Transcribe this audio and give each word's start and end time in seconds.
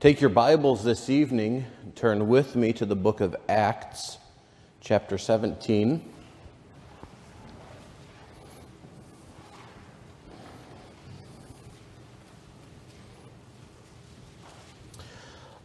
Take 0.00 0.22
your 0.22 0.30
Bibles 0.30 0.82
this 0.82 1.10
evening, 1.10 1.66
turn 1.94 2.26
with 2.26 2.56
me 2.56 2.72
to 2.72 2.86
the 2.86 2.96
book 2.96 3.20
of 3.20 3.36
Acts, 3.50 4.16
chapter 4.80 5.18
17. 5.18 6.02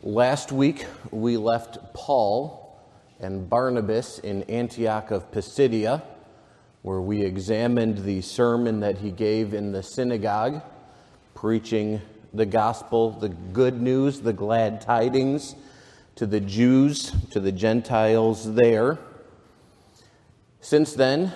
Last 0.03 0.51
week, 0.51 0.85
we 1.11 1.37
left 1.37 1.77
Paul 1.93 2.77
and 3.21 3.49
Barnabas 3.49 4.19
in 4.19 4.43
Antioch 4.49 5.11
of 5.11 5.31
Pisidia, 5.31 6.03
where 6.81 6.99
we 6.99 7.21
examined 7.21 7.99
the 7.99 8.19
sermon 8.19 8.81
that 8.81 8.97
he 8.97 9.11
gave 9.11 9.53
in 9.53 9.71
the 9.71 9.81
synagogue, 9.81 10.61
preaching 11.35 12.01
the 12.35 12.45
gospel, 12.45 13.11
the 13.11 13.29
good 13.29 13.81
news, 13.81 14.19
the 14.19 14.33
glad 14.33 14.81
tidings 14.81 15.55
to 16.15 16.25
the 16.25 16.39
Jews, 16.39 17.11
to 17.31 17.39
the 17.39 17.51
Gentiles 17.51 18.53
there. 18.55 18.97
Since 20.59 20.93
then, 20.93 21.31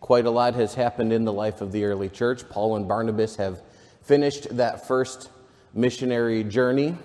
quite 0.00 0.26
a 0.26 0.30
lot 0.30 0.54
has 0.54 0.74
happened 0.74 1.12
in 1.12 1.24
the 1.24 1.32
life 1.32 1.60
of 1.60 1.72
the 1.72 1.84
early 1.84 2.08
church. 2.08 2.48
Paul 2.48 2.76
and 2.76 2.88
Barnabas 2.88 3.36
have 3.36 3.62
finished 4.02 4.54
that 4.56 4.86
first 4.86 5.30
missionary 5.74 6.44
journey. 6.44 6.96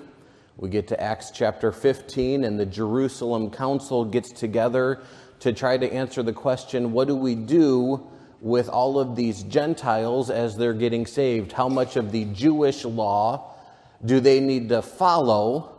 We 0.58 0.70
get 0.70 0.88
to 0.89 1.02
Acts 1.02 1.31
chapter 1.31 1.72
15, 1.72 2.44
and 2.44 2.59
the 2.59 2.66
Jerusalem 2.66 3.49
Council 3.49 4.05
gets 4.05 4.31
together 4.31 5.02
to 5.39 5.53
try 5.53 5.77
to 5.77 5.91
answer 5.91 6.22
the 6.22 6.33
question 6.33 6.91
what 6.91 7.08
do 7.08 7.16
we 7.16 7.36
do 7.36 8.05
with 8.41 8.70
all 8.70 8.99
of 8.99 9.16
these 9.16 9.43
Gentiles 9.43 10.29
as 10.29 10.55
they're 10.57 10.73
getting 10.73 11.05
saved? 11.05 11.52
How 11.52 11.70
much 11.70 11.95
of 11.95 12.11
the 12.11 12.25
Jewish 12.25 12.85
law 12.85 13.55
do 14.03 14.20
they 14.20 14.39
need 14.39 14.70
to 14.70 14.81
follow 14.81 15.75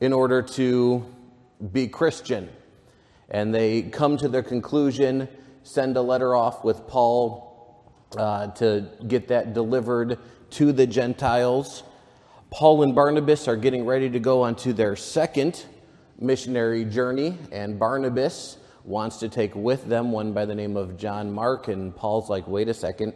in 0.00 0.12
order 0.12 0.42
to 0.42 1.04
be 1.72 1.88
Christian? 1.88 2.48
And 3.28 3.54
they 3.54 3.82
come 3.82 4.16
to 4.18 4.28
their 4.28 4.42
conclusion, 4.42 5.28
send 5.62 5.96
a 5.96 6.02
letter 6.02 6.34
off 6.34 6.64
with 6.64 6.86
Paul 6.88 7.50
uh, 8.16 8.48
to 8.48 8.88
get 9.06 9.28
that 9.28 9.54
delivered 9.54 10.18
to 10.50 10.72
the 10.72 10.86
Gentiles. 10.86 11.84
Paul 12.50 12.82
and 12.82 12.94
Barnabas 12.94 13.46
are 13.46 13.56
getting 13.56 13.86
ready 13.86 14.10
to 14.10 14.18
go 14.18 14.42
onto 14.42 14.72
their 14.72 14.96
second 14.96 15.64
missionary 16.18 16.84
journey, 16.84 17.38
and 17.52 17.78
Barnabas 17.78 18.56
wants 18.84 19.18
to 19.18 19.28
take 19.28 19.54
with 19.54 19.86
them 19.86 20.12
one 20.12 20.32
by 20.32 20.44
the 20.44 20.54
name 20.54 20.76
of 20.76 20.96
John 20.96 21.32
Mark. 21.32 21.68
And 21.68 21.94
Paul's 21.94 22.28
like, 22.28 22.46
wait 22.46 22.68
a 22.68 22.74
second. 22.74 23.14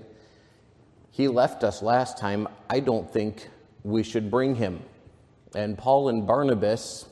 He 1.10 1.28
left 1.28 1.64
us 1.64 1.82
last 1.82 2.18
time. 2.18 2.48
I 2.68 2.80
don't 2.80 3.10
think 3.12 3.48
we 3.82 4.02
should 4.02 4.30
bring 4.30 4.54
him. 4.54 4.82
And 5.54 5.78
Paul 5.78 6.08
and 6.08 6.26
Barnabas 6.26 7.06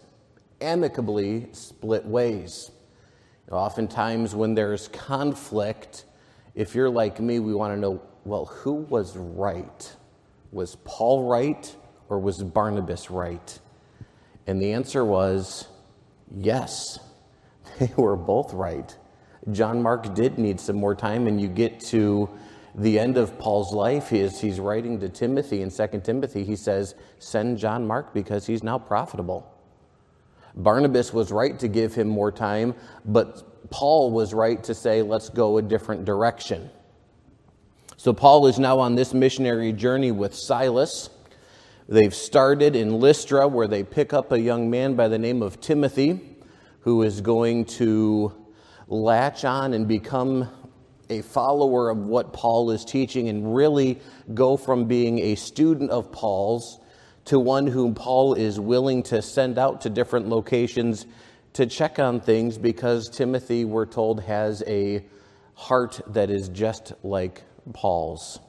amicably 0.61 1.49
split 1.53 2.05
ways. 2.05 2.71
Oftentimes, 3.51 4.35
when 4.35 4.55
there's 4.55 4.89
conflict, 4.89 6.05
if 6.55 6.75
you're 6.75 6.89
like 6.89 7.21
me, 7.21 7.39
we 7.39 7.55
want 7.55 7.75
to 7.75 7.79
know 7.79 8.03
well, 8.25 8.47
who 8.47 8.75
was 8.75 9.17
right? 9.17 9.97
Was 10.53 10.77
Paul 10.85 11.29
right 11.29 11.75
or 12.09 12.19
was 12.19 12.43
Barnabas 12.43 13.11
right? 13.11 13.59
And 14.47 14.61
the 14.61 14.73
answer 14.73 15.05
was 15.05 15.67
yes. 16.37 16.99
They 17.79 17.93
were 17.97 18.17
both 18.17 18.53
right. 18.53 18.97
John 19.51 19.83
Mark 19.83 20.15
did 20.15 20.39
need 20.39 20.61
some 20.61 20.77
more 20.77 20.95
time, 20.95 21.27
and 21.27 21.41
you 21.41 21.49
get 21.49 21.81
to 21.81 22.29
the 22.75 22.99
end 22.99 23.17
of 23.17 23.39
Paul's 23.39 23.73
life. 23.73 24.11
He 24.11 24.21
is, 24.21 24.41
he's 24.41 24.61
writing 24.61 25.01
to 25.01 25.09
Timothy 25.09 25.63
in 25.63 25.71
2 25.71 26.01
Timothy. 26.05 26.45
He 26.45 26.57
says, 26.57 26.95
Send 27.19 27.59
John 27.59 27.87
Mark 27.87 28.15
because 28.15 28.47
he's 28.47 28.63
now 28.63 28.79
profitable. 28.79 29.49
Barnabas 30.55 31.13
was 31.13 31.33
right 31.33 31.59
to 31.59 31.69
give 31.69 31.95
him 31.95 32.09
more 32.09 32.31
time, 32.31 32.75
but 33.05 33.71
Paul 33.71 34.11
was 34.11 34.33
right 34.33 34.63
to 34.65 34.75
say, 34.75 35.03
Let's 35.03 35.29
go 35.29 35.59
a 35.59 35.63
different 35.63 36.05
direction. 36.05 36.71
So 37.97 38.13
Paul 38.13 38.47
is 38.47 38.59
now 38.59 38.79
on 38.79 38.95
this 38.95 39.13
missionary 39.13 39.73
journey 39.73 40.13
with 40.13 40.35
Silas. 40.35 41.11
They've 41.89 42.15
started 42.15 42.75
in 42.77 43.01
Lystra, 43.01 43.49
where 43.49 43.67
they 43.67 43.83
pick 43.83 44.13
up 44.13 44.33
a 44.33 44.41
young 44.41 44.71
man 44.71 44.95
by 44.95 45.09
the 45.09 45.19
name 45.19 45.43
of 45.43 45.61
Timothy 45.61 46.32
who 46.83 47.03
is 47.03 47.21
going 47.21 47.65
to 47.65 48.33
latch 48.89 49.45
on 49.45 49.73
and 49.73 49.89
become 49.89 50.49
a 51.09 51.23
follower 51.23 51.91
of 51.91 51.99
what 51.99 52.33
Paul 52.33 52.71
is 52.71 52.85
teaching 52.85 53.29
and 53.29 53.55
really 53.55 54.01
go 54.35 54.57
from 54.57 54.87
being 54.87 55.19
a 55.19 55.35
student 55.35 55.91
of 55.91 56.13
Paul's 56.13 56.79
to 57.27 57.39
one 57.39 57.67
whom 57.67 57.95
Paul 57.95 58.35
is 58.35 58.59
willing 58.59 59.03
to 59.05 59.23
send 59.23 59.59
out 59.59 59.83
to 59.83 59.91
different 59.91 60.29
locations 60.29 61.07
to 61.53 61.67
check 61.67 61.99
on 61.99 62.21
things 62.21 62.59
because 62.59 63.09
Timothy, 63.09 63.65
we're 63.65 63.87
told, 63.87 64.23
has 64.23 64.63
a 64.67 65.05
heart 65.55 66.01
that 66.09 66.31
is 66.31 66.49
just 66.49 66.93
like 67.03 67.43
Paul's. 67.73 68.41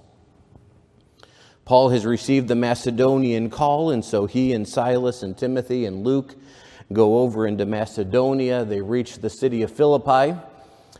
Paul 1.65 1.89
has 1.89 2.05
received 2.05 2.47
the 2.47 2.55
Macedonian 2.55 3.49
call, 3.49 3.91
and 3.91 4.03
so 4.03 4.25
he 4.25 4.53
and 4.53 4.67
Silas 4.67 5.23
and 5.23 5.37
Timothy 5.37 5.85
and 5.85 6.03
Luke 6.03 6.35
go 6.93 7.19
over 7.19 7.47
into 7.47 7.65
Macedonia. 7.65 8.63
They 8.63 8.81
reach 8.81 9.17
the 9.17 9.29
city 9.29 9.63
of 9.63 9.71
Philippi, 9.71 10.39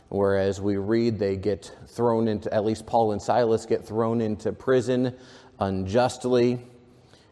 where, 0.08 0.38
as 0.38 0.60
we 0.60 0.76
read 0.76 1.18
they 1.18 1.36
get 1.36 1.70
thrown 1.88 2.28
into, 2.28 2.52
at 2.52 2.64
least 2.64 2.86
Paul 2.86 3.12
and 3.12 3.22
Silas 3.22 3.64
get 3.66 3.84
thrown 3.84 4.20
into 4.20 4.52
prison 4.52 5.14
unjustly. 5.58 6.58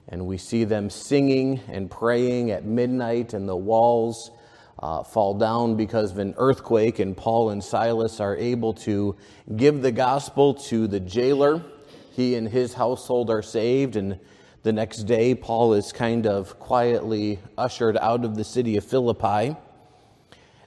And 0.09 0.27
we 0.27 0.37
see 0.37 0.65
them 0.65 0.91
singing 0.91 1.61
and 1.69 1.91
praying 1.91 2.51
at 2.51 2.65
midnight, 2.65 3.35
and 3.35 3.49
the 3.49 3.57
walls 3.57 4.31
uh, 4.79 5.05
fall 5.05 5.35
down 5.35 5.77
because 5.77 6.11
of 6.13 6.19
an 6.19 6.35
earthquake. 6.37 6.99
And 6.99 7.17
Paul 7.17 7.51
and 7.51 7.63
Silas 7.63 8.21
are 8.21 8.37
able 8.37 8.75
to 8.75 9.17
give 9.57 9.81
the 9.81 9.93
gospel 9.93 10.55
to 10.55 10.87
the 10.87 11.01
jailer. 11.01 11.63
He 12.11 12.35
and 12.35 12.49
his 12.49 12.75
household 12.75 13.31
are 13.31 13.43
saved, 13.43 13.97
and 13.97 14.19
the 14.63 14.73
next 14.73 15.05
day, 15.05 15.35
Paul 15.35 15.75
is 15.75 15.93
kind 15.93 16.25
of 16.27 16.61
quietly 16.61 17.41
ushered 17.59 17.97
out 17.97 18.25
of 18.25 18.37
the 18.37 18.45
city 18.45 18.77
of 18.77 18.85
Philippi. 18.85 19.57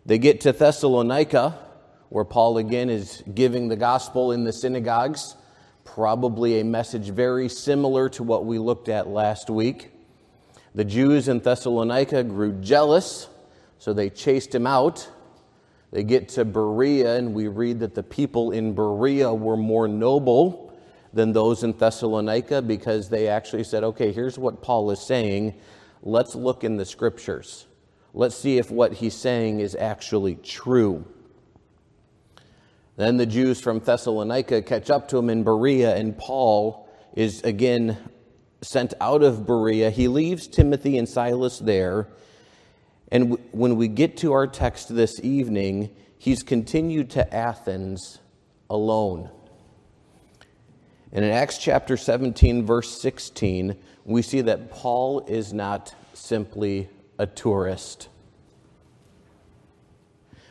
They 0.05 0.17
get 0.17 0.41
to 0.41 0.51
Thessalonica, 0.51 1.57
where 2.09 2.25
Paul 2.25 2.57
again 2.57 2.89
is 2.89 3.23
giving 3.33 3.69
the 3.69 3.77
gospel 3.77 4.33
in 4.33 4.43
the 4.43 4.51
synagogues, 4.51 5.35
probably 5.85 6.59
a 6.59 6.65
message 6.65 7.09
very 7.09 7.47
similar 7.47 8.09
to 8.09 8.23
what 8.23 8.45
we 8.45 8.59
looked 8.59 8.89
at 8.89 9.07
last 9.07 9.49
week. 9.49 9.91
The 10.73 10.83
Jews 10.83 11.29
in 11.29 11.39
Thessalonica 11.39 12.23
grew 12.25 12.51
jealous, 12.59 13.29
so 13.79 13.93
they 13.93 14.09
chased 14.09 14.53
him 14.53 14.67
out. 14.67 15.09
They 15.91 16.03
get 16.03 16.27
to 16.29 16.43
Berea, 16.43 17.15
and 17.15 17.33
we 17.33 17.47
read 17.47 17.79
that 17.79 17.95
the 17.95 18.03
people 18.03 18.51
in 18.51 18.73
Berea 18.73 19.33
were 19.33 19.55
more 19.55 19.87
noble 19.87 20.64
than 21.15 21.31
those 21.31 21.63
in 21.63 21.71
Thessalonica 21.71 22.61
because 22.61 23.09
they 23.09 23.29
actually 23.29 23.63
said, 23.63 23.83
okay, 23.85 24.11
here's 24.11 24.37
what 24.37 24.61
Paul 24.61 24.91
is 24.91 24.99
saying. 24.99 25.55
Let's 26.03 26.35
look 26.35 26.65
in 26.65 26.75
the 26.75 26.85
scriptures. 26.85 27.65
Let's 28.13 28.35
see 28.35 28.57
if 28.57 28.69
what 28.69 28.93
he's 28.93 29.15
saying 29.15 29.61
is 29.61 29.75
actually 29.75 30.35
true. 30.35 31.05
Then 32.97 33.15
the 33.15 33.25
Jews 33.25 33.61
from 33.61 33.79
Thessalonica 33.79 34.61
catch 34.61 34.89
up 34.89 35.07
to 35.09 35.17
him 35.17 35.29
in 35.29 35.43
Berea, 35.43 35.95
and 35.95 36.17
Paul 36.17 36.87
is 37.13 37.41
again 37.43 37.97
sent 38.61 38.93
out 38.99 39.23
of 39.23 39.45
Berea. 39.45 39.91
He 39.91 40.09
leaves 40.09 40.47
Timothy 40.47 40.97
and 40.97 41.07
Silas 41.07 41.59
there. 41.59 42.09
And 43.09 43.37
when 43.51 43.77
we 43.77 43.87
get 43.87 44.17
to 44.17 44.33
our 44.33 44.47
text 44.47 44.93
this 44.93 45.19
evening, 45.21 45.95
he's 46.17 46.43
continued 46.43 47.09
to 47.11 47.33
Athens 47.33 48.19
alone. 48.69 49.29
And 51.15 51.23
in 51.23 51.31
Acts 51.31 51.57
chapter 51.57 51.95
17, 51.95 52.65
verse 52.65 52.89
16, 53.01 53.77
we 54.03 54.21
see 54.21 54.41
that 54.41 54.69
Paul 54.69 55.21
is 55.29 55.53
not 55.53 55.95
simply 56.13 56.89
a 57.17 57.25
tourist. 57.25 58.09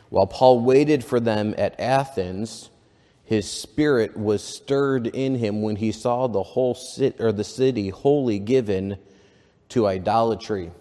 While 0.09 0.25
Paul 0.25 0.61
waited 0.61 1.05
for 1.05 1.19
them 1.19 1.53
at 1.59 1.79
Athens, 1.79 2.71
his 3.23 3.47
spirit 3.47 4.17
was 4.17 4.43
stirred 4.43 5.05
in 5.05 5.35
him 5.35 5.61
when 5.61 5.75
he 5.75 5.91
saw 5.91 6.25
the 6.25 6.41
whole 6.41 6.73
city, 6.73 7.15
or 7.21 7.31
the 7.31 7.43
city 7.43 7.89
wholly 7.89 8.39
given 8.39 8.97
to 9.69 9.85
idolatry. 9.85 10.71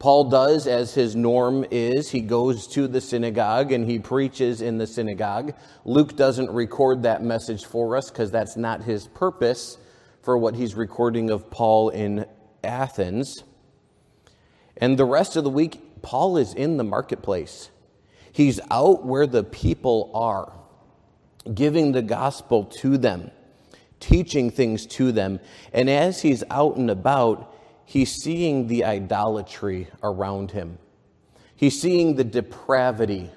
Paul 0.00 0.30
does 0.30 0.66
as 0.66 0.94
his 0.94 1.14
norm 1.14 1.66
is. 1.70 2.10
He 2.10 2.22
goes 2.22 2.66
to 2.68 2.88
the 2.88 3.02
synagogue 3.02 3.70
and 3.70 3.88
he 3.88 3.98
preaches 3.98 4.62
in 4.62 4.78
the 4.78 4.86
synagogue. 4.86 5.52
Luke 5.84 6.16
doesn't 6.16 6.50
record 6.50 7.02
that 7.02 7.22
message 7.22 7.66
for 7.66 7.94
us 7.94 8.10
because 8.10 8.30
that's 8.30 8.56
not 8.56 8.82
his 8.82 9.06
purpose 9.08 9.76
for 10.22 10.38
what 10.38 10.56
he's 10.56 10.74
recording 10.74 11.28
of 11.28 11.50
Paul 11.50 11.90
in 11.90 12.24
Athens. 12.64 13.44
And 14.78 14.98
the 14.98 15.04
rest 15.04 15.36
of 15.36 15.44
the 15.44 15.50
week, 15.50 16.00
Paul 16.00 16.38
is 16.38 16.54
in 16.54 16.78
the 16.78 16.84
marketplace. 16.84 17.68
He's 18.32 18.58
out 18.70 19.04
where 19.04 19.26
the 19.26 19.44
people 19.44 20.10
are, 20.14 20.50
giving 21.52 21.92
the 21.92 22.00
gospel 22.00 22.64
to 22.64 22.96
them, 22.96 23.30
teaching 23.98 24.50
things 24.50 24.86
to 24.86 25.12
them. 25.12 25.40
And 25.74 25.90
as 25.90 26.22
he's 26.22 26.42
out 26.50 26.76
and 26.76 26.90
about, 26.90 27.49
he's 27.90 28.12
seeing 28.12 28.68
the 28.68 28.84
idolatry 28.84 29.88
around 30.00 30.52
him. 30.52 30.78
He's 31.56 31.80
seeing 31.80 32.14
the 32.14 32.22
depravity 32.22 33.30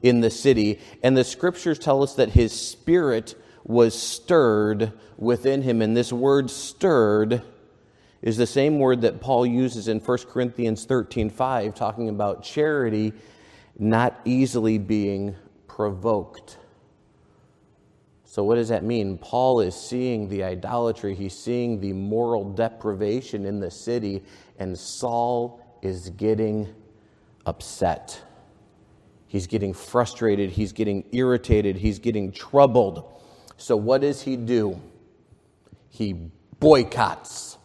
in 0.00 0.20
the 0.20 0.30
city. 0.30 0.78
And 1.02 1.16
the 1.16 1.24
scriptures 1.24 1.76
tell 1.76 2.04
us 2.04 2.14
that 2.14 2.28
his 2.28 2.52
spirit 2.52 3.34
was 3.64 4.00
stirred 4.00 4.92
within 5.18 5.62
him. 5.62 5.82
And 5.82 5.96
this 5.96 6.12
word 6.12 6.48
stirred 6.48 7.42
is 8.22 8.36
the 8.36 8.46
same 8.46 8.78
word 8.78 9.00
that 9.00 9.20
Paul 9.20 9.44
uses 9.44 9.88
in 9.88 9.98
1 9.98 10.18
Corinthians 10.30 10.84
13 10.84 11.28
5, 11.28 11.74
talking 11.74 12.08
about 12.08 12.44
charity 12.44 13.14
not 13.76 14.20
easily 14.24 14.78
being 14.78 15.34
provoked. 15.66 16.56
So, 18.36 18.44
what 18.44 18.56
does 18.56 18.68
that 18.68 18.84
mean? 18.84 19.16
Paul 19.16 19.60
is 19.60 19.74
seeing 19.74 20.28
the 20.28 20.44
idolatry, 20.44 21.14
he's 21.14 21.32
seeing 21.34 21.80
the 21.80 21.94
moral 21.94 22.44
deprivation 22.44 23.46
in 23.46 23.60
the 23.60 23.70
city, 23.70 24.22
and 24.58 24.78
Saul 24.78 25.58
is 25.80 26.10
getting 26.10 26.68
upset. 27.46 28.20
He's 29.26 29.46
getting 29.46 29.72
frustrated, 29.72 30.50
he's 30.50 30.72
getting 30.74 31.04
irritated, 31.12 31.78
he's 31.78 31.98
getting 31.98 32.30
troubled. 32.30 33.22
So, 33.56 33.74
what 33.74 34.02
does 34.02 34.20
he 34.20 34.36
do? 34.36 34.82
He 35.88 36.12
boycotts. 36.60 37.56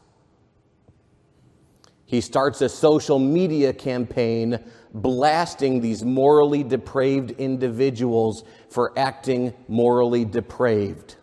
He 2.05 2.21
starts 2.21 2.61
a 2.61 2.69
social 2.69 3.19
media 3.19 3.73
campaign 3.73 4.57
blasting 4.93 5.81
these 5.81 6.03
morally 6.03 6.63
depraved 6.63 7.31
individuals 7.31 8.45
for 8.71 8.97
acting 8.97 9.53
morally 9.67 10.23
depraved. 10.23 11.17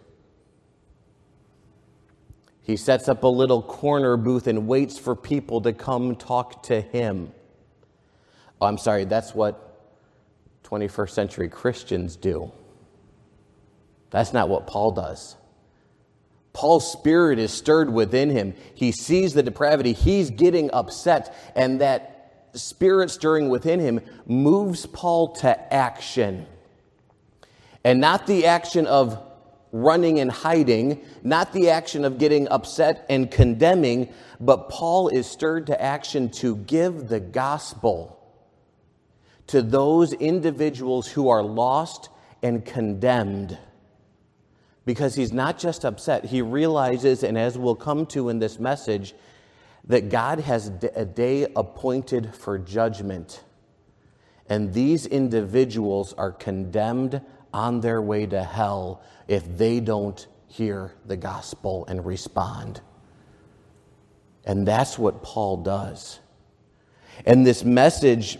He 2.60 2.76
sets 2.76 3.08
up 3.08 3.22
a 3.22 3.28
little 3.28 3.62
corner 3.62 4.18
booth 4.18 4.46
and 4.46 4.68
waits 4.68 4.98
for 4.98 5.16
people 5.16 5.62
to 5.62 5.72
come 5.72 6.14
talk 6.14 6.64
to 6.64 6.82
him. 6.82 7.32
Oh, 8.60 8.66
I'm 8.66 8.76
sorry, 8.76 9.06
that's 9.06 9.34
what 9.34 9.64
21st 10.64 11.10
century 11.10 11.48
Christians 11.48 12.16
do. 12.16 12.52
That's 14.10 14.34
not 14.34 14.50
what 14.50 14.66
Paul 14.66 14.90
does. 14.90 15.34
Paul's 16.52 16.92
spirit 16.92 17.38
is 17.38 17.50
stirred 17.50 17.90
within 17.90 18.28
him. 18.28 18.54
He 18.74 18.92
sees 18.92 19.32
the 19.32 19.42
depravity, 19.42 19.94
he's 19.94 20.28
getting 20.28 20.70
upset, 20.72 21.34
and 21.54 21.80
that 21.80 22.50
spirit 22.52 23.10
stirring 23.10 23.48
within 23.48 23.80
him 23.80 24.00
moves 24.26 24.84
Paul 24.84 25.34
to 25.36 25.72
action. 25.72 26.46
And 27.84 28.00
not 28.00 28.26
the 28.26 28.46
action 28.46 28.86
of 28.86 29.22
running 29.72 30.18
and 30.18 30.30
hiding, 30.30 31.04
not 31.22 31.52
the 31.52 31.70
action 31.70 32.04
of 32.04 32.18
getting 32.18 32.48
upset 32.48 33.04
and 33.08 33.30
condemning, 33.30 34.12
but 34.40 34.68
Paul 34.68 35.08
is 35.08 35.26
stirred 35.26 35.66
to 35.66 35.80
action 35.80 36.30
to 36.30 36.56
give 36.56 37.08
the 37.08 37.20
gospel 37.20 38.14
to 39.48 39.62
those 39.62 40.12
individuals 40.12 41.08
who 41.08 41.28
are 41.28 41.42
lost 41.42 42.08
and 42.42 42.64
condemned. 42.64 43.58
Because 44.84 45.14
he's 45.14 45.32
not 45.32 45.58
just 45.58 45.84
upset, 45.84 46.24
he 46.24 46.40
realizes, 46.40 47.22
and 47.22 47.36
as 47.36 47.58
we'll 47.58 47.74
come 47.74 48.06
to 48.06 48.30
in 48.30 48.38
this 48.38 48.58
message, 48.58 49.14
that 49.84 50.08
God 50.08 50.40
has 50.40 50.68
a 50.94 51.04
day 51.04 51.46
appointed 51.56 52.34
for 52.34 52.58
judgment. 52.58 53.42
And 54.48 54.72
these 54.72 55.06
individuals 55.06 56.14
are 56.14 56.32
condemned 56.32 57.20
on 57.52 57.80
their 57.80 58.00
way 58.00 58.26
to 58.26 58.42
hell 58.42 59.02
if 59.26 59.58
they 59.58 59.80
don't 59.80 60.26
hear 60.46 60.94
the 61.06 61.16
gospel 61.16 61.84
and 61.86 62.04
respond. 62.04 62.80
And 64.44 64.66
that's 64.66 64.98
what 64.98 65.22
Paul 65.22 65.58
does. 65.58 66.20
And 67.26 67.46
this 67.46 67.64
message 67.64 68.38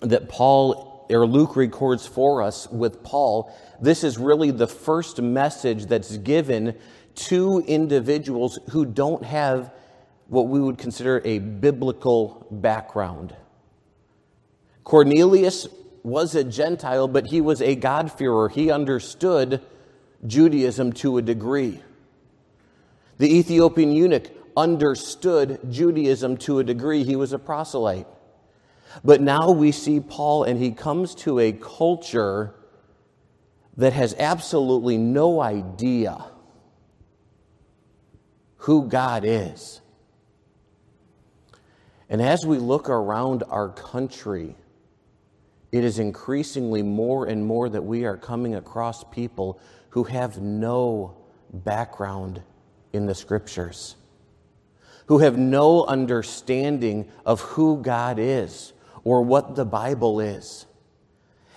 that 0.00 0.28
Paul 0.28 1.06
or 1.10 1.26
Luke 1.26 1.56
records 1.56 2.06
for 2.06 2.42
us 2.42 2.68
with 2.70 3.02
Paul, 3.02 3.54
this 3.80 4.04
is 4.04 4.16
really 4.18 4.50
the 4.50 4.66
first 4.66 5.20
message 5.20 5.86
that's 5.86 6.16
given 6.18 6.76
to 7.14 7.62
individuals 7.66 8.58
who 8.70 8.86
don't 8.86 9.24
have 9.24 9.72
what 10.28 10.48
we 10.48 10.60
would 10.60 10.78
consider 10.78 11.20
a 11.24 11.38
biblical 11.38 12.46
background. 12.50 13.36
Cornelius 14.84 15.66
was 16.02 16.34
a 16.34 16.44
Gentile, 16.44 17.08
but 17.08 17.26
he 17.26 17.40
was 17.40 17.62
a 17.62 17.74
God-fearer. 17.74 18.48
He 18.48 18.70
understood 18.70 19.60
Judaism 20.26 20.92
to 20.94 21.18
a 21.18 21.22
degree. 21.22 21.80
The 23.18 23.38
Ethiopian 23.38 23.92
eunuch 23.92 24.30
understood 24.56 25.60
Judaism 25.70 26.36
to 26.38 26.58
a 26.58 26.64
degree. 26.64 27.04
He 27.04 27.16
was 27.16 27.32
a 27.32 27.38
proselyte. 27.38 28.06
But 29.04 29.20
now 29.20 29.52
we 29.52 29.72
see 29.72 30.00
Paul, 30.00 30.44
and 30.44 30.58
he 30.58 30.72
comes 30.72 31.14
to 31.16 31.38
a 31.38 31.52
culture 31.52 32.54
that 33.76 33.92
has 33.92 34.14
absolutely 34.18 34.98
no 34.98 35.40
idea 35.40 36.24
who 38.56 38.86
God 38.86 39.24
is. 39.24 39.80
And 42.10 42.20
as 42.20 42.44
we 42.46 42.58
look 42.58 42.90
around 42.90 43.42
our 43.48 43.70
country, 43.70 44.56
it 45.72 45.84
is 45.84 45.98
increasingly 45.98 46.82
more 46.82 47.24
and 47.26 47.44
more 47.44 47.70
that 47.70 47.82
we 47.82 48.04
are 48.04 48.18
coming 48.18 48.54
across 48.54 49.02
people 49.04 49.58
who 49.90 50.04
have 50.04 50.40
no 50.40 51.16
background 51.52 52.42
in 52.92 53.06
the 53.06 53.14
scriptures, 53.14 53.96
who 55.06 55.18
have 55.18 55.38
no 55.38 55.84
understanding 55.86 57.10
of 57.24 57.40
who 57.40 57.80
God 57.82 58.18
is 58.18 58.74
or 59.02 59.22
what 59.22 59.56
the 59.56 59.64
Bible 59.64 60.20
is. 60.20 60.66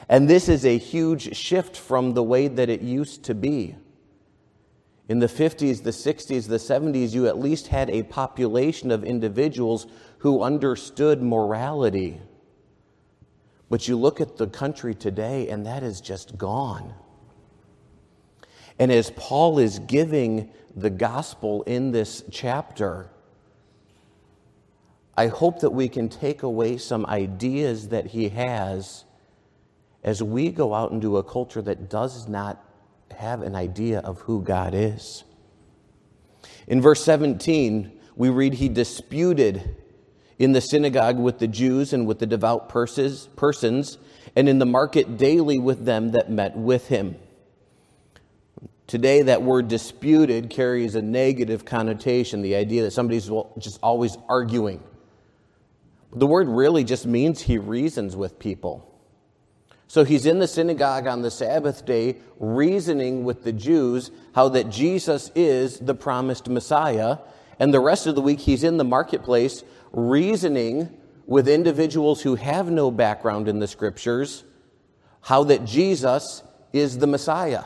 And 0.08 0.30
this 0.30 0.48
is 0.48 0.66
a 0.66 0.78
huge 0.78 1.36
shift 1.36 1.76
from 1.76 2.14
the 2.14 2.24
way 2.24 2.48
that 2.48 2.70
it 2.70 2.82
used 2.82 3.24
to 3.24 3.36
be. 3.36 3.76
In 5.10 5.20
the 5.20 5.28
50s, 5.28 5.84
the 5.84 5.92
60s, 5.92 6.48
the 6.48 6.56
70s, 6.56 7.14
you 7.14 7.28
at 7.28 7.38
least 7.38 7.68
had 7.68 7.90
a 7.90 8.04
population 8.04 8.92
of 8.92 9.04
individuals 9.04 9.88
who 10.20 10.42
understood 10.42 11.22
morality. 11.22 12.22
But 13.70 13.88
you 13.88 13.98
look 13.98 14.22
at 14.22 14.38
the 14.38 14.48
country 14.48 14.94
today, 14.94 15.50
and 15.50 15.66
that 15.66 15.84
is 15.84 16.02
just 16.02 16.38
gone. 16.38 16.94
And 18.78 18.92
as 18.92 19.12
Paul 19.12 19.60
is 19.60 19.80
giving 19.80 20.50
the 20.76 20.90
gospel 20.90 21.64
in 21.64 21.92
this 21.92 22.24
chapter, 22.32 23.10
I 25.18 25.28
hope 25.28 25.62
that 25.62 25.70
we 25.70 25.88
can 25.88 26.10
take 26.10 26.44
away 26.44 26.78
some 26.78 27.06
ideas 27.06 27.88
that 27.90 28.08
he 28.08 28.30
has 28.30 29.06
as 30.04 30.22
we 30.22 30.52
go 30.52 30.74
out 30.74 30.92
into 30.92 31.18
a 31.18 31.24
culture 31.24 31.62
that 31.62 31.90
does 31.90 32.28
not 32.28 32.64
have 33.16 33.42
an 33.42 33.56
idea 33.56 34.00
of 34.00 34.20
who 34.22 34.42
God 34.42 34.74
is. 34.76 35.24
In 36.68 36.82
verse 36.82 37.04
17, 37.04 38.00
we 38.16 38.30
read, 38.30 38.56
He 38.56 38.70
disputed 38.70 39.78
in 40.38 40.52
the 40.52 40.62
synagogue 40.62 41.18
with 41.18 41.40
the 41.40 41.48
Jews 41.48 41.94
and 41.94 42.06
with 42.06 42.20
the 42.20 42.26
devout 42.26 42.70
persons, 42.70 43.98
and 44.36 44.50
in 44.50 44.60
the 44.60 44.66
market 44.66 45.18
daily 45.18 45.60
with 45.60 45.86
them 45.86 46.12
that 46.12 46.30
met 46.30 46.58
with 46.58 46.88
him. 46.88 47.16
Today, 48.88 49.24
that 49.24 49.42
word 49.42 49.68
disputed 49.68 50.50
carries 50.50 50.94
a 50.94 51.02
negative 51.02 51.66
connotation, 51.66 52.42
the 52.42 52.56
idea 52.56 52.84
that 52.84 52.92
somebody's 52.92 53.32
just 53.58 53.80
always 53.82 54.18
arguing. 54.30 54.84
The 56.14 56.28
word 56.28 56.48
really 56.48 56.84
just 56.84 57.06
means 57.06 57.42
he 57.42 57.58
reasons 57.58 58.16
with 58.16 58.38
people. 58.38 58.92
So 59.88 60.04
he's 60.04 60.26
in 60.26 60.40
the 60.40 60.48
synagogue 60.48 61.08
on 61.08 61.22
the 61.22 61.32
Sabbath 61.32 61.86
day, 61.86 62.18
reasoning 62.40 63.24
with 63.24 63.44
the 63.44 63.54
Jews 63.54 64.12
how 64.34 64.50
that 64.50 64.70
Jesus 64.70 65.32
is 65.36 65.80
the 65.80 65.96
promised 65.96 66.50
Messiah. 66.50 67.18
And 67.60 67.74
the 67.74 67.80
rest 67.80 68.06
of 68.06 68.16
the 68.16 68.22
week, 68.22 68.40
he's 68.40 68.64
in 68.64 68.78
the 68.78 68.84
marketplace, 68.84 69.64
reasoning 69.96 70.96
with 71.26 71.48
individuals 71.48 72.22
who 72.22 72.36
have 72.36 72.70
no 72.70 72.92
background 72.92 73.48
in 73.48 73.60
the 73.60 73.68
scriptures 73.68 74.44
how 75.22 75.44
that 75.46 75.66
Jesus 75.66 76.44
is 76.72 77.00
the 77.00 77.08
Messiah. 77.08 77.64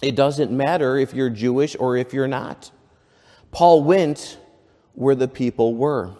It 0.00 0.16
doesn't 0.16 0.50
matter 0.50 0.96
if 0.96 1.12
you're 1.12 1.28
Jewish 1.28 1.76
or 1.78 1.96
if 1.96 2.14
you're 2.14 2.26
not. 2.28 2.70
Paul 3.50 3.82
went 3.84 4.38
where 4.94 5.14
the 5.14 5.28
people 5.28 5.74
were. 5.74 6.14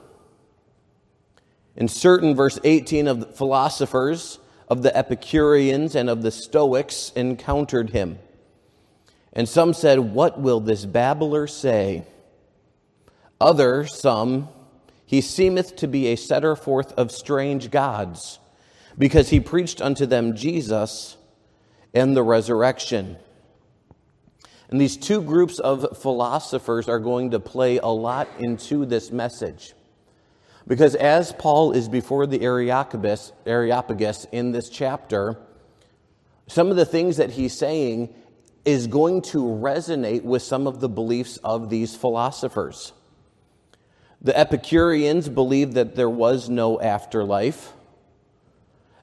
In 1.76 1.88
certain 1.88 2.34
verse 2.34 2.58
18 2.62 3.08
of 3.08 3.20
the 3.20 3.26
philosophers, 3.26 4.38
of 4.68 4.82
the 4.82 4.96
Epicureans 4.96 5.94
and 5.94 6.10
of 6.10 6.22
the 6.22 6.30
Stoics 6.30 7.10
encountered 7.16 7.90
him. 7.90 8.18
And 9.32 9.48
some 9.48 9.72
said, 9.72 9.98
What 9.98 10.40
will 10.40 10.60
this 10.60 10.84
babbler 10.84 11.46
say? 11.46 12.04
Other, 13.40 13.86
some, 13.86 14.48
he 15.08 15.22
seemeth 15.22 15.74
to 15.76 15.88
be 15.88 16.08
a 16.08 16.16
setter 16.16 16.54
forth 16.54 16.92
of 16.92 17.10
strange 17.10 17.70
gods, 17.70 18.38
because 18.98 19.30
he 19.30 19.40
preached 19.40 19.80
unto 19.80 20.04
them 20.04 20.36
Jesus 20.36 21.16
and 21.94 22.14
the 22.14 22.22
resurrection. 22.22 23.16
And 24.68 24.78
these 24.78 24.98
two 24.98 25.22
groups 25.22 25.60
of 25.60 25.96
philosophers 26.02 26.90
are 26.90 26.98
going 26.98 27.30
to 27.30 27.40
play 27.40 27.78
a 27.78 27.86
lot 27.86 28.28
into 28.38 28.84
this 28.84 29.10
message. 29.10 29.72
Because 30.66 30.94
as 30.94 31.32
Paul 31.32 31.72
is 31.72 31.88
before 31.88 32.26
the 32.26 32.42
Areopagus, 32.42 33.32
Areopagus 33.46 34.26
in 34.30 34.52
this 34.52 34.68
chapter, 34.68 35.38
some 36.48 36.68
of 36.68 36.76
the 36.76 36.84
things 36.84 37.16
that 37.16 37.30
he's 37.30 37.54
saying 37.54 38.14
is 38.66 38.86
going 38.86 39.22
to 39.22 39.38
resonate 39.42 40.22
with 40.22 40.42
some 40.42 40.66
of 40.66 40.80
the 40.80 40.88
beliefs 40.90 41.38
of 41.38 41.70
these 41.70 41.96
philosophers. 41.96 42.92
The 44.20 44.36
Epicureans 44.36 45.28
believed 45.28 45.74
that 45.74 45.94
there 45.94 46.10
was 46.10 46.48
no 46.48 46.80
afterlife. 46.80 47.72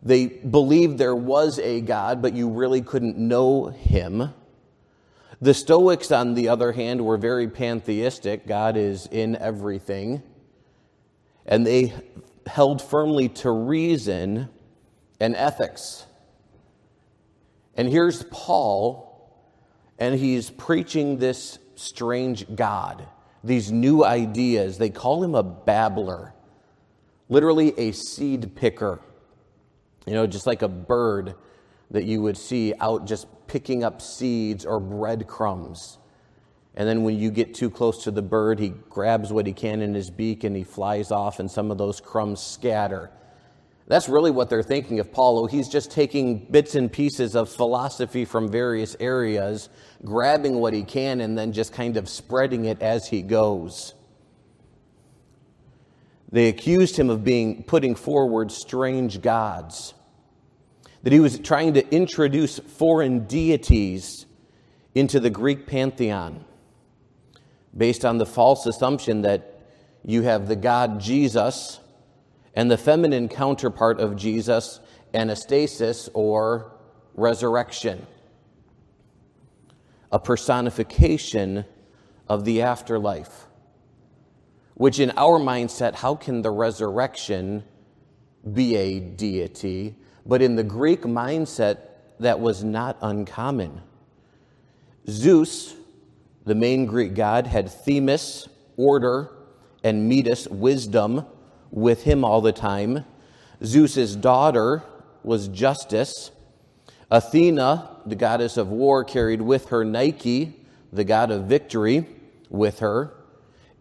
They 0.03 0.27
believed 0.27 0.97
there 0.97 1.15
was 1.15 1.57
a 1.57 1.81
God, 1.81 2.21
but 2.21 2.33
you 2.33 2.49
really 2.49 2.81
couldn't 2.81 3.17
know 3.17 3.67
him. 3.67 4.33
The 5.41 5.53
Stoics, 5.53 6.11
on 6.11 6.33
the 6.33 6.49
other 6.49 6.71
hand, 6.71 7.03
were 7.03 7.17
very 7.17 7.47
pantheistic. 7.47 8.45
God 8.45 8.77
is 8.77 9.07
in 9.07 9.35
everything. 9.35 10.21
And 11.45 11.65
they 11.65 11.93
held 12.45 12.81
firmly 12.81 13.29
to 13.29 13.51
reason 13.51 14.49
and 15.19 15.35
ethics. 15.35 16.05
And 17.75 17.89
here's 17.89 18.23
Paul, 18.23 19.29
and 19.99 20.15
he's 20.15 20.49
preaching 20.49 21.17
this 21.17 21.59
strange 21.75 22.55
God, 22.55 23.05
these 23.45 23.71
new 23.71 24.03
ideas. 24.03 24.77
They 24.77 24.89
call 24.89 25.23
him 25.23 25.35
a 25.35 25.43
babbler, 25.43 26.33
literally 27.29 27.73
a 27.77 27.91
seed 27.91 28.55
picker. 28.55 28.99
You 30.05 30.13
know, 30.13 30.27
just 30.27 30.47
like 30.47 30.61
a 30.61 30.67
bird 30.67 31.35
that 31.91 32.05
you 32.05 32.21
would 32.21 32.37
see 32.37 32.73
out 32.79 33.05
just 33.05 33.27
picking 33.47 33.83
up 33.83 34.01
seeds 34.01 34.65
or 34.65 34.79
breadcrumbs. 34.79 35.99
And 36.75 36.87
then 36.87 37.03
when 37.03 37.17
you 37.17 37.31
get 37.31 37.53
too 37.53 37.69
close 37.69 38.03
to 38.03 38.11
the 38.11 38.21
bird, 38.21 38.59
he 38.59 38.69
grabs 38.89 39.31
what 39.31 39.47
he 39.47 39.53
can 39.53 39.81
in 39.81 39.93
his 39.93 40.09
beak 40.09 40.43
and 40.43 40.55
he 40.55 40.63
flies 40.63 41.11
off, 41.11 41.39
and 41.39 41.49
some 41.49 41.71
of 41.71 41.77
those 41.77 42.01
crumbs 42.01 42.41
scatter. 42.41 43.11
That's 43.87 44.09
really 44.09 44.31
what 44.31 44.49
they're 44.49 44.63
thinking 44.63 44.99
of 44.99 45.11
Paulo. 45.11 45.45
He's 45.45 45.69
just 45.69 45.91
taking 45.91 46.39
bits 46.49 46.73
and 46.73 46.91
pieces 46.91 47.35
of 47.35 47.49
philosophy 47.49 48.25
from 48.25 48.49
various 48.49 48.95
areas, 48.99 49.69
grabbing 50.03 50.55
what 50.55 50.73
he 50.73 50.83
can, 50.83 51.21
and 51.21 51.37
then 51.37 51.53
just 51.53 51.71
kind 51.71 51.95
of 51.95 52.09
spreading 52.09 52.65
it 52.65 52.81
as 52.81 53.07
he 53.07 53.21
goes. 53.21 53.93
They 56.31 56.49
accused 56.49 56.97
him 56.97 57.11
of 57.11 57.23
being 57.23 57.63
putting 57.63 57.93
forward 57.95 58.51
strange 58.51 59.21
gods 59.21 59.93
that 61.03 61.13
he 61.13 61.19
was 61.19 61.37
trying 61.37 61.75
to 61.75 61.87
introduce 61.93 62.57
foreign 62.57 63.27
deities 63.27 64.25
into 64.95 65.19
the 65.19 65.29
Greek 65.29 65.67
pantheon 65.67 66.43
based 67.77 68.03
on 68.03 68.17
the 68.17 68.25
false 68.25 68.65
assumption 68.65 69.21
that 69.21 69.61
you 70.03 70.23
have 70.23 70.47
the 70.47 70.55
God 70.55 70.99
Jesus 70.99 71.79
and 72.55 72.71
the 72.71 72.77
feminine 72.77 73.27
counterpart 73.27 73.99
of 73.99 74.15
Jesus, 74.15 74.79
anastasis 75.13 76.09
or 76.13 76.71
resurrection, 77.13 78.05
a 80.11 80.19
personification 80.19 81.65
of 82.27 82.45
the 82.45 82.61
afterlife. 82.61 83.47
Which, 84.75 84.99
in 84.99 85.11
our 85.11 85.39
mindset, 85.39 85.95
how 85.95 86.15
can 86.15 86.41
the 86.41 86.51
resurrection 86.51 87.63
be 88.51 88.75
a 88.75 88.99
deity? 88.99 89.95
But 90.25 90.41
in 90.41 90.55
the 90.55 90.63
Greek 90.63 91.03
mindset, 91.03 91.79
that 92.19 92.39
was 92.39 92.63
not 92.63 92.97
uncommon. 93.01 93.81
Zeus, 95.07 95.75
the 96.45 96.55
main 96.55 96.85
Greek 96.85 97.13
god, 97.13 97.47
had 97.47 97.69
Themis, 97.69 98.47
order, 98.75 99.31
and 99.83 100.09
Metis, 100.09 100.47
wisdom, 100.47 101.25
with 101.75 102.03
him 102.03 102.23
all 102.23 102.39
the 102.41 102.53
time. 102.53 103.03
Zeus's 103.63 104.15
daughter 104.15 104.81
was 105.23 105.49
Justice. 105.49 106.31
Athena, 107.11 107.97
the 108.05 108.15
goddess 108.15 108.57
of 108.57 108.69
war, 108.69 109.03
carried 109.03 109.41
with 109.41 109.67
her 109.67 109.83
Nike, 109.83 110.55
the 110.91 111.03
god 111.03 111.29
of 111.29 111.43
victory, 111.43 112.07
with 112.49 112.79
her. 112.79 113.13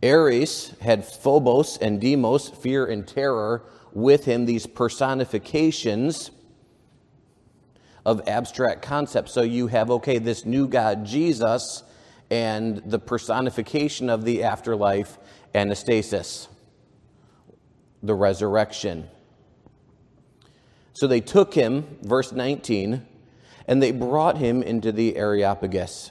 Ares 0.03 0.75
had 0.81 1.07
Phobos 1.07 1.79
and 1.79 2.01
Deimos, 2.01 2.51
fear 2.51 2.85
and 2.85 3.07
terror, 3.07 3.63
with 3.93 4.25
him, 4.25 4.45
these 4.45 4.67
personifications 4.67 6.33
of 8.05 8.27
abstract 8.29 8.83
concepts. 8.83 9.33
So 9.33 9.43
you 9.43 9.69
have, 9.69 9.91
okay, 9.91 10.19
this 10.19 10.45
new 10.45 10.67
God, 10.67 11.07
Jesus, 11.07 11.85
and 12.29 12.83
the 12.85 12.99
personification 12.99 14.11
of 14.11 14.25
the 14.25 14.43
afterlife, 14.43 15.17
anastasis, 15.55 16.49
the 18.05 18.15
resurrection. 18.15 19.09
So 20.93 21.07
they 21.07 21.21
took 21.21 21.55
him, 21.55 21.99
verse 22.03 22.33
19, 22.33 23.05
and 23.67 23.83
they 23.83 23.91
brought 23.91 24.37
him 24.37 24.63
into 24.63 24.93
the 24.93 25.17
Areopagus, 25.17 26.11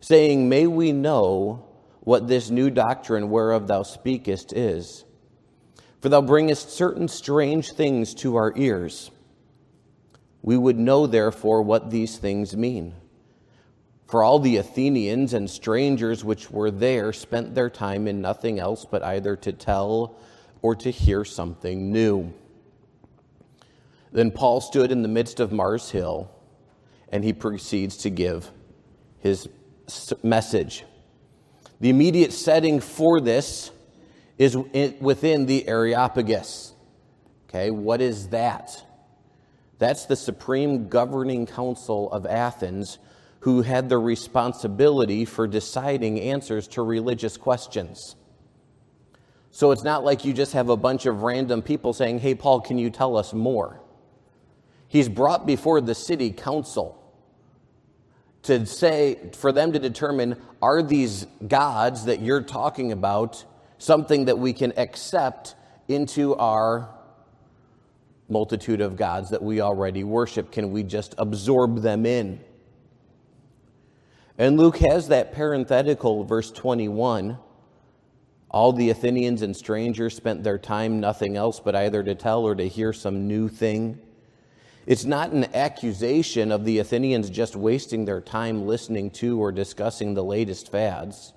saying, 0.00 0.48
May 0.48 0.66
we 0.66 0.92
know 0.92 1.66
what 2.00 2.28
this 2.28 2.50
new 2.50 2.70
doctrine 2.70 3.30
whereof 3.30 3.66
thou 3.66 3.82
speakest 3.82 4.52
is. 4.52 5.04
For 6.00 6.08
thou 6.08 6.22
bringest 6.22 6.70
certain 6.70 7.08
strange 7.08 7.72
things 7.72 8.14
to 8.16 8.36
our 8.36 8.52
ears. 8.56 9.10
We 10.40 10.56
would 10.56 10.78
know, 10.78 11.06
therefore, 11.06 11.62
what 11.62 11.90
these 11.90 12.16
things 12.16 12.56
mean. 12.56 12.94
For 14.06 14.22
all 14.22 14.38
the 14.38 14.56
Athenians 14.56 15.34
and 15.34 15.50
strangers 15.50 16.24
which 16.24 16.50
were 16.50 16.70
there 16.70 17.12
spent 17.12 17.54
their 17.54 17.68
time 17.68 18.06
in 18.06 18.22
nothing 18.22 18.58
else 18.58 18.86
but 18.90 19.02
either 19.02 19.36
to 19.36 19.52
tell 19.52 20.16
or 20.62 20.74
to 20.76 20.90
hear 20.90 21.24
something 21.24 21.92
new. 21.92 22.32
Then 24.12 24.30
Paul 24.30 24.60
stood 24.60 24.90
in 24.90 25.02
the 25.02 25.08
midst 25.08 25.40
of 25.40 25.52
Mars 25.52 25.90
Hill 25.90 26.30
and 27.10 27.24
he 27.24 27.32
proceeds 27.32 27.96
to 27.98 28.10
give 28.10 28.50
his 29.18 29.48
message. 30.22 30.84
The 31.80 31.90
immediate 31.90 32.32
setting 32.32 32.80
for 32.80 33.20
this 33.20 33.70
is 34.36 34.56
within 34.56 35.46
the 35.46 35.68
Areopagus. 35.68 36.74
Okay, 37.48 37.70
what 37.70 38.00
is 38.00 38.28
that? 38.28 38.82
That's 39.78 40.06
the 40.06 40.16
supreme 40.16 40.88
governing 40.88 41.46
council 41.46 42.10
of 42.12 42.26
Athens 42.26 42.98
who 43.40 43.62
had 43.62 43.88
the 43.88 43.98
responsibility 43.98 45.24
for 45.24 45.46
deciding 45.46 46.20
answers 46.20 46.66
to 46.68 46.82
religious 46.82 47.36
questions. 47.36 48.16
So 49.50 49.70
it's 49.70 49.82
not 49.82 50.04
like 50.04 50.24
you 50.24 50.32
just 50.32 50.52
have 50.52 50.68
a 50.68 50.76
bunch 50.76 51.06
of 51.06 51.22
random 51.22 51.62
people 51.62 51.92
saying, 51.92 52.20
Hey, 52.20 52.34
Paul, 52.34 52.60
can 52.60 52.78
you 52.78 52.90
tell 52.90 53.16
us 53.16 53.32
more? 53.32 53.80
He's 54.88 55.08
brought 55.08 55.46
before 55.46 55.80
the 55.80 55.94
city 55.94 56.30
council 56.30 56.98
to 58.42 58.64
say, 58.64 59.30
for 59.34 59.52
them 59.52 59.72
to 59.72 59.78
determine, 59.78 60.36
are 60.62 60.82
these 60.82 61.26
gods 61.46 62.06
that 62.06 62.20
you're 62.20 62.42
talking 62.42 62.92
about 62.92 63.44
something 63.78 64.24
that 64.26 64.38
we 64.38 64.52
can 64.52 64.72
accept 64.78 65.54
into 65.88 66.34
our 66.36 66.88
multitude 68.28 68.80
of 68.80 68.96
gods 68.96 69.30
that 69.30 69.42
we 69.42 69.60
already 69.60 70.04
worship? 70.04 70.50
Can 70.50 70.70
we 70.70 70.82
just 70.82 71.14
absorb 71.18 71.82
them 71.82 72.06
in? 72.06 72.40
And 74.38 74.56
Luke 74.56 74.78
has 74.78 75.08
that 75.08 75.32
parenthetical, 75.32 76.24
verse 76.24 76.50
21. 76.50 77.38
All 78.50 78.72
the 78.72 78.90
Athenians 78.90 79.42
and 79.42 79.54
strangers 79.54 80.16
spent 80.16 80.42
their 80.42 80.58
time 80.58 81.00
nothing 81.00 81.36
else 81.36 81.60
but 81.60 81.76
either 81.76 82.02
to 82.02 82.14
tell 82.14 82.44
or 82.44 82.54
to 82.54 82.66
hear 82.66 82.92
some 82.92 83.28
new 83.28 83.48
thing. 83.48 84.00
It's 84.86 85.04
not 85.04 85.32
an 85.32 85.54
accusation 85.54 86.50
of 86.50 86.64
the 86.64 86.78
Athenians 86.78 87.28
just 87.28 87.54
wasting 87.54 88.06
their 88.06 88.22
time 88.22 88.66
listening 88.66 89.10
to 89.12 89.38
or 89.38 89.52
discussing 89.52 90.14
the 90.14 90.24
latest 90.24 90.72
fads, 90.72 91.34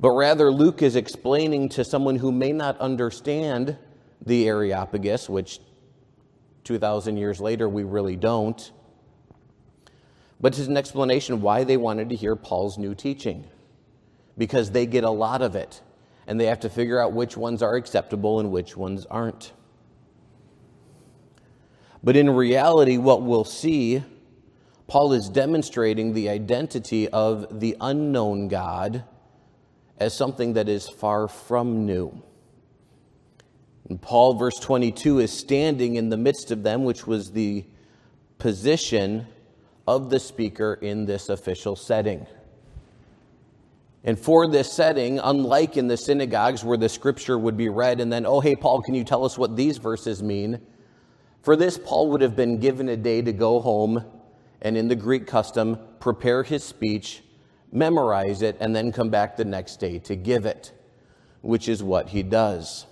but 0.00 0.10
rather 0.10 0.50
Luke 0.50 0.82
is 0.82 0.96
explaining 0.96 1.68
to 1.70 1.84
someone 1.84 2.16
who 2.16 2.32
may 2.32 2.50
not 2.50 2.76
understand 2.80 3.76
the 4.24 4.48
Areopagus, 4.48 5.28
which 5.28 5.60
2,000 6.64 7.16
years 7.16 7.40
later, 7.40 7.68
we 7.68 7.84
really 7.84 8.16
don't. 8.16 8.72
But 10.40 10.58
it's 10.58 10.68
an 10.68 10.76
explanation 10.76 11.40
why 11.40 11.64
they 11.64 11.76
wanted 11.76 12.08
to 12.08 12.16
hear 12.16 12.34
Paul's 12.34 12.78
new 12.78 12.94
teaching. 12.94 13.44
Because 14.38 14.70
they 14.70 14.86
get 14.86 15.04
a 15.04 15.10
lot 15.10 15.42
of 15.42 15.54
it, 15.54 15.82
and 16.30 16.38
they 16.38 16.46
have 16.46 16.60
to 16.60 16.70
figure 16.70 17.00
out 17.00 17.12
which 17.12 17.36
ones 17.36 17.60
are 17.60 17.74
acceptable 17.74 18.38
and 18.38 18.52
which 18.52 18.76
ones 18.76 19.04
aren't. 19.06 19.52
But 22.04 22.16
in 22.16 22.30
reality, 22.30 22.98
what 22.98 23.22
we'll 23.22 23.44
see, 23.44 24.04
Paul 24.86 25.12
is 25.12 25.28
demonstrating 25.28 26.14
the 26.14 26.28
identity 26.28 27.08
of 27.08 27.58
the 27.58 27.76
unknown 27.80 28.46
God 28.46 29.02
as 29.98 30.16
something 30.16 30.52
that 30.52 30.68
is 30.68 30.88
far 30.88 31.26
from 31.26 31.84
new. 31.84 32.22
And 33.88 34.00
Paul, 34.00 34.34
verse 34.34 34.60
22, 34.60 35.18
is 35.18 35.32
standing 35.32 35.96
in 35.96 36.10
the 36.10 36.16
midst 36.16 36.52
of 36.52 36.62
them, 36.62 36.84
which 36.84 37.08
was 37.08 37.32
the 37.32 37.64
position 38.38 39.26
of 39.84 40.10
the 40.10 40.20
speaker 40.20 40.74
in 40.80 41.06
this 41.06 41.28
official 41.28 41.74
setting. 41.74 42.24
And 44.02 44.18
for 44.18 44.46
this 44.46 44.72
setting, 44.72 45.18
unlike 45.18 45.76
in 45.76 45.88
the 45.88 45.96
synagogues 45.96 46.64
where 46.64 46.78
the 46.78 46.88
scripture 46.88 47.38
would 47.38 47.56
be 47.56 47.68
read 47.68 48.00
and 48.00 48.10
then, 48.10 48.24
oh, 48.24 48.40
hey, 48.40 48.56
Paul, 48.56 48.80
can 48.80 48.94
you 48.94 49.04
tell 49.04 49.24
us 49.24 49.36
what 49.36 49.56
these 49.56 49.76
verses 49.76 50.22
mean? 50.22 50.60
For 51.42 51.54
this, 51.54 51.78
Paul 51.78 52.10
would 52.10 52.22
have 52.22 52.36
been 52.36 52.58
given 52.58 52.88
a 52.88 52.96
day 52.96 53.20
to 53.22 53.32
go 53.32 53.60
home 53.60 54.04
and, 54.62 54.76
in 54.76 54.88
the 54.88 54.96
Greek 54.96 55.26
custom, 55.26 55.78
prepare 55.98 56.42
his 56.42 56.64
speech, 56.64 57.22
memorize 57.72 58.40
it, 58.42 58.56
and 58.60 58.74
then 58.74 58.92
come 58.92 59.10
back 59.10 59.36
the 59.36 59.44
next 59.44 59.76
day 59.76 59.98
to 60.00 60.16
give 60.16 60.46
it, 60.46 60.72
which 61.42 61.68
is 61.68 61.82
what 61.82 62.08
he 62.08 62.22
does. 62.22 62.86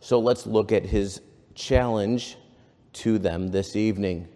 So 0.00 0.18
let's 0.18 0.46
look 0.46 0.72
at 0.72 0.86
his 0.86 1.20
challenge 1.54 2.36
to 2.94 3.18
them 3.18 3.48
this 3.48 3.76
evening. 3.76 4.28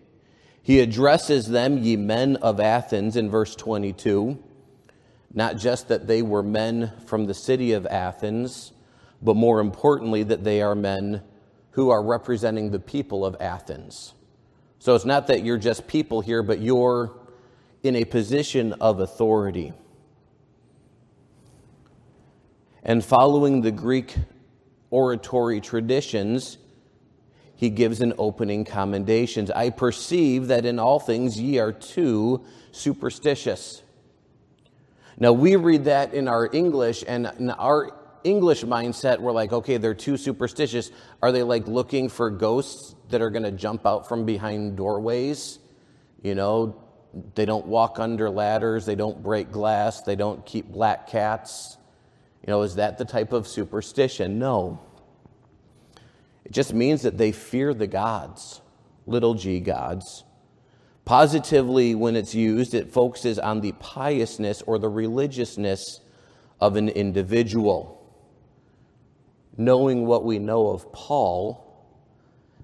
He 0.63 0.81
addresses 0.81 1.49
them, 1.49 1.79
ye 1.79 1.97
men 1.97 2.37
of 2.37 2.61
Athens, 2.61 3.17
in 3.17 3.29
verse 3.31 3.57
22. 3.57 4.43
Not 5.35 5.57
just 5.57 5.89
that 5.89 6.07
they 6.07 6.23
were 6.23 6.43
men 6.43 6.93
from 7.07 7.27
the 7.27 7.35
city 7.35 7.73
of 7.73 7.87
Athens, 7.87 8.73
but 9.23 9.37
more 9.37 9.61
importantly, 9.61 10.23
that 10.25 10.45
they 10.45 10.61
are 10.62 10.75
men 10.75 11.23
who 11.71 11.91
are 11.91 12.03
representing 12.03 12.71
the 12.71 12.79
people 12.79 13.25
of 13.25 13.37
Athens. 13.41 14.15
So 14.79 14.95
it's 14.95 15.05
not 15.05 15.29
that 15.29 15.45
you're 15.45 15.59
just 15.59 15.87
people 15.87 16.21
here, 16.21 16.43
but 16.43 16.61
you're 16.61 17.12
in 17.83 17.97
a 17.97 18.05
position 18.05 18.75
of 18.75 19.01
authority. 19.01 19.73
And 22.83 23.05
following 23.05 23.62
the 23.62 23.71
Greek 23.71 24.15
oratory 24.91 25.61
traditions, 25.61 26.59
he 27.55 27.71
gives 27.71 28.01
an 28.01 28.12
opening 28.19 28.65
commendations. 28.65 29.51
I 29.53 29.71
perceive 29.71 30.49
that 30.49 30.67
in 30.67 30.79
all 30.79 30.99
things 30.99 31.41
ye 31.41 31.59
are 31.59 31.73
too 31.73 32.45
superstitious. 32.73 33.82
Now, 35.23 35.33
we 35.33 35.55
read 35.55 35.85
that 35.85 36.14
in 36.14 36.26
our 36.26 36.50
English, 36.52 37.05
and 37.07 37.31
in 37.38 37.50
our 37.50 37.93
English 38.25 38.64
mindset, 38.64 39.21
we're 39.21 39.31
like, 39.31 39.52
okay, 39.52 39.76
they're 39.76 39.95
too 39.95 40.17
superstitious. 40.17 40.91
Are 41.23 41.31
they 41.31 41.45
like 41.45 41.69
looking 41.69 42.09
for 42.09 42.29
ghosts 42.29 42.97
that 43.09 43.23
are 43.23 43.31
going 43.31 43.45
to 43.45 43.52
jump 43.52 43.87
out 43.87 44.09
from 44.09 44.26
behind 44.26 44.76
doorways? 44.76 45.61
You 46.25 46.35
know, 46.35 46.83
they 47.37 47.45
don't 47.45 47.67
walk 47.67 48.00
under 48.00 48.31
ladders, 48.31 48.85
they 48.85 48.97
don't 48.97 49.23
break 49.23 49.52
glass, 49.52 50.00
they 50.00 50.17
don't 50.17 50.45
keep 50.45 50.67
black 50.67 51.07
cats. 51.07 51.79
You 52.45 52.50
know, 52.50 52.62
is 52.62 52.75
that 52.75 52.99
the 52.99 53.05
type 53.05 53.33
of 53.33 53.47
superstition? 53.47 54.41
No. 54.41 54.81
It 56.45 56.50
just 56.50 56.75
means 56.75 57.02
that 57.02 57.17
they 57.17 57.31
fear 57.31 57.75
the 57.75 57.87
gods, 57.87 58.61
little 59.07 59.35
g 59.35 59.61
gods. 59.61 60.25
Positively, 61.12 61.95
when 61.95 62.16
it's 62.16 62.35
used, 62.35 62.73
it 62.73 62.90
focuses 62.90 63.38
on 63.38 63.61
the 63.61 63.73
piousness 63.73 64.62
or 64.62 64.78
the 64.78 64.88
religiousness 64.88 66.00
of 66.59 66.76
an 66.76 66.88
individual. 66.88 68.02
Knowing 69.59 70.07
what 70.07 70.25
we 70.25 70.38
know 70.38 70.69
of 70.69 70.90
Paul, 70.90 71.87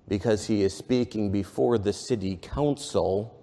because 0.08 0.46
he 0.46 0.62
is 0.62 0.74
speaking 0.74 1.30
before 1.30 1.76
the 1.76 1.92
city 1.92 2.38
council, 2.40 3.38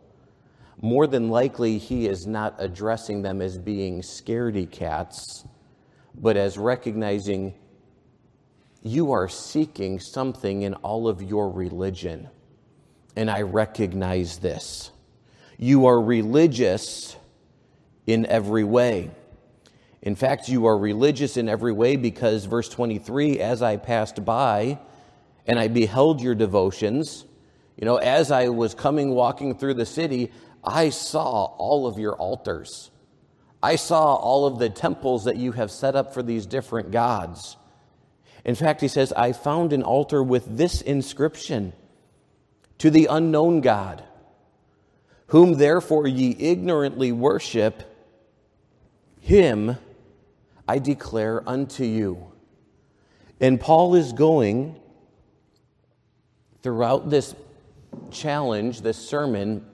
more 0.81 1.05
than 1.05 1.29
likely 1.29 1.77
he 1.77 2.07
is 2.07 2.25
not 2.25 2.55
addressing 2.57 3.21
them 3.21 3.43
as 3.43 3.59
being 3.59 4.01
scaredy 4.01 4.67
cats, 4.67 5.45
but 6.15 6.35
as 6.35 6.57
recognizing 6.57 7.53
you 8.81 9.11
are 9.11 9.29
seeking 9.29 9.99
something 9.99 10.63
in 10.63 10.73
all 10.73 11.07
of 11.07 11.21
your 11.21 11.51
religion. 11.51 12.27
And 13.15 13.29
I 13.29 13.43
recognize 13.43 14.39
this. 14.39 14.91
You 15.57 15.85
are 15.85 16.01
religious 16.01 17.15
in 18.05 18.25
every 18.25 18.63
way. 18.63 19.11
In 20.01 20.15
fact, 20.15 20.49
you 20.49 20.67
are 20.67 20.77
religious 20.77 21.37
in 21.37 21.49
every 21.49 21.73
way 21.73 21.95
because, 21.95 22.45
verse 22.45 22.69
23, 22.69 23.39
as 23.39 23.61
I 23.61 23.77
passed 23.77 24.23
by 24.23 24.79
and 25.47 25.57
I 25.57 25.67
beheld 25.67 26.21
your 26.21 26.35
devotions, 26.35 27.25
you 27.75 27.85
know, 27.85 27.97
as 27.97 28.31
I 28.31 28.49
was 28.49 28.75
coming 28.75 29.11
walking 29.11 29.55
through 29.57 29.73
the 29.75 29.85
city, 29.85 30.31
I 30.63 30.89
saw 30.89 31.45
all 31.45 31.87
of 31.87 31.97
your 31.97 32.15
altars. 32.15 32.91
I 33.61 33.77
saw 33.77 34.15
all 34.15 34.45
of 34.45 34.59
the 34.59 34.69
temples 34.69 35.25
that 35.25 35.37
you 35.37 35.51
have 35.53 35.71
set 35.71 35.95
up 35.95 36.13
for 36.13 36.21
these 36.21 36.45
different 36.45 36.91
gods. 36.91 37.57
In 38.43 38.53
fact, 38.53 38.81
he 38.81 38.87
says, 38.87 39.11
I 39.13 39.33
found 39.33 39.73
an 39.73 39.81
altar 39.81 40.21
with 40.21 40.57
this 40.57 40.81
inscription 40.81 41.73
to 42.77 42.91
the 42.91 43.07
unknown 43.09 43.61
God, 43.61 44.03
whom 45.27 45.53
therefore 45.53 46.07
ye 46.07 46.35
ignorantly 46.39 47.11
worship, 47.11 47.83
him 49.19 49.77
I 50.67 50.79
declare 50.79 51.47
unto 51.47 51.83
you. 51.83 52.31
And 53.39 53.59
Paul 53.59 53.95
is 53.95 54.13
going 54.13 54.79
throughout 56.61 57.09
this 57.09 57.35
challenge, 58.11 58.81
this 58.81 58.97
sermon, 58.97 59.65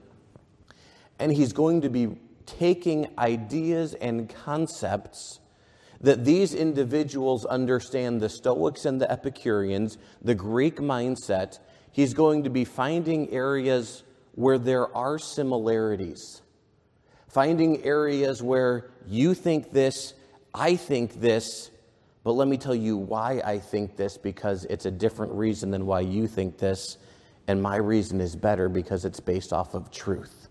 and 1.18 1.32
he's 1.32 1.52
going 1.52 1.82
to 1.82 1.88
be 1.88 2.16
taking 2.46 3.08
ideas 3.18 3.94
and 3.94 4.28
concepts 4.28 5.40
that 6.00 6.24
these 6.24 6.52
individuals 6.52 7.44
understand 7.46 8.20
the 8.20 8.28
Stoics 8.28 8.84
and 8.84 9.00
the 9.00 9.10
Epicureans, 9.10 9.98
the 10.20 10.34
Greek 10.34 10.76
mindset. 10.76 11.60
He's 11.92 12.12
going 12.12 12.42
to 12.42 12.50
be 12.50 12.64
finding 12.64 13.30
areas 13.30 14.02
where 14.34 14.58
there 14.58 14.94
are 14.96 15.18
similarities, 15.18 16.42
finding 17.28 17.82
areas 17.84 18.42
where 18.42 18.90
you 19.06 19.34
think 19.34 19.72
this, 19.72 20.14
I 20.54 20.76
think 20.76 21.20
this, 21.20 21.70
but 22.24 22.32
let 22.32 22.48
me 22.48 22.56
tell 22.56 22.74
you 22.74 22.96
why 22.96 23.42
I 23.44 23.58
think 23.58 23.96
this 23.96 24.16
because 24.16 24.64
it's 24.66 24.86
a 24.86 24.90
different 24.90 25.32
reason 25.32 25.70
than 25.70 25.86
why 25.86 26.00
you 26.00 26.26
think 26.26 26.58
this, 26.58 26.98
and 27.48 27.60
my 27.60 27.76
reason 27.76 28.20
is 28.20 28.36
better 28.36 28.68
because 28.68 29.04
it's 29.04 29.20
based 29.20 29.52
off 29.52 29.74
of 29.74 29.90
truth. 29.90 30.48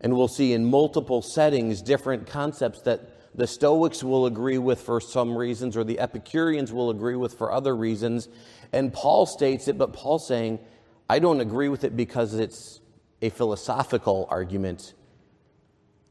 And 0.00 0.14
we'll 0.16 0.28
see 0.28 0.52
in 0.52 0.64
multiple 0.64 1.22
settings 1.22 1.82
different 1.82 2.26
concepts 2.26 2.82
that 2.82 3.10
the 3.34 3.46
Stoics 3.46 4.04
will 4.04 4.26
agree 4.26 4.58
with 4.58 4.80
for 4.80 5.00
some 5.00 5.36
reasons, 5.36 5.76
or 5.76 5.82
the 5.82 5.98
Epicureans 5.98 6.72
will 6.72 6.90
agree 6.90 7.16
with 7.16 7.34
for 7.34 7.52
other 7.52 7.74
reasons. 7.74 8.28
And 8.72 8.92
Paul 8.92 9.26
states 9.26 9.66
it, 9.66 9.76
but 9.76 9.92
Paul's 9.92 10.26
saying, 10.26 10.60
I 11.08 11.18
don't 11.18 11.40
agree 11.40 11.68
with 11.68 11.84
it 11.84 11.96
because 11.96 12.34
it's 12.34 12.80
a 13.20 13.30
philosophical 13.30 14.26
argument. 14.30 14.94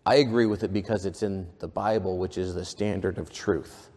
I 0.06 0.16
agree 0.16 0.46
with 0.46 0.64
it 0.64 0.74
because 0.74 1.06
it's 1.06 1.24
in 1.24 1.48
the 1.60 1.68
Bible, 1.68 2.18
which 2.18 2.38
is 2.38 2.54
the 2.54 2.66
standard 2.66 3.18
of 3.18 3.32
truth. 3.32 3.90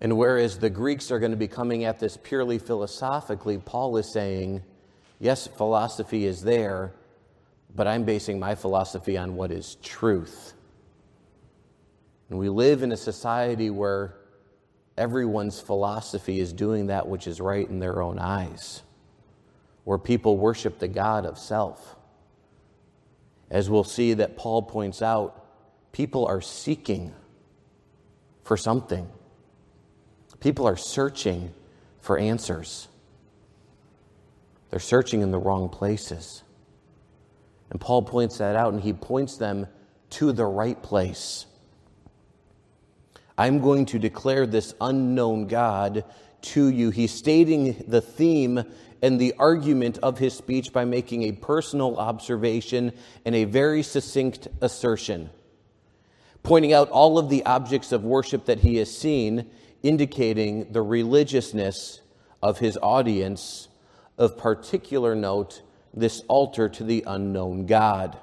And 0.00 0.16
whereas 0.16 0.58
the 0.58 0.70
Greeks 0.70 1.10
are 1.10 1.18
going 1.18 1.32
to 1.32 1.36
be 1.36 1.48
coming 1.48 1.84
at 1.84 1.98
this 1.98 2.16
purely 2.16 2.58
philosophically, 2.58 3.58
Paul 3.58 3.96
is 3.98 4.12
saying, 4.12 4.62
yes, 5.18 5.46
philosophy 5.46 6.24
is 6.24 6.42
there, 6.42 6.94
but 7.74 7.86
I'm 7.86 8.04
basing 8.04 8.38
my 8.38 8.54
philosophy 8.54 9.18
on 9.18 9.36
what 9.36 9.50
is 9.50 9.76
truth. 9.82 10.54
And 12.30 12.38
we 12.38 12.48
live 12.48 12.82
in 12.82 12.92
a 12.92 12.96
society 12.96 13.70
where 13.70 14.14
everyone's 14.96 15.60
philosophy 15.60 16.40
is 16.40 16.52
doing 16.52 16.86
that 16.86 17.06
which 17.06 17.26
is 17.26 17.40
right 17.40 17.68
in 17.68 17.78
their 17.78 18.00
own 18.00 18.18
eyes, 18.18 18.82
where 19.84 19.98
people 19.98 20.36
worship 20.36 20.78
the 20.78 20.88
God 20.88 21.26
of 21.26 21.38
self. 21.38 21.96
As 23.50 23.68
we'll 23.68 23.84
see 23.84 24.14
that 24.14 24.36
Paul 24.36 24.62
points 24.62 25.02
out, 25.02 25.44
people 25.92 26.26
are 26.26 26.40
seeking 26.40 27.12
for 28.44 28.56
something. 28.56 29.08
People 30.40 30.66
are 30.66 30.76
searching 30.76 31.52
for 32.00 32.16
answers. 32.18 32.88
They're 34.70 34.80
searching 34.80 35.20
in 35.20 35.30
the 35.30 35.38
wrong 35.38 35.68
places. 35.68 36.42
And 37.70 37.80
Paul 37.80 38.02
points 38.02 38.38
that 38.38 38.56
out, 38.56 38.72
and 38.72 38.82
he 38.82 38.92
points 38.92 39.36
them 39.36 39.66
to 40.10 40.32
the 40.32 40.46
right 40.46 40.80
place. 40.82 41.46
I'm 43.36 43.60
going 43.60 43.86
to 43.86 43.98
declare 43.98 44.46
this 44.46 44.74
unknown 44.80 45.46
God 45.46 46.04
to 46.42 46.68
you. 46.68 46.90
He's 46.90 47.12
stating 47.12 47.84
the 47.86 48.00
theme 48.00 48.62
and 49.02 49.20
the 49.20 49.34
argument 49.38 49.98
of 50.02 50.18
his 50.18 50.34
speech 50.34 50.72
by 50.72 50.84
making 50.84 51.22
a 51.22 51.32
personal 51.32 51.96
observation 51.96 52.92
and 53.24 53.34
a 53.34 53.44
very 53.44 53.82
succinct 53.82 54.48
assertion, 54.60 55.30
pointing 56.42 56.72
out 56.72 56.90
all 56.90 57.18
of 57.18 57.28
the 57.28 57.44
objects 57.44 57.92
of 57.92 58.04
worship 58.04 58.44
that 58.46 58.60
he 58.60 58.76
has 58.76 58.94
seen, 58.94 59.50
indicating 59.82 60.72
the 60.72 60.82
religiousness 60.82 62.00
of 62.42 62.58
his 62.58 62.78
audience. 62.82 63.68
Of 64.18 64.36
particular 64.36 65.14
note, 65.14 65.62
this 65.94 66.22
altar 66.28 66.68
to 66.68 66.84
the 66.84 67.04
unknown 67.06 67.64
God. 67.64 68.18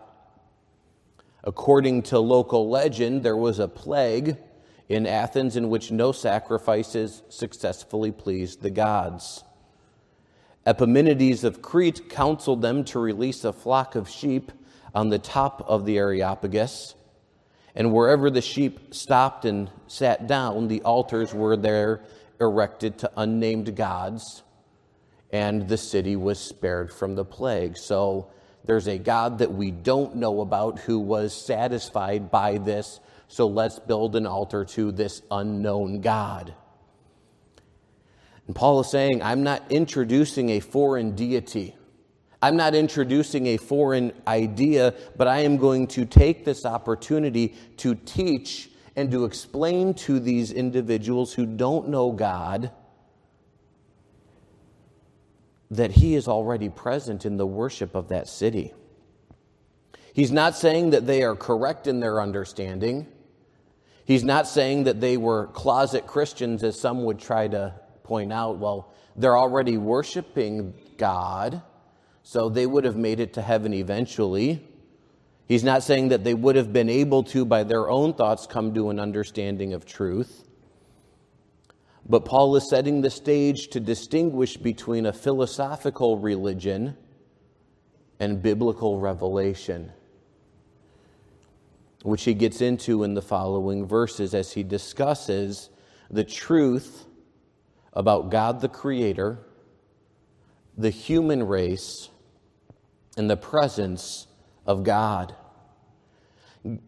According 1.43 2.03
to 2.03 2.19
local 2.19 2.69
legend, 2.69 3.23
there 3.23 3.35
was 3.35 3.57
a 3.57 3.67
plague 3.67 4.37
in 4.89 5.05
Athens 5.05 5.55
in 5.55 5.69
which 5.69 5.91
no 5.91 6.11
sacrifices 6.11 7.21
successfully 7.29 8.11
pleased 8.11 8.61
the 8.61 8.69
gods. 8.69 9.43
Epimenides 10.65 11.43
of 11.43 11.61
Crete 11.61 12.09
counseled 12.09 12.61
them 12.61 12.83
to 12.85 12.99
release 12.99 13.43
a 13.43 13.53
flock 13.53 13.95
of 13.95 14.09
sheep 14.09 14.51
on 14.93 15.09
the 15.09 15.19
top 15.19 15.63
of 15.67 15.85
the 15.85 15.97
Areopagus. 15.97 16.95
And 17.75 17.93
wherever 17.93 18.29
the 18.29 18.41
sheep 18.41 18.93
stopped 18.93 19.45
and 19.45 19.69
sat 19.87 20.27
down, 20.27 20.67
the 20.67 20.81
altars 20.81 21.33
were 21.33 21.55
there 21.55 22.01
erected 22.39 22.97
to 22.99 23.11
unnamed 23.15 23.75
gods, 23.75 24.43
and 25.31 25.67
the 25.67 25.77
city 25.77 26.15
was 26.15 26.39
spared 26.39 26.91
from 26.91 27.15
the 27.15 27.25
plague. 27.25 27.77
So 27.77 28.31
there's 28.65 28.87
a 28.87 28.97
God 28.97 29.39
that 29.39 29.53
we 29.53 29.71
don't 29.71 30.15
know 30.15 30.41
about 30.41 30.79
who 30.79 30.99
was 30.99 31.33
satisfied 31.33 32.31
by 32.31 32.57
this, 32.57 32.99
so 33.27 33.47
let's 33.47 33.79
build 33.79 34.15
an 34.15 34.25
altar 34.25 34.65
to 34.65 34.91
this 34.91 35.21
unknown 35.29 36.01
God. 36.01 36.53
And 38.47 38.55
Paul 38.55 38.79
is 38.79 38.89
saying, 38.89 39.21
I'm 39.21 39.43
not 39.43 39.63
introducing 39.69 40.49
a 40.51 40.59
foreign 40.61 41.15
deity. 41.15 41.75
I'm 42.41 42.55
not 42.55 42.75
introducing 42.75 43.47
a 43.47 43.57
foreign 43.57 44.13
idea, 44.25 44.93
but 45.17 45.27
I 45.27 45.39
am 45.39 45.57
going 45.57 45.87
to 45.87 46.05
take 46.05 46.45
this 46.45 46.65
opportunity 46.65 47.55
to 47.77 47.95
teach 47.95 48.69
and 48.95 49.11
to 49.11 49.25
explain 49.25 49.93
to 49.93 50.19
these 50.19 50.51
individuals 50.51 51.33
who 51.33 51.45
don't 51.45 51.89
know 51.89 52.11
God 52.11 52.71
that 55.69 55.91
He 55.91 56.15
is 56.15 56.27
already 56.27 56.69
present 56.69 57.25
in 57.25 57.37
the 57.37 57.45
worship 57.45 57.95
of 57.95 58.09
that 58.09 58.27
city. 58.27 58.73
He's 60.13 60.31
not 60.31 60.55
saying 60.55 60.91
that 60.91 61.05
they 61.05 61.23
are 61.23 61.35
correct 61.35 61.85
in 61.85 61.99
their 61.99 62.21
understanding. 62.21 63.07
He's 64.07 64.23
not 64.23 64.47
saying 64.47 64.85
that 64.85 65.01
they 65.01 65.17
were 65.17 65.47
closet 65.47 66.07
Christians, 66.07 66.63
as 66.63 66.79
some 66.79 67.03
would 67.03 67.19
try 67.19 67.49
to 67.49 67.73
point 68.03 68.31
out. 68.31 68.57
Well, 68.57 68.93
they're 69.17 69.37
already 69.37 69.75
worshiping 69.77 70.73
God. 70.97 71.61
So 72.23 72.47
they 72.47 72.65
would 72.65 72.85
have 72.85 72.95
made 72.95 73.19
it 73.19 73.33
to 73.33 73.41
heaven 73.41 73.73
eventually. 73.73 74.65
He's 75.45 75.65
not 75.65 75.83
saying 75.83 76.07
that 76.09 76.23
they 76.23 76.33
would 76.33 76.55
have 76.55 76.71
been 76.71 76.89
able 76.89 77.23
to, 77.23 77.43
by 77.43 77.63
their 77.63 77.89
own 77.89 78.13
thoughts, 78.13 78.47
come 78.47 78.73
to 78.75 78.91
an 78.91 78.97
understanding 78.97 79.73
of 79.73 79.85
truth. 79.85 80.47
But 82.07 82.23
Paul 82.23 82.55
is 82.55 82.69
setting 82.69 83.01
the 83.01 83.09
stage 83.09 83.67
to 83.71 83.81
distinguish 83.81 84.55
between 84.55 85.05
a 85.05 85.11
philosophical 85.11 86.17
religion 86.17 86.95
and 88.21 88.41
biblical 88.41 89.01
revelation, 89.01 89.91
which 92.07 92.23
he 92.23 92.33
gets 92.33 92.61
into 92.61 93.03
in 93.03 93.15
the 93.15 93.21
following 93.21 93.85
verses 93.85 94.33
as 94.33 94.53
he 94.53 94.63
discusses 94.63 95.69
the 96.09 96.23
truth 96.23 97.05
about 97.91 98.29
God 98.29 98.61
the 98.61 98.69
Creator, 98.69 99.39
the 100.77 100.89
human 100.89 101.43
race, 101.43 102.07
and 103.17 103.29
the 103.29 103.35
presence 103.35 104.25
of 104.65 104.85
God. 104.85 105.35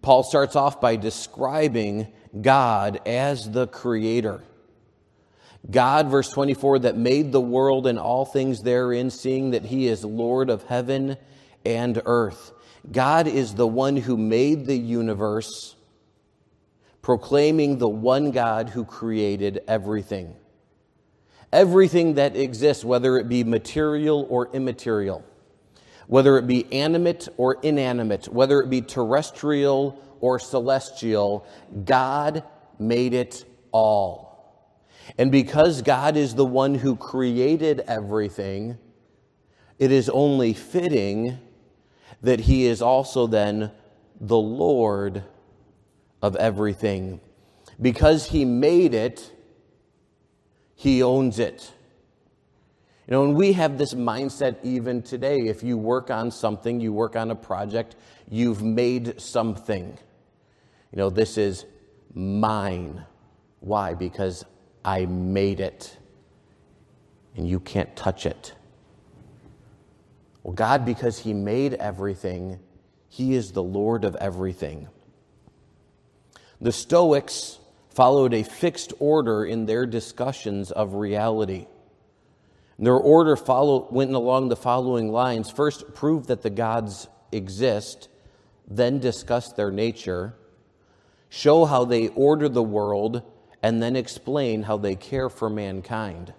Paul 0.02 0.24
starts 0.24 0.56
off 0.56 0.80
by 0.80 0.96
describing 0.96 2.08
God 2.40 3.02
as 3.06 3.52
the 3.52 3.68
creator. 3.68 4.42
God, 5.70 6.08
verse 6.08 6.30
24, 6.30 6.80
that 6.80 6.96
made 6.96 7.34
the 7.34 7.42
world 7.42 7.88
and 7.88 8.00
all 8.00 8.24
things 8.24 8.62
therein, 8.62 9.10
seeing 9.10 9.52
that 9.52 9.66
he 9.66 9.88
is 9.88 10.06
Lord 10.06 10.50
of 10.50 10.64
heaven 10.64 11.18
and 11.66 12.02
earth. 12.06 12.54
God 12.92 13.28
is 13.28 13.56
the 13.56 13.68
one 13.68 13.98
who 13.98 14.18
made 14.18 14.66
the 14.66 14.78
universe, 14.78 15.76
proclaiming 17.02 17.78
the 17.78 17.90
one 17.90 18.32
God 18.32 18.70
who 18.70 18.86
created 18.86 19.62
everything. 19.68 20.36
Everything 21.52 22.16
that 22.16 22.36
exists, 22.36 22.86
whether 22.86 23.18
it 23.18 23.28
be 23.28 23.44
material 23.44 24.28
or 24.30 24.50
immaterial 24.54 25.24
whether 26.10 26.40
it 26.40 26.48
be 26.48 26.66
animate 26.74 27.28
or 27.38 27.60
inanimate, 27.62 28.28
whether 28.30 28.62
it 28.62 28.70
be 28.70 28.82
terrestrial 28.82 30.02
or 30.20 30.40
celestial, 30.40 31.46
God 31.86 32.44
made 32.80 33.14
it 33.14 33.46
all. 33.72 34.74
And 35.20 35.32
because 35.32 35.84
God 35.84 36.18
is 36.18 36.34
the 36.34 36.46
one 36.46 36.74
who 36.74 36.96
created 36.96 37.82
everything, 37.82 38.80
it 39.78 39.92
is 39.92 40.10
only 40.10 40.54
fitting 40.54 41.38
that 42.22 42.42
He 42.42 42.66
is 42.66 42.82
also 42.82 43.28
then 43.28 43.72
the 44.20 44.38
Lord 44.38 45.24
of 46.22 46.36
everything. 46.36 47.22
Because 47.82 48.28
He 48.28 48.46
made 48.46 48.94
it, 48.94 49.32
He 50.76 51.02
owns 51.02 51.40
it. 51.40 51.74
You 53.08 53.14
know, 53.14 53.24
and 53.24 53.36
we 53.36 53.54
have 53.54 53.80
this 53.80 53.96
mindset 53.96 54.58
even 54.62 55.02
today. 55.02 55.40
If 55.40 55.64
you 55.64 55.78
work 55.78 56.12
on 56.12 56.30
something, 56.30 56.80
you 56.80 56.94
work 56.94 57.16
on 57.16 57.32
a 57.32 57.36
project, 57.36 57.96
you've 58.30 58.62
made 58.62 59.20
something. 59.20 59.98
You 60.92 60.98
know, 60.98 61.10
this 61.10 61.38
is 61.38 61.66
mine. 62.14 63.04
Why? 63.62 63.96
Because 63.96 64.46
I 64.86 65.06
made 65.08 65.60
it 65.60 65.98
and 67.36 67.48
you 67.48 67.60
can't 67.60 67.96
touch 67.96 68.26
it. 68.26 68.54
Well, 70.44 70.54
God, 70.54 70.86
because 70.86 71.20
He 71.20 71.34
made 71.34 71.74
everything, 71.76 72.60
He 73.10 73.36
is 73.36 73.52
the 73.52 73.64
Lord 73.64 74.04
of 74.04 74.16
everything. 74.16 74.88
The 76.62 76.72
Stoics 76.72 77.60
followed 77.90 78.34
a 78.34 78.44
fixed 78.44 78.94
order 79.00 79.46
in 79.46 79.66
their 79.66 79.86
discussions 79.86 80.72
of 80.72 80.94
reality. 80.94 81.68
Their 82.78 82.96
order 82.96 83.36
follow, 83.36 83.88
went 83.92 84.14
along 84.14 84.48
the 84.48 84.56
following 84.56 85.12
lines 85.12 85.50
first, 85.50 85.94
prove 85.94 86.28
that 86.28 86.42
the 86.42 86.50
gods 86.50 87.08
exist, 87.32 88.08
then 88.68 89.00
discuss 89.00 89.52
their 89.52 89.72
nature, 89.72 90.34
show 91.28 91.66
how 91.66 91.84
they 91.84 92.08
order 92.10 92.48
the 92.48 92.64
world, 92.64 93.22
and 93.62 93.84
then 93.84 93.98
explain 93.98 94.64
how 94.64 94.78
they 94.78 94.96
care 94.96 95.30
for 95.30 95.50
mankind. 95.50 96.34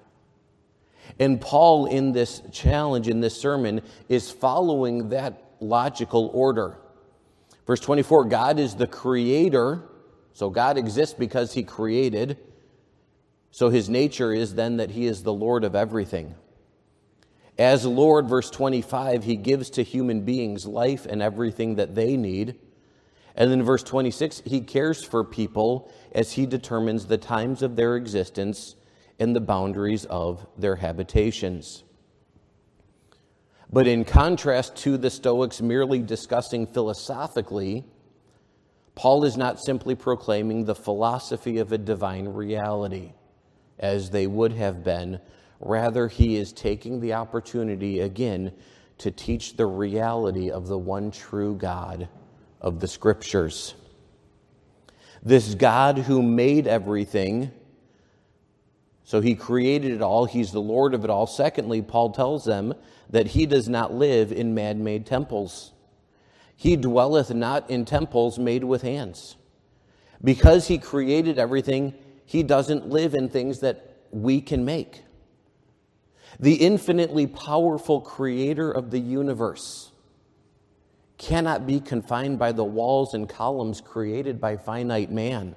And 1.19 1.41
Paul, 1.41 1.87
in 1.87 2.13
this 2.13 2.43
challenge, 2.53 3.09
in 3.09 3.21
this 3.21 3.39
sermon, 3.39 3.83
is 4.09 4.31
following 4.31 5.11
that 5.11 5.43
logical 5.61 6.31
order. 6.33 6.79
Verse 7.67 7.81
24 7.81 8.25
God 8.25 8.59
is 8.59 8.75
the 8.75 8.87
creator, 8.87 9.83
so 10.33 10.51
God 10.51 10.79
exists 10.79 11.15
because 11.15 11.53
he 11.53 11.63
created. 11.63 12.39
So 13.53 13.69
his 13.69 13.89
nature 13.89 14.33
is 14.33 14.55
then 14.55 14.77
that 14.77 14.91
he 14.91 15.07
is 15.07 15.23
the 15.23 15.33
Lord 15.33 15.65
of 15.65 15.75
everything. 15.75 16.35
As 17.59 17.85
Lord, 17.85 18.29
verse 18.29 18.49
25, 18.49 19.25
he 19.25 19.37
gives 19.37 19.71
to 19.71 19.83
human 19.83 20.23
beings 20.23 20.67
life 20.67 21.05
and 21.05 21.21
everything 21.21 21.75
that 21.75 21.95
they 21.95 22.17
need. 22.17 22.57
And 23.35 23.51
then 23.51 23.63
verse 23.63 23.83
26, 23.83 24.43
he 24.47 24.61
cares 24.61 25.05
for 25.05 25.25
people 25.25 25.93
as 26.13 26.33
he 26.33 26.47
determines 26.47 27.07
the 27.07 27.19
times 27.19 27.63
of 27.63 27.77
their 27.77 27.97
existence 27.97 28.77
and 29.21 29.37
the 29.37 29.41
boundaries 29.41 30.07
of 30.07 30.47
their 30.57 30.77
habitations. 30.77 31.85
But 33.73 33.87
in 33.87 34.05
contrast 34.05 34.75
to 34.79 34.97
the 34.97 35.11
Stoics 35.11 35.63
merely 35.63 36.01
discussing 36.01 36.67
philosophically, 36.67 37.85
Paul 38.97 39.25
is 39.25 39.37
not 39.37 39.61
simply 39.61 39.95
proclaiming 39.95 40.65
the 40.65 40.75
philosophy 40.75 41.59
of 41.59 41.71
a 41.71 41.79
divine 41.79 42.27
reality 42.29 43.13
as 43.79 44.11
they 44.11 44.27
would 44.27 44.53
have 44.53 44.83
been. 44.83 45.21
Rather, 45.61 46.09
he 46.09 46.37
is 46.37 46.53
taking 46.53 47.01
the 47.01 47.13
opportunity 47.13 48.01
again 48.01 48.53
to 48.99 49.11
teach 49.11 49.57
the 49.57 49.67
reality 49.67 50.51
of 50.51 50.67
the 50.67 50.79
one 50.79 51.11
true 51.11 51.55
God 51.55 52.09
of 52.61 52.81
the 52.81 52.89
Scriptures. 52.89 53.75
This 55.23 55.55
God 55.55 55.99
who 55.99 56.23
made 56.23 56.67
everything, 56.67 57.53
so 59.11 59.21
he 59.21 59.35
created 59.35 59.91
it 59.91 60.03
all, 60.03 60.25
he's 60.25 60.53
the 60.53 60.61
Lord 60.61 60.95
of 60.95 61.03
it 61.03 61.11
all. 61.11 61.27
Secondly, 61.27 61.83
Paul 61.83 62.13
tells 62.13 62.45
them 62.45 62.75
that 63.09 63.27
he 63.27 63.45
does 63.45 63.69
not 63.69 63.93
live 63.93 64.31
in 64.31 64.55
man 64.55 64.85
made 64.85 65.05
temples. 65.05 65.73
He 66.55 66.77
dwelleth 66.77 67.35
not 67.35 67.69
in 67.69 67.85
temples 67.85 68.39
made 68.39 68.63
with 68.63 68.83
hands. 68.83 69.35
Because 70.23 70.69
he 70.69 70.79
created 70.79 71.41
everything, 71.41 71.95
he 72.25 72.45
doesn't 72.45 72.89
live 72.89 73.15
in 73.15 73.29
things 73.29 73.59
that 73.63 73.97
we 74.13 74.41
can 74.41 74.65
make. 74.65 75.03
The 76.39 76.55
infinitely 76.55 77.27
powerful 77.27 78.01
creator 78.01 78.71
of 78.71 78.93
the 78.93 79.01
universe 79.01 79.91
cannot 81.19 81.67
be 81.67 81.81
confined 81.81 82.39
by 82.39 82.53
the 82.53 82.63
walls 82.63 83.13
and 83.13 83.29
columns 83.29 83.81
created 83.81 84.41
by 84.41 84.57
finite 84.57 85.11
man, 85.11 85.57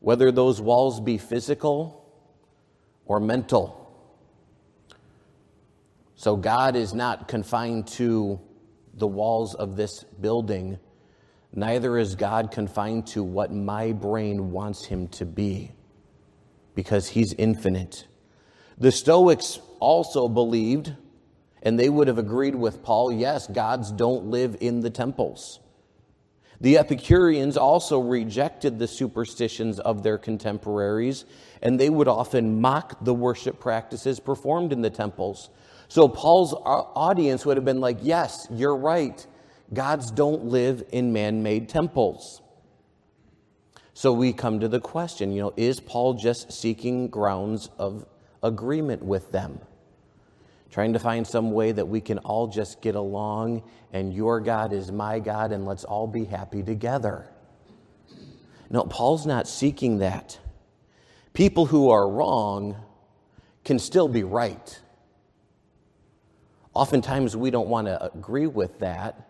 whether 0.00 0.32
those 0.32 0.60
walls 0.60 1.00
be 1.00 1.18
physical 1.18 2.04
or 3.08 3.18
mental. 3.18 3.74
So 6.14 6.36
God 6.36 6.76
is 6.76 6.94
not 6.94 7.26
confined 7.26 7.88
to 7.88 8.40
the 8.94 9.08
walls 9.08 9.56
of 9.56 9.76
this 9.76 10.04
building 10.04 10.78
Neither 11.52 11.96
is 11.98 12.14
God 12.14 12.50
confined 12.50 13.06
to 13.08 13.22
what 13.22 13.52
my 13.52 13.92
brain 13.92 14.50
wants 14.52 14.84
him 14.84 15.08
to 15.08 15.24
be, 15.24 15.72
because 16.74 17.08
he's 17.08 17.32
infinite. 17.32 18.06
The 18.76 18.92
Stoics 18.92 19.58
also 19.80 20.28
believed, 20.28 20.94
and 21.62 21.78
they 21.78 21.88
would 21.88 22.08
have 22.08 22.18
agreed 22.18 22.54
with 22.54 22.82
Paul 22.82 23.10
yes, 23.10 23.46
gods 23.46 23.90
don't 23.90 24.26
live 24.26 24.56
in 24.60 24.80
the 24.80 24.90
temples. 24.90 25.60
The 26.60 26.78
Epicureans 26.78 27.56
also 27.56 28.00
rejected 28.00 28.78
the 28.78 28.88
superstitions 28.88 29.78
of 29.78 30.02
their 30.02 30.18
contemporaries, 30.18 31.24
and 31.62 31.78
they 31.78 31.88
would 31.88 32.08
often 32.08 32.60
mock 32.60 33.04
the 33.04 33.14
worship 33.14 33.60
practices 33.60 34.18
performed 34.18 34.72
in 34.72 34.82
the 34.82 34.90
temples. 34.90 35.50
So 35.86 36.08
Paul's 36.08 36.52
audience 36.54 37.46
would 37.46 37.56
have 37.56 37.64
been 37.64 37.80
like, 37.80 37.98
Yes, 38.02 38.48
you're 38.50 38.76
right. 38.76 39.24
Gods 39.72 40.10
don't 40.10 40.46
live 40.46 40.82
in 40.90 41.12
man 41.12 41.42
made 41.42 41.68
temples. 41.68 42.42
So 43.94 44.12
we 44.12 44.32
come 44.32 44.60
to 44.60 44.68
the 44.68 44.80
question 44.80 45.32
you 45.32 45.42
know, 45.42 45.52
is 45.56 45.80
Paul 45.80 46.14
just 46.14 46.52
seeking 46.52 47.08
grounds 47.08 47.68
of 47.78 48.06
agreement 48.42 49.02
with 49.04 49.30
them? 49.32 49.60
Trying 50.70 50.92
to 50.92 50.98
find 50.98 51.26
some 51.26 51.52
way 51.52 51.72
that 51.72 51.86
we 51.86 52.00
can 52.00 52.18
all 52.18 52.46
just 52.46 52.82
get 52.82 52.94
along 52.94 53.62
and 53.92 54.12
your 54.12 54.40
God 54.40 54.72
is 54.72 54.92
my 54.92 55.18
God 55.18 55.52
and 55.52 55.64
let's 55.64 55.84
all 55.84 56.06
be 56.06 56.24
happy 56.24 56.62
together. 56.62 57.26
No, 58.70 58.82
Paul's 58.84 59.26
not 59.26 59.48
seeking 59.48 59.98
that. 59.98 60.38
People 61.32 61.66
who 61.66 61.90
are 61.90 62.08
wrong 62.08 62.76
can 63.64 63.78
still 63.78 64.08
be 64.08 64.24
right. 64.24 64.80
Oftentimes, 66.74 67.36
we 67.36 67.50
don't 67.50 67.68
want 67.68 67.86
to 67.86 68.12
agree 68.12 68.46
with 68.46 68.78
that 68.80 69.28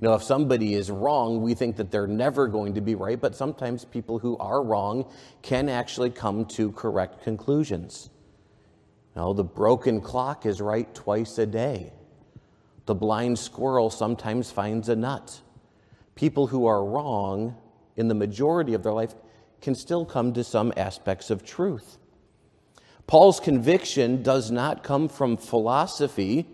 you 0.00 0.06
know, 0.06 0.14
if 0.14 0.22
somebody 0.22 0.74
is 0.74 0.92
wrong, 0.92 1.42
we 1.42 1.54
think 1.54 1.76
that 1.76 1.90
they're 1.90 2.06
never 2.06 2.46
going 2.46 2.74
to 2.74 2.80
be 2.80 2.94
right, 2.94 3.20
but 3.20 3.34
sometimes 3.34 3.84
people 3.84 4.20
who 4.20 4.36
are 4.38 4.62
wrong 4.62 5.10
can 5.42 5.68
actually 5.68 6.10
come 6.10 6.44
to 6.46 6.70
correct 6.72 7.24
conclusions. 7.24 8.08
Know, 9.18 9.32
the 9.32 9.42
broken 9.42 10.00
clock 10.00 10.46
is 10.46 10.60
right 10.60 10.94
twice 10.94 11.38
a 11.38 11.46
day. 11.46 11.92
The 12.86 12.94
blind 12.94 13.36
squirrel 13.36 13.90
sometimes 13.90 14.52
finds 14.52 14.88
a 14.88 14.94
nut. 14.94 15.40
People 16.14 16.46
who 16.46 16.66
are 16.66 16.84
wrong 16.84 17.56
in 17.96 18.06
the 18.06 18.14
majority 18.14 18.74
of 18.74 18.84
their 18.84 18.92
life 18.92 19.16
can 19.60 19.74
still 19.74 20.04
come 20.04 20.34
to 20.34 20.44
some 20.44 20.72
aspects 20.76 21.30
of 21.30 21.44
truth. 21.44 21.98
Paul's 23.08 23.40
conviction 23.40 24.22
does 24.22 24.52
not 24.52 24.84
come 24.84 25.08
from 25.08 25.36
philosophy. 25.36 26.46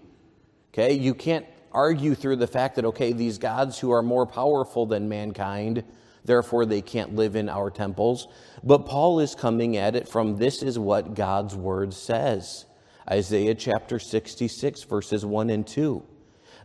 Okay, 0.73 0.95
you 0.95 1.13
can't 1.13 1.45
argue 1.71 2.15
through 2.15 2.37
the 2.37 2.47
fact 2.47 2.77
that, 2.77 2.87
okay, 2.87 3.13
these 3.13 3.37
gods 3.37 3.79
who 3.79 3.91
are 3.91 4.03
more 4.03 4.25
powerful 4.25 4.87
than 4.87 5.11
mankind, 5.11 5.85
therefore 6.25 6.67
they 6.67 6.83
can't 6.83 7.15
live 7.15 7.37
in 7.37 7.49
our 7.49 7.71
temples. 7.71 8.29
But 8.63 8.87
Paul 8.87 9.21
is 9.21 9.35
coming 9.35 9.77
at 9.77 9.97
it 9.97 10.09
from 10.09 10.37
this 10.37 10.63
is 10.63 10.79
what 10.79 11.15
God's 11.15 11.55
word 11.55 11.95
says 11.95 12.67
Isaiah 13.11 13.55
chapter 13.55 13.99
66, 13.99 14.85
verses 14.85 15.27
1 15.27 15.51
and 15.51 15.67
2. 15.67 16.03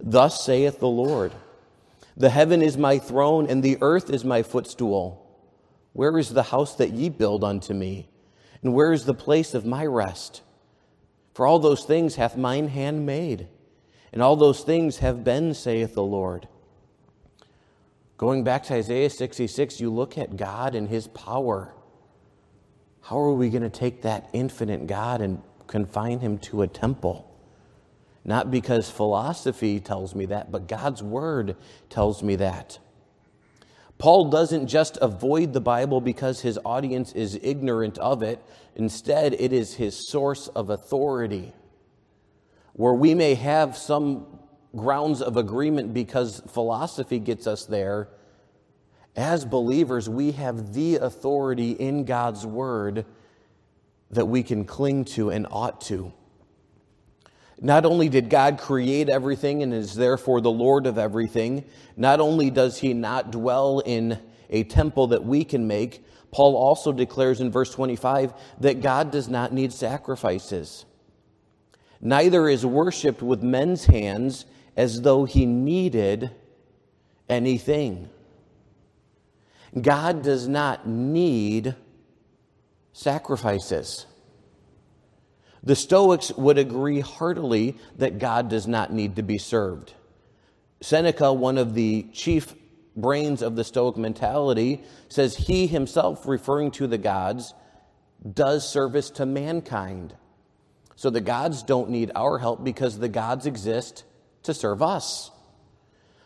Thus 0.02 0.44
saith 0.44 0.80
the 0.80 0.88
Lord 0.88 1.34
The 2.16 2.30
heaven 2.30 2.62
is 2.62 2.78
my 2.78 3.00
throne, 3.00 3.48
and 3.48 3.62
the 3.62 3.78
earth 3.82 4.10
is 4.10 4.24
my 4.24 4.44
footstool. 4.44 5.26
Where 5.94 6.18
is 6.18 6.30
the 6.30 6.44
house 6.44 6.76
that 6.76 6.92
ye 6.92 7.10
build 7.10 7.44
unto 7.44 7.74
me? 7.74 8.10
And 8.62 8.74
where 8.74 8.94
is 8.94 9.06
the 9.06 9.14
place 9.14 9.54
of 9.54 9.66
my 9.66 9.86
rest? 9.86 10.42
For 11.34 11.46
all 11.46 11.60
those 11.60 11.84
things 11.84 12.16
hath 12.16 12.38
mine 12.38 12.68
hand 12.68 13.06
made 13.06 13.48
and 14.12 14.22
all 14.22 14.36
those 14.36 14.62
things 14.64 14.98
have 14.98 15.24
been, 15.24 15.54
saith 15.54 15.94
the 15.94 16.04
Lord. 16.04 16.48
Going 18.20 18.44
back 18.44 18.64
to 18.64 18.74
Isaiah 18.74 19.10
66, 19.10 19.80
you 19.80 19.90
look 19.90 20.18
at 20.18 20.36
God 20.36 20.76
and 20.76 20.90
his 20.90 21.08
power. 21.08 21.74
How 23.00 23.18
are 23.18 23.32
we 23.32 23.50
going 23.50 23.64
to 23.64 23.70
take 23.70 24.02
that 24.02 24.30
infinite 24.34 24.88
God 24.88 25.22
and 25.22 25.42
confine 25.68 26.20
him 26.20 26.38
to 26.40 26.62
a 26.62 26.68
temple? 26.68 27.34
Not 28.26 28.52
because 28.52 28.90
philosophy 28.90 29.80
tells 29.80 30.16
me 30.16 30.26
that, 30.26 30.52
but 30.52 30.68
God's 30.68 31.02
word 31.02 31.56
tells 31.90 32.22
me 32.22 32.36
that. 32.36 32.80
Paul 33.98 34.30
doesn't 34.30 34.68
just 34.68 34.98
avoid 35.02 35.54
the 35.54 35.62
Bible 35.62 36.02
because 36.02 36.42
his 36.42 36.60
audience 36.66 37.14
is 37.14 37.40
ignorant 37.42 37.98
of 38.00 38.22
it. 38.22 38.44
Instead, 38.76 39.34
it 39.36 39.54
is 39.54 39.76
his 39.76 40.10
source 40.10 40.50
of 40.50 40.70
authority 40.70 41.54
where 42.74 42.94
we 42.94 43.16
may 43.16 43.36
have 43.36 43.78
some 43.78 44.39
grounds 44.76 45.22
of 45.22 45.38
agreement 45.38 45.94
because 45.94 46.42
philosophy 46.48 47.20
gets 47.20 47.48
us 47.48 47.66
there, 47.66 48.10
as 49.16 49.44
believers, 49.44 50.08
we 50.08 50.32
have 50.34 50.74
the 50.74 50.98
authority 50.98 51.72
in 51.72 52.06
God's 52.06 52.46
Word 52.46 53.06
that 54.12 54.26
we 54.26 54.44
can 54.44 54.66
cling 54.66 55.06
to 55.06 55.30
and 55.30 55.46
ought 55.50 55.82
to. 55.82 56.14
Not 57.62 57.86
only 57.86 58.08
did 58.08 58.30
God 58.30 58.58
create 58.58 59.10
everything 59.10 59.62
and 59.64 59.74
is 59.74 59.94
therefore 59.96 60.40
the 60.40 60.52
Lord 60.52 60.88
of 60.88 60.98
everything, 60.98 61.66
not 61.98 62.20
only 62.20 62.50
does 62.50 62.78
He 62.78 62.94
not 62.94 63.32
dwell 63.32 63.80
in 63.80 64.20
a 64.50 64.64
temple 64.64 65.08
that 65.08 65.26
we 65.26 65.44
can 65.44 65.68
make, 65.68 66.06
Paul 66.32 66.56
also 66.56 66.94
declares 66.94 67.42
in 67.42 67.52
verse 67.52 67.72
25 67.74 68.34
that 68.62 68.82
God 68.82 69.12
does 69.12 69.28
not 69.28 69.52
need 69.52 69.74
sacrifices 69.74 70.86
neither 72.02 72.48
is 72.48 72.66
worshiped 72.66 73.22
with 73.22 73.44
men's 73.44 73.86
hands 73.86 74.46
as 74.80 75.02
though 75.02 75.26
he 75.26 75.46
needed 75.46 76.32
anything. 77.28 78.08
God 79.80 80.24
does 80.24 80.48
not 80.48 80.88
need 80.88 81.76
sacrifices. 82.94 84.06
The 85.64 85.76
Stoics 85.76 86.32
would 86.32 86.58
agree 86.58 87.02
heartily 87.02 87.76
that 87.98 88.20
God 88.20 88.48
does 88.48 88.68
not 88.68 88.94
need 88.94 89.18
to 89.18 89.22
be 89.22 89.38
served. 89.38 89.94
Seneca, 90.80 91.34
one 91.34 91.58
of 91.58 91.74
the 91.74 92.04
chief 92.14 92.56
brains 92.96 93.42
of 93.42 93.58
the 93.58 93.66
Stoic 93.66 93.98
mentality, 93.98 94.82
says 95.10 95.36
he 95.36 95.68
himself, 95.68 96.26
referring 96.26 96.72
to 96.72 96.88
the 96.88 96.98
gods, 96.98 97.54
does 98.34 98.68
service 98.68 99.10
to 99.10 99.26
mankind. 99.26 100.16
So 100.96 101.10
the 101.10 101.20
gods 101.20 101.64
don't 101.64 101.90
need 101.90 102.14
our 102.16 102.38
help 102.38 102.64
because 102.64 102.98
the 102.98 103.10
gods 103.10 103.46
exist 103.46 104.06
to 104.44 104.54
serve 104.54 104.82
us. 104.82 105.32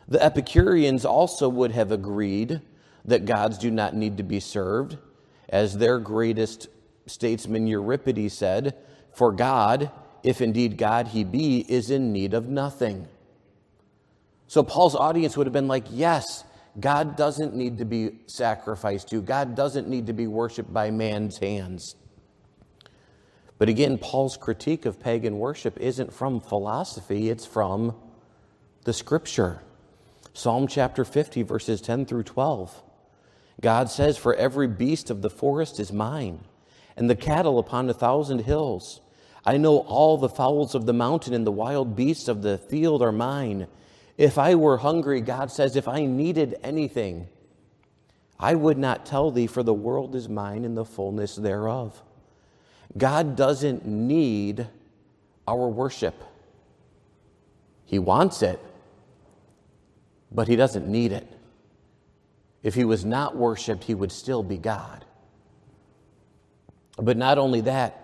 The 0.07 0.23
Epicureans 0.23 1.05
also 1.05 1.49
would 1.49 1.71
have 1.71 1.91
agreed 1.91 2.61
that 3.05 3.25
gods 3.25 3.57
do 3.57 3.71
not 3.71 3.95
need 3.95 4.17
to 4.17 4.23
be 4.23 4.39
served, 4.39 4.97
as 5.49 5.77
their 5.77 5.99
greatest 5.99 6.67
statesman 7.05 7.67
Euripides 7.67 8.33
said, 8.33 8.75
For 9.13 9.31
God, 9.31 9.91
if 10.23 10.41
indeed 10.41 10.77
God 10.77 11.09
he 11.09 11.23
be, 11.23 11.59
is 11.59 11.89
in 11.89 12.13
need 12.13 12.33
of 12.33 12.47
nothing. 12.47 13.07
So 14.47 14.63
Paul's 14.63 14.95
audience 14.95 15.35
would 15.35 15.47
have 15.47 15.53
been 15.53 15.67
like, 15.67 15.85
Yes, 15.89 16.43
God 16.79 17.15
doesn't 17.15 17.55
need 17.55 17.77
to 17.77 17.85
be 17.85 18.19
sacrificed 18.27 19.09
to, 19.09 19.21
God 19.21 19.55
doesn't 19.55 19.87
need 19.87 20.07
to 20.07 20.13
be 20.13 20.27
worshiped 20.27 20.73
by 20.73 20.91
man's 20.91 21.37
hands. 21.37 21.95
But 23.57 23.69
again, 23.69 23.97
Paul's 23.97 24.35
critique 24.35 24.85
of 24.85 24.99
pagan 24.99 25.37
worship 25.37 25.79
isn't 25.79 26.11
from 26.11 26.41
philosophy, 26.41 27.29
it's 27.29 27.45
from 27.45 27.95
the 28.83 28.93
scripture. 28.93 29.61
Psalm 30.33 30.67
chapter 30.67 31.05
50, 31.05 31.43
verses 31.43 31.81
10 31.81 32.05
through 32.05 32.23
12. 32.23 32.81
God 33.61 33.89
says, 33.89 34.17
For 34.17 34.33
every 34.33 34.67
beast 34.67 35.09
of 35.09 35.21
the 35.21 35.29
forest 35.29 35.79
is 35.79 35.93
mine, 35.93 36.43
and 36.97 37.09
the 37.09 37.15
cattle 37.15 37.59
upon 37.59 37.89
a 37.89 37.93
thousand 37.93 38.39
hills. 38.39 39.01
I 39.45 39.57
know 39.57 39.79
all 39.79 40.17
the 40.17 40.29
fowls 40.29 40.73
of 40.73 40.85
the 40.85 40.93
mountain 40.93 41.33
and 41.33 41.45
the 41.45 41.51
wild 41.51 41.95
beasts 41.95 42.27
of 42.27 42.41
the 42.41 42.57
field 42.57 43.01
are 43.01 43.11
mine. 43.11 43.67
If 44.17 44.37
I 44.37 44.55
were 44.55 44.77
hungry, 44.77 45.21
God 45.21 45.51
says, 45.51 45.75
if 45.75 45.87
I 45.87 46.05
needed 46.05 46.55
anything, 46.63 47.27
I 48.39 48.55
would 48.55 48.77
not 48.77 49.05
tell 49.05 49.31
thee, 49.31 49.47
for 49.47 49.63
the 49.63 49.73
world 49.73 50.15
is 50.15 50.29
mine 50.29 50.65
and 50.65 50.77
the 50.77 50.85
fullness 50.85 51.35
thereof. 51.35 52.01
God 52.97 53.35
doesn't 53.35 53.85
need 53.85 54.67
our 55.47 55.67
worship. 55.67 56.15
He 57.85 57.99
wants 57.99 58.41
it, 58.41 58.59
but 60.33 60.47
He 60.47 60.55
doesn't 60.55 60.87
need 60.87 61.11
it. 61.11 61.27
If 62.61 62.75
He 62.75 62.85
was 62.85 63.05
not 63.05 63.35
worshiped, 63.35 63.83
He 63.83 63.93
would 63.93 64.11
still 64.11 64.43
be 64.43 64.57
God. 64.57 65.05
But 66.97 67.17
not 67.17 67.37
only 67.37 67.61
that, 67.61 67.99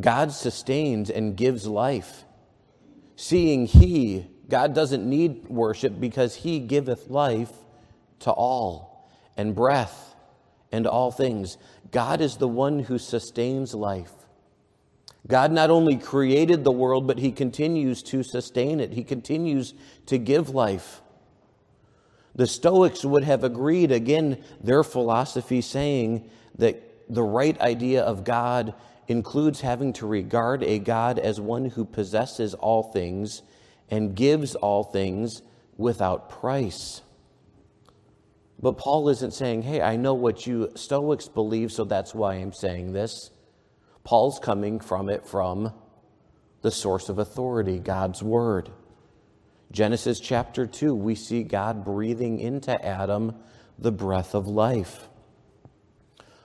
God 0.00 0.32
sustains 0.32 1.10
and 1.10 1.36
gives 1.36 1.66
life. 1.66 2.24
Seeing 3.16 3.66
He, 3.66 4.26
God 4.48 4.74
doesn't 4.74 5.08
need 5.08 5.48
worship 5.48 6.00
because 6.00 6.34
He 6.36 6.58
giveth 6.58 7.08
life 7.08 7.52
to 8.20 8.30
all 8.30 9.08
and 9.36 9.54
breath 9.54 10.14
and 10.70 10.86
all 10.86 11.10
things. 11.10 11.58
God 11.90 12.20
is 12.20 12.38
the 12.38 12.48
one 12.48 12.80
who 12.80 12.98
sustains 12.98 13.74
life. 13.74 14.12
God 15.26 15.52
not 15.52 15.70
only 15.70 15.96
created 15.96 16.64
the 16.64 16.72
world, 16.72 17.06
but 17.06 17.18
He 17.18 17.30
continues 17.30 18.02
to 18.04 18.22
sustain 18.22 18.80
it, 18.80 18.92
He 18.92 19.04
continues 19.04 19.74
to 20.06 20.18
give 20.18 20.50
life. 20.50 21.01
The 22.34 22.46
Stoics 22.46 23.04
would 23.04 23.24
have 23.24 23.44
agreed, 23.44 23.92
again, 23.92 24.42
their 24.62 24.82
philosophy 24.82 25.60
saying 25.60 26.30
that 26.58 26.82
the 27.08 27.22
right 27.22 27.60
idea 27.60 28.02
of 28.02 28.24
God 28.24 28.74
includes 29.08 29.60
having 29.60 29.92
to 29.94 30.06
regard 30.06 30.62
a 30.62 30.78
God 30.78 31.18
as 31.18 31.40
one 31.40 31.66
who 31.66 31.84
possesses 31.84 32.54
all 32.54 32.84
things 32.84 33.42
and 33.90 34.14
gives 34.14 34.54
all 34.54 34.84
things 34.84 35.42
without 35.76 36.30
price. 36.30 37.02
But 38.60 38.78
Paul 38.78 39.08
isn't 39.08 39.34
saying, 39.34 39.62
hey, 39.62 39.82
I 39.82 39.96
know 39.96 40.14
what 40.14 40.46
you 40.46 40.70
Stoics 40.76 41.28
believe, 41.28 41.72
so 41.72 41.84
that's 41.84 42.14
why 42.14 42.34
I'm 42.34 42.52
saying 42.52 42.92
this. 42.92 43.30
Paul's 44.04 44.38
coming 44.38 44.80
from 44.80 45.08
it 45.08 45.26
from 45.26 45.72
the 46.62 46.70
source 46.70 47.08
of 47.08 47.18
authority, 47.18 47.78
God's 47.78 48.22
Word. 48.22 48.70
Genesis 49.72 50.20
chapter 50.20 50.66
2, 50.66 50.94
we 50.94 51.14
see 51.14 51.42
God 51.42 51.82
breathing 51.82 52.38
into 52.38 52.84
Adam 52.84 53.34
the 53.78 53.90
breath 53.90 54.34
of 54.34 54.46
life. 54.46 55.08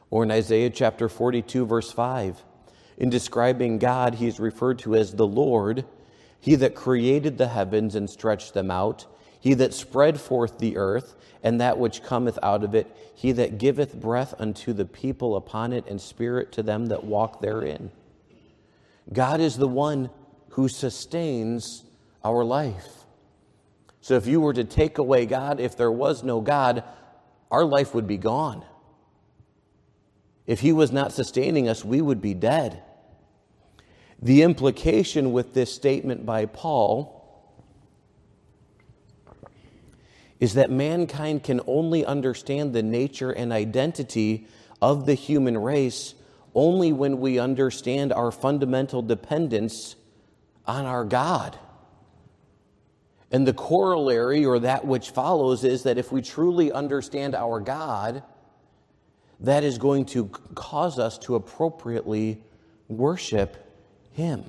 Or 0.09 0.23
in 0.23 0.31
Isaiah 0.31 0.69
chapter 0.69 1.09
42, 1.09 1.65
verse 1.65 1.91
5, 1.91 2.41
in 2.97 3.09
describing 3.09 3.79
God, 3.79 4.15
he 4.15 4.27
is 4.27 4.39
referred 4.39 4.79
to 4.79 4.95
as 4.95 5.13
the 5.13 5.27
Lord, 5.27 5.83
he 6.39 6.55
that 6.55 6.73
created 6.73 7.37
the 7.37 7.49
heavens 7.49 7.95
and 7.95 8.09
stretched 8.09 8.53
them 8.53 8.71
out, 8.71 9.05
he 9.41 9.53
that 9.55 9.73
spread 9.73 10.21
forth 10.21 10.57
the 10.59 10.77
earth, 10.77 11.13
and 11.43 11.59
that 11.59 11.77
which 11.77 12.03
cometh 12.03 12.39
out 12.41 12.63
of 12.63 12.73
it, 12.73 12.87
he 13.13 13.33
that 13.33 13.57
giveth 13.57 13.93
breath 13.93 14.35
unto 14.39 14.71
the 14.71 14.85
people 14.85 15.35
upon 15.35 15.73
it, 15.73 15.85
and 15.87 15.99
spirit 15.99 16.53
to 16.53 16.63
them 16.63 16.85
that 16.85 17.03
walk 17.03 17.41
therein. 17.41 17.91
God 19.11 19.41
is 19.41 19.57
the 19.57 19.67
one 19.67 20.11
who 20.51 20.69
sustains 20.69 21.83
our 22.23 22.45
life. 22.45 23.03
So 24.07 24.15
if 24.15 24.25
you 24.25 24.39
were 24.39 24.53
to 24.53 24.63
take 24.63 24.99
away 24.99 25.25
God, 25.25 25.59
if 25.59 25.75
there 25.75 25.91
was 25.91 26.23
no 26.23 26.39
God, 26.39 26.85
our 27.51 27.65
life 27.65 27.93
would 27.93 28.07
be 28.07 28.15
gone. 28.15 28.63
If 30.45 30.61
He 30.61 30.71
was 30.71 30.93
not 30.93 31.11
sustaining 31.11 31.67
us, 31.67 31.83
we 31.83 31.99
would 31.99 32.21
be 32.21 32.33
dead. 32.33 32.81
The 34.21 34.43
implication 34.43 35.33
with 35.33 35.53
this 35.53 35.75
statement 35.75 36.25
by 36.25 36.45
Paul 36.45 37.13
is 40.39 40.53
that 40.53 40.71
mankind 40.71 41.43
can 41.43 41.59
only 41.67 42.05
understand 42.05 42.71
the 42.71 42.83
nature 42.83 43.31
and 43.31 43.51
identity 43.51 44.47
of 44.81 45.05
the 45.05 45.15
human 45.15 45.57
race 45.57 46.15
only 46.55 46.93
when 46.93 47.19
we 47.19 47.39
understand 47.39 48.13
our 48.13 48.31
fundamental 48.31 49.01
dependence 49.01 49.97
on 50.65 50.85
our 50.85 51.03
God. 51.03 51.59
And 53.31 53.45
the 53.45 53.53
corollary, 53.53 54.45
or 54.45 54.59
that 54.59 54.85
which 54.85 55.09
follows, 55.09 55.63
is 55.63 55.83
that 55.83 55.97
if 55.97 56.11
we 56.11 56.21
truly 56.21 56.71
understand 56.71 57.35
our 57.35 57.59
God, 57.59 58.23
that 59.39 59.63
is 59.63 59.77
going 59.77 60.05
to 60.05 60.27
cause 60.55 60.97
us 60.97 61.17
to 61.19 61.35
appropriately 61.35 62.41
worship 62.87 63.57
Him. 64.13 64.43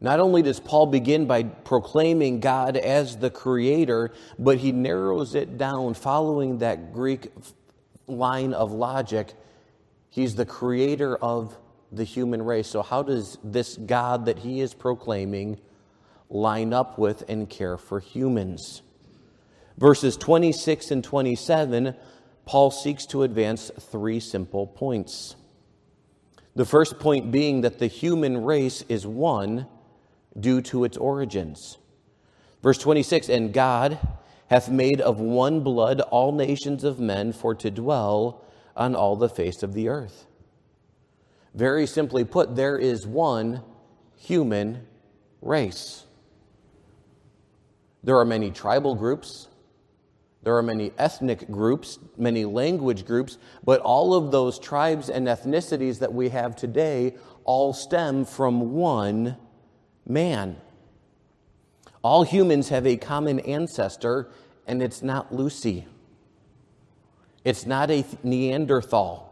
Not 0.00 0.18
only 0.18 0.42
does 0.42 0.58
Paul 0.58 0.86
begin 0.86 1.26
by 1.26 1.44
proclaiming 1.44 2.40
God 2.40 2.76
as 2.76 3.16
the 3.16 3.30
creator, 3.30 4.10
but 4.36 4.58
he 4.58 4.72
narrows 4.72 5.36
it 5.36 5.56
down 5.56 5.94
following 5.94 6.58
that 6.58 6.92
Greek 6.92 7.32
line 8.08 8.52
of 8.52 8.72
logic. 8.72 9.32
He's 10.10 10.34
the 10.34 10.44
creator 10.44 11.16
of 11.16 11.56
the 11.92 12.02
human 12.02 12.42
race. 12.42 12.66
So, 12.66 12.82
how 12.82 13.04
does 13.04 13.38
this 13.44 13.76
God 13.76 14.26
that 14.26 14.40
he 14.40 14.60
is 14.60 14.74
proclaiming 14.74 15.60
line 16.32 16.72
up 16.72 16.98
with 16.98 17.22
and 17.28 17.48
care 17.48 17.76
for 17.76 18.00
humans? 18.00 18.82
Verses 19.78 20.16
26 20.16 20.90
and 20.90 21.04
27, 21.04 21.94
Paul 22.44 22.70
seeks 22.70 23.06
to 23.06 23.22
advance 23.22 23.70
three 23.78 24.18
simple 24.18 24.66
points. 24.66 25.36
The 26.54 26.64
first 26.64 26.98
point 26.98 27.30
being 27.30 27.60
that 27.62 27.78
the 27.78 27.86
human 27.86 28.44
race 28.44 28.82
is 28.88 29.06
one 29.06 29.66
due 30.38 30.60
to 30.62 30.84
its 30.84 30.96
origins. 30.96 31.78
Verse 32.62 32.78
26 32.78 33.28
And 33.28 33.52
God 33.52 33.98
hath 34.48 34.68
made 34.68 35.00
of 35.00 35.18
one 35.18 35.60
blood 35.60 36.00
all 36.00 36.32
nations 36.32 36.84
of 36.84 37.00
men 37.00 37.32
for 37.32 37.54
to 37.54 37.70
dwell 37.70 38.44
on 38.76 38.94
all 38.94 39.16
the 39.16 39.28
face 39.28 39.62
of 39.62 39.72
the 39.72 39.88
earth. 39.88 40.26
Very 41.54 41.86
simply 41.86 42.24
put, 42.24 42.56
there 42.56 42.78
is 42.78 43.06
one 43.06 43.62
human 44.16 44.86
race. 45.40 46.04
There 48.04 48.18
are 48.18 48.24
many 48.24 48.50
tribal 48.50 48.94
groups, 48.94 49.48
there 50.42 50.56
are 50.56 50.62
many 50.62 50.90
ethnic 50.98 51.48
groups, 51.50 51.98
many 52.16 52.44
language 52.44 53.06
groups, 53.06 53.38
but 53.64 53.80
all 53.80 54.12
of 54.14 54.32
those 54.32 54.58
tribes 54.58 55.08
and 55.08 55.28
ethnicities 55.28 56.00
that 56.00 56.12
we 56.12 56.30
have 56.30 56.56
today 56.56 57.14
all 57.44 57.72
stem 57.72 58.24
from 58.24 58.72
one 58.72 59.36
man. 60.06 60.56
All 62.02 62.24
humans 62.24 62.70
have 62.70 62.86
a 62.86 62.96
common 62.96 63.38
ancestor, 63.40 64.30
and 64.66 64.82
it's 64.82 65.02
not 65.02 65.32
Lucy. 65.32 65.86
It's 67.44 67.64
not 67.64 67.90
a 67.90 68.04
Neanderthal. 68.24 69.28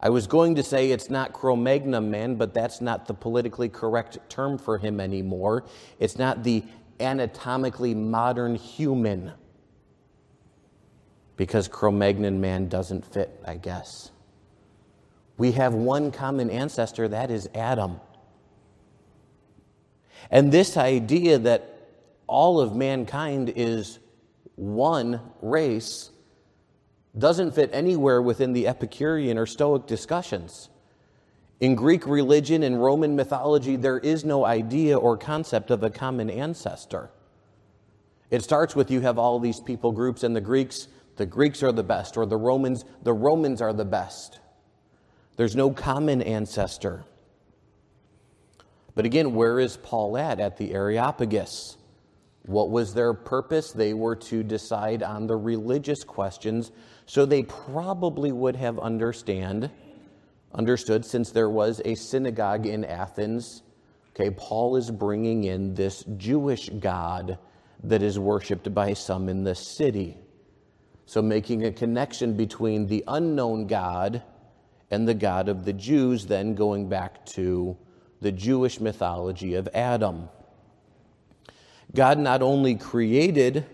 I 0.00 0.10
was 0.10 0.28
going 0.28 0.54
to 0.54 0.62
say 0.62 0.92
it's 0.92 1.10
not 1.10 1.32
Cro 1.32 1.56
Magnon 1.56 2.08
man, 2.08 2.36
but 2.36 2.54
that's 2.54 2.80
not 2.80 3.06
the 3.06 3.14
politically 3.14 3.68
correct 3.68 4.18
term 4.28 4.56
for 4.56 4.78
him 4.78 5.00
anymore. 5.00 5.64
It's 5.98 6.16
not 6.16 6.44
the 6.44 6.62
anatomically 7.00 7.94
modern 7.94 8.54
human 8.54 9.32
because 11.36 11.68
Cro 11.68 11.90
Magnon 11.92 12.40
man 12.40 12.68
doesn't 12.68 13.06
fit, 13.06 13.40
I 13.46 13.56
guess. 13.56 14.10
We 15.36 15.52
have 15.52 15.72
one 15.72 16.10
common 16.10 16.50
ancestor, 16.50 17.08
that 17.08 17.30
is 17.30 17.48
Adam. 17.54 18.00
And 20.30 20.50
this 20.50 20.76
idea 20.76 21.38
that 21.38 21.78
all 22.26 22.60
of 22.60 22.74
mankind 22.74 23.52
is 23.54 24.00
one 24.56 25.20
race 25.40 26.10
doesn't 27.16 27.54
fit 27.54 27.70
anywhere 27.72 28.20
within 28.20 28.52
the 28.52 28.66
Epicurean 28.66 29.38
or 29.38 29.46
Stoic 29.46 29.86
discussions. 29.86 30.68
In 31.60 31.74
Greek 31.74 32.06
religion 32.06 32.62
and 32.62 32.80
Roman 32.80 33.16
mythology, 33.16 33.74
there 33.74 33.98
is 33.98 34.24
no 34.24 34.44
idea 34.44 34.96
or 34.96 35.16
concept 35.16 35.70
of 35.70 35.82
a 35.82 35.90
common 35.90 36.30
ancestor. 36.30 37.10
It 38.30 38.44
starts 38.44 38.76
with 38.76 38.90
you 38.90 39.00
have 39.00 39.18
all 39.18 39.40
these 39.40 39.58
people 39.58 39.90
groups, 39.90 40.22
and 40.22 40.36
the 40.36 40.40
Greeks, 40.40 40.86
the 41.16 41.26
Greeks 41.26 41.62
are 41.62 41.72
the 41.72 41.82
best, 41.82 42.16
or 42.16 42.26
the 42.26 42.36
Romans, 42.36 42.84
the 43.02 43.12
Romans 43.12 43.60
are 43.60 43.72
the 43.72 43.84
best. 43.84 44.38
There's 45.36 45.56
no 45.56 45.70
common 45.70 46.22
ancestor. 46.22 47.04
But 48.94 49.04
again, 49.04 49.34
where 49.34 49.58
is 49.58 49.76
Paul 49.76 50.16
at? 50.16 50.40
At 50.40 50.58
the 50.58 50.72
Areopagus. 50.72 51.76
What 52.46 52.70
was 52.70 52.94
their 52.94 53.14
purpose? 53.14 53.72
They 53.72 53.94
were 53.94 54.16
to 54.16 54.42
decide 54.42 55.02
on 55.02 55.26
the 55.26 55.36
religious 55.36 56.04
questions, 56.04 56.70
so 57.06 57.26
they 57.26 57.42
probably 57.42 58.30
would 58.30 58.56
have 58.56 58.78
understand, 58.78 59.70
understood 60.54 61.04
since 61.04 61.30
there 61.30 61.50
was 61.50 61.80
a 61.84 61.94
synagogue 61.94 62.66
in 62.66 62.84
Athens. 62.84 63.62
Okay, 64.14 64.30
Paul 64.30 64.76
is 64.76 64.90
bringing 64.90 65.44
in 65.44 65.74
this 65.74 66.04
Jewish 66.16 66.68
God 66.68 67.38
that 67.84 68.02
is 68.02 68.18
worshiped 68.18 68.72
by 68.74 68.94
some 68.94 69.28
in 69.28 69.44
the 69.44 69.54
city. 69.54 70.16
So, 71.06 71.22
making 71.22 71.64
a 71.64 71.72
connection 71.72 72.36
between 72.36 72.86
the 72.86 73.04
unknown 73.06 73.66
God 73.66 74.22
and 74.90 75.06
the 75.06 75.14
God 75.14 75.48
of 75.48 75.64
the 75.64 75.72
Jews, 75.72 76.26
then 76.26 76.54
going 76.54 76.88
back 76.88 77.24
to 77.26 77.76
the 78.20 78.32
Jewish 78.32 78.80
mythology 78.80 79.54
of 79.54 79.68
Adam. 79.72 80.28
God 81.94 82.18
not 82.18 82.42
only 82.42 82.74
created 82.74 83.64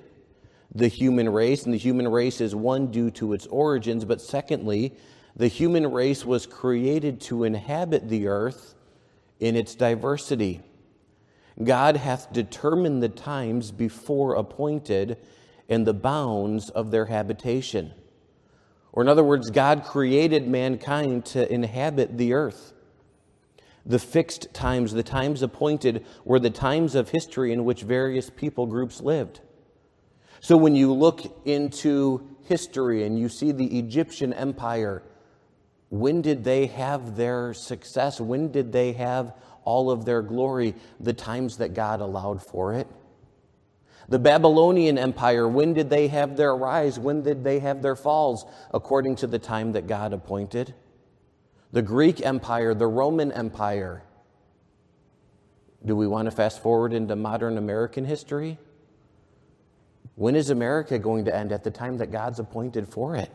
the 0.74 0.88
human 0.88 1.28
race, 1.28 1.64
and 1.64 1.72
the 1.72 1.78
human 1.78 2.08
race 2.08 2.40
is 2.40 2.54
one 2.54 2.90
due 2.90 3.10
to 3.12 3.32
its 3.32 3.46
origins, 3.46 4.04
but 4.04 4.20
secondly, 4.20 4.94
the 5.36 5.48
human 5.48 5.90
race 5.90 6.24
was 6.24 6.46
created 6.46 7.20
to 7.22 7.44
inhabit 7.44 8.08
the 8.08 8.28
earth 8.28 8.74
in 9.40 9.56
its 9.56 9.74
diversity. 9.74 10.62
God 11.62 11.96
hath 11.96 12.32
determined 12.32 13.02
the 13.02 13.08
times 13.08 13.70
before 13.70 14.34
appointed 14.34 15.18
and 15.68 15.86
the 15.86 15.94
bounds 15.94 16.70
of 16.70 16.90
their 16.90 17.06
habitation. 17.06 17.92
Or, 18.92 19.02
in 19.02 19.08
other 19.08 19.24
words, 19.24 19.50
God 19.50 19.84
created 19.84 20.46
mankind 20.46 21.24
to 21.26 21.52
inhabit 21.52 22.16
the 22.16 22.32
earth. 22.32 22.72
The 23.86 23.98
fixed 23.98 24.54
times, 24.54 24.92
the 24.92 25.02
times 25.02 25.42
appointed, 25.42 26.06
were 26.24 26.38
the 26.38 26.50
times 26.50 26.94
of 26.94 27.10
history 27.10 27.52
in 27.52 27.64
which 27.64 27.82
various 27.82 28.30
people 28.30 28.66
groups 28.66 29.00
lived. 29.00 29.40
So 30.40 30.56
when 30.56 30.76
you 30.76 30.92
look 30.92 31.22
into 31.44 32.28
history 32.44 33.04
and 33.04 33.18
you 33.18 33.28
see 33.28 33.50
the 33.52 33.78
Egyptian 33.78 34.32
empire, 34.32 35.02
when 35.88 36.22
did 36.22 36.44
they 36.44 36.66
have 36.66 37.16
their 37.16 37.54
success? 37.54 38.20
When 38.20 38.50
did 38.50 38.72
they 38.72 38.92
have 38.92 39.34
all 39.64 39.90
of 39.90 40.04
their 40.04 40.22
glory? 40.22 40.74
The 41.00 41.12
times 41.12 41.58
that 41.58 41.74
God 41.74 42.00
allowed 42.00 42.42
for 42.42 42.74
it. 42.74 42.88
The 44.08 44.18
Babylonian 44.18 44.98
Empire, 44.98 45.48
when 45.48 45.72
did 45.72 45.88
they 45.88 46.08
have 46.08 46.36
their 46.36 46.54
rise? 46.54 46.98
When 46.98 47.22
did 47.22 47.42
they 47.42 47.60
have 47.60 47.80
their 47.80 47.96
falls? 47.96 48.44
According 48.72 49.16
to 49.16 49.26
the 49.26 49.38
time 49.38 49.72
that 49.72 49.86
God 49.86 50.12
appointed 50.12 50.74
the 51.74 51.82
Greek 51.82 52.24
Empire, 52.24 52.72
the 52.72 52.86
Roman 52.86 53.32
Empire. 53.32 54.04
Do 55.84 55.96
we 55.96 56.06
want 56.06 56.26
to 56.26 56.30
fast 56.30 56.62
forward 56.62 56.92
into 56.92 57.16
modern 57.16 57.58
American 57.58 58.04
history? 58.04 58.58
When 60.14 60.36
is 60.36 60.50
America 60.50 61.00
going 61.00 61.24
to 61.24 61.34
end? 61.34 61.50
At 61.50 61.64
the 61.64 61.72
time 61.72 61.98
that 61.98 62.12
God's 62.12 62.38
appointed 62.38 62.88
for 62.88 63.16
it. 63.16 63.28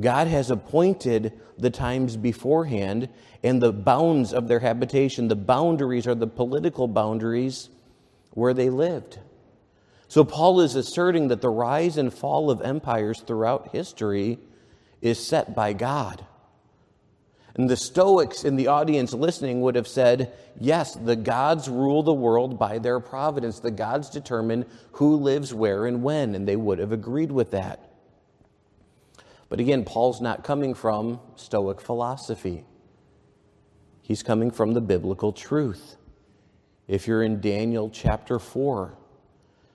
God 0.00 0.26
has 0.28 0.50
appointed 0.50 1.32
the 1.58 1.70
times 1.70 2.16
beforehand 2.16 3.08
and 3.42 3.60
the 3.60 3.72
bounds 3.72 4.32
of 4.32 4.48
their 4.48 4.60
habitation. 4.60 5.28
The 5.28 5.36
boundaries 5.36 6.06
are 6.06 6.14
the 6.14 6.26
political 6.26 6.86
boundaries 6.86 7.68
where 8.30 8.54
they 8.54 8.70
lived. 8.70 9.18
So, 10.06 10.24
Paul 10.24 10.60
is 10.60 10.74
asserting 10.74 11.28
that 11.28 11.42
the 11.42 11.50
rise 11.50 11.98
and 11.98 12.12
fall 12.12 12.50
of 12.50 12.62
empires 12.62 13.20
throughout 13.20 13.72
history 13.72 14.38
is 15.02 15.24
set 15.24 15.54
by 15.54 15.74
God. 15.74 16.24
And 17.54 17.68
the 17.68 17.76
Stoics 17.76 18.44
in 18.44 18.54
the 18.54 18.68
audience 18.68 19.12
listening 19.12 19.60
would 19.62 19.74
have 19.74 19.88
said, 19.88 20.32
yes, 20.60 20.94
the 20.94 21.16
gods 21.16 21.68
rule 21.68 22.04
the 22.04 22.14
world 22.14 22.56
by 22.56 22.78
their 22.78 23.00
providence. 23.00 23.58
The 23.58 23.72
gods 23.72 24.08
determine 24.08 24.64
who 24.92 25.16
lives 25.16 25.52
where 25.52 25.84
and 25.86 26.02
when, 26.02 26.36
and 26.36 26.46
they 26.46 26.56
would 26.56 26.78
have 26.78 26.92
agreed 26.92 27.32
with 27.32 27.50
that. 27.50 27.87
But 29.48 29.60
again, 29.60 29.84
Paul's 29.84 30.20
not 30.20 30.44
coming 30.44 30.74
from 30.74 31.20
Stoic 31.36 31.80
philosophy, 31.80 32.64
he's 34.02 34.22
coming 34.22 34.50
from 34.50 34.74
the 34.74 34.80
biblical 34.80 35.32
truth. 35.32 35.96
If 36.86 37.06
you're 37.06 37.22
in 37.22 37.40
Daniel 37.40 37.90
chapter 37.90 38.38
4, 38.38 38.96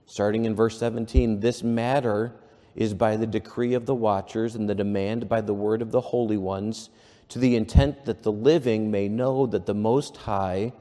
starting 0.08 0.46
in 0.46 0.56
verse 0.56 0.80
17, 0.80 1.40
this 1.40 1.62
matter 1.62 2.34
is 2.76 2.94
by 2.96 3.16
the 3.18 3.28
decree 3.28 3.76
of 3.76 3.86
the 3.86 3.94
watchers 3.94 4.56
and 4.56 4.68
the 4.68 4.74
demand 4.74 5.30
by 5.30 5.42
the 5.42 5.54
word 5.54 5.84
of 5.84 5.92
the 5.92 6.02
holy 6.02 6.38
ones 6.38 6.90
to 7.30 7.40
the 7.40 7.56
intent 7.56 8.06
that 8.06 8.24
the 8.24 8.32
living 8.32 8.90
may 8.90 9.08
know 9.08 9.46
that 9.46 9.66
the 9.66 9.74
Most 9.74 10.18
High 10.18 10.74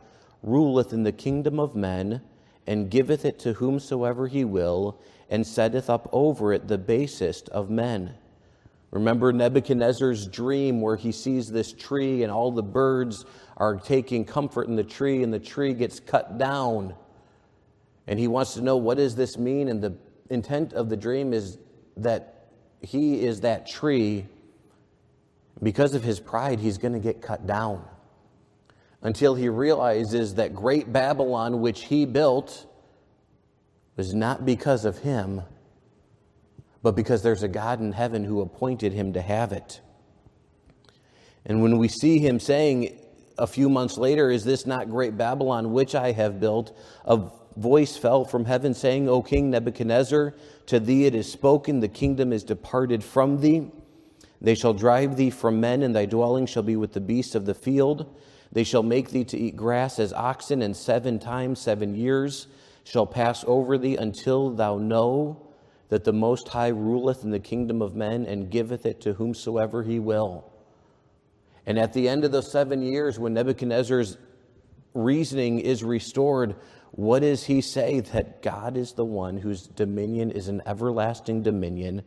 ruleth 0.42 0.92
in 0.92 1.02
the 1.02 1.12
kingdom 1.12 1.60
of 1.60 1.76
men, 1.76 2.20
and 2.66 2.90
giveth 2.90 3.24
it 3.24 3.38
to 3.40 3.54
whomsoever 3.54 4.26
he 4.26 4.44
will, 4.44 5.00
and 5.30 5.46
setteth 5.46 5.88
up 5.88 6.08
over 6.12 6.52
it 6.52 6.68
the 6.68 6.78
basest 6.78 7.48
of 7.50 7.70
men. 7.70 8.14
Remember 8.92 9.32
Nebuchadnezzar's 9.32 10.26
dream 10.26 10.82
where 10.82 10.96
he 10.96 11.12
sees 11.12 11.50
this 11.50 11.72
tree 11.72 12.22
and 12.22 12.30
all 12.30 12.52
the 12.52 12.62
birds 12.62 13.24
are 13.56 13.76
taking 13.76 14.24
comfort 14.24 14.68
in 14.68 14.76
the 14.76 14.84
tree 14.84 15.22
and 15.22 15.32
the 15.32 15.38
tree 15.38 15.72
gets 15.72 15.98
cut 15.98 16.36
down. 16.36 16.94
And 18.06 18.18
he 18.18 18.28
wants 18.28 18.54
to 18.54 18.60
know 18.60 18.76
what 18.76 18.98
does 18.98 19.16
this 19.16 19.38
mean? 19.38 19.68
And 19.68 19.82
the 19.82 19.96
intent 20.28 20.74
of 20.74 20.90
the 20.90 20.96
dream 20.96 21.32
is 21.32 21.58
that 21.96 22.48
he 22.82 23.24
is 23.24 23.40
that 23.40 23.66
tree. 23.66 24.26
Because 25.62 25.94
of 25.94 26.02
his 26.02 26.20
pride, 26.20 26.60
he's 26.60 26.76
going 26.76 26.92
to 26.92 26.98
get 26.98 27.22
cut 27.22 27.46
down. 27.46 27.84
Until 29.00 29.34
he 29.34 29.48
realizes 29.48 30.34
that 30.34 30.54
great 30.54 30.92
Babylon, 30.92 31.60
which 31.60 31.84
he 31.84 32.04
built, 32.04 32.66
was 33.96 34.14
not 34.14 34.44
because 34.44 34.84
of 34.84 34.98
him, 34.98 35.42
but 36.82 36.96
because 36.96 37.22
there's 37.22 37.42
a 37.42 37.48
God 37.48 37.80
in 37.80 37.92
heaven 37.92 38.24
who 38.24 38.40
appointed 38.40 38.92
him 38.92 39.12
to 39.12 39.22
have 39.22 39.52
it. 39.52 39.80
And 41.44 41.62
when 41.62 41.78
we 41.78 41.88
see 41.88 42.18
him 42.18 42.38
saying 42.38 42.98
a 43.38 43.46
few 43.46 43.68
months 43.68 43.98
later, 43.98 44.30
Is 44.30 44.44
this 44.44 44.66
not 44.66 44.90
great 44.90 45.16
Babylon 45.16 45.72
which 45.72 45.94
I 45.94 46.12
have 46.12 46.40
built? 46.40 46.76
A 47.04 47.20
voice 47.56 47.96
fell 47.96 48.24
from 48.24 48.44
heaven 48.44 48.74
saying, 48.74 49.08
O 49.08 49.22
King 49.22 49.50
Nebuchadnezzar, 49.50 50.34
to 50.66 50.80
thee 50.80 51.06
it 51.06 51.14
is 51.14 51.30
spoken, 51.30 51.80
the 51.80 51.88
kingdom 51.88 52.32
is 52.32 52.44
departed 52.44 53.02
from 53.02 53.40
thee 53.40 53.70
they 54.42 54.56
shall 54.56 54.74
drive 54.74 55.16
thee 55.16 55.30
from 55.30 55.60
men, 55.60 55.82
and 55.82 55.94
thy 55.94 56.04
dwelling 56.04 56.46
shall 56.46 56.64
be 56.64 56.74
with 56.74 56.92
the 56.92 57.00
beasts 57.00 57.36
of 57.36 57.46
the 57.46 57.54
field. 57.54 58.12
They 58.50 58.64
shall 58.64 58.82
make 58.82 59.10
thee 59.10 59.24
to 59.26 59.38
eat 59.38 59.54
grass 59.56 60.00
as 60.00 60.12
oxen, 60.12 60.62
and 60.62 60.76
seven 60.76 61.20
times 61.20 61.60
seven 61.60 61.94
years 61.94 62.48
shall 62.82 63.06
pass 63.06 63.44
over 63.46 63.78
thee 63.78 63.96
until 63.96 64.50
thou 64.50 64.78
know 64.78 65.46
that 65.92 66.04
the 66.04 66.12
Most 66.12 66.48
High 66.48 66.68
ruleth 66.68 67.22
in 67.22 67.30
the 67.32 67.38
kingdom 67.38 67.82
of 67.82 67.94
men 67.94 68.24
and 68.24 68.50
giveth 68.50 68.86
it 68.86 69.02
to 69.02 69.12
whomsoever 69.12 69.82
he 69.82 69.98
will. 69.98 70.50
And 71.66 71.78
at 71.78 71.92
the 71.92 72.08
end 72.08 72.24
of 72.24 72.32
those 72.32 72.50
seven 72.50 72.80
years, 72.80 73.18
when 73.18 73.34
Nebuchadnezzar's 73.34 74.16
reasoning 74.94 75.58
is 75.58 75.84
restored, 75.84 76.56
what 76.92 77.20
does 77.20 77.44
he 77.44 77.60
say? 77.60 78.00
That 78.00 78.40
God 78.40 78.78
is 78.78 78.94
the 78.94 79.04
one 79.04 79.36
whose 79.36 79.66
dominion 79.66 80.30
is 80.30 80.48
an 80.48 80.62
everlasting 80.64 81.42
dominion 81.42 82.04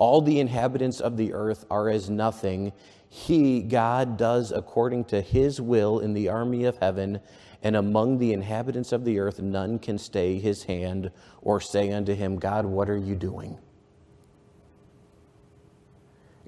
all 0.00 0.22
the 0.22 0.40
inhabitants 0.40 0.98
of 0.98 1.18
the 1.18 1.34
earth 1.34 1.66
are 1.70 1.90
as 1.90 2.08
nothing. 2.08 2.72
He, 3.10 3.60
God, 3.60 4.16
does 4.16 4.50
according 4.50 5.04
to 5.06 5.20
his 5.20 5.60
will 5.60 6.00
in 6.00 6.14
the 6.14 6.30
army 6.30 6.64
of 6.64 6.78
heaven, 6.78 7.20
and 7.62 7.76
among 7.76 8.16
the 8.16 8.32
inhabitants 8.32 8.92
of 8.92 9.04
the 9.04 9.18
earth 9.18 9.40
none 9.40 9.78
can 9.78 9.98
stay 9.98 10.38
his 10.38 10.64
hand 10.64 11.10
or 11.42 11.60
say 11.60 11.92
unto 11.92 12.14
him, 12.14 12.38
God, 12.38 12.66
what 12.66 12.88
are 12.88 12.96
you 12.96 13.14
doing? 13.14 13.58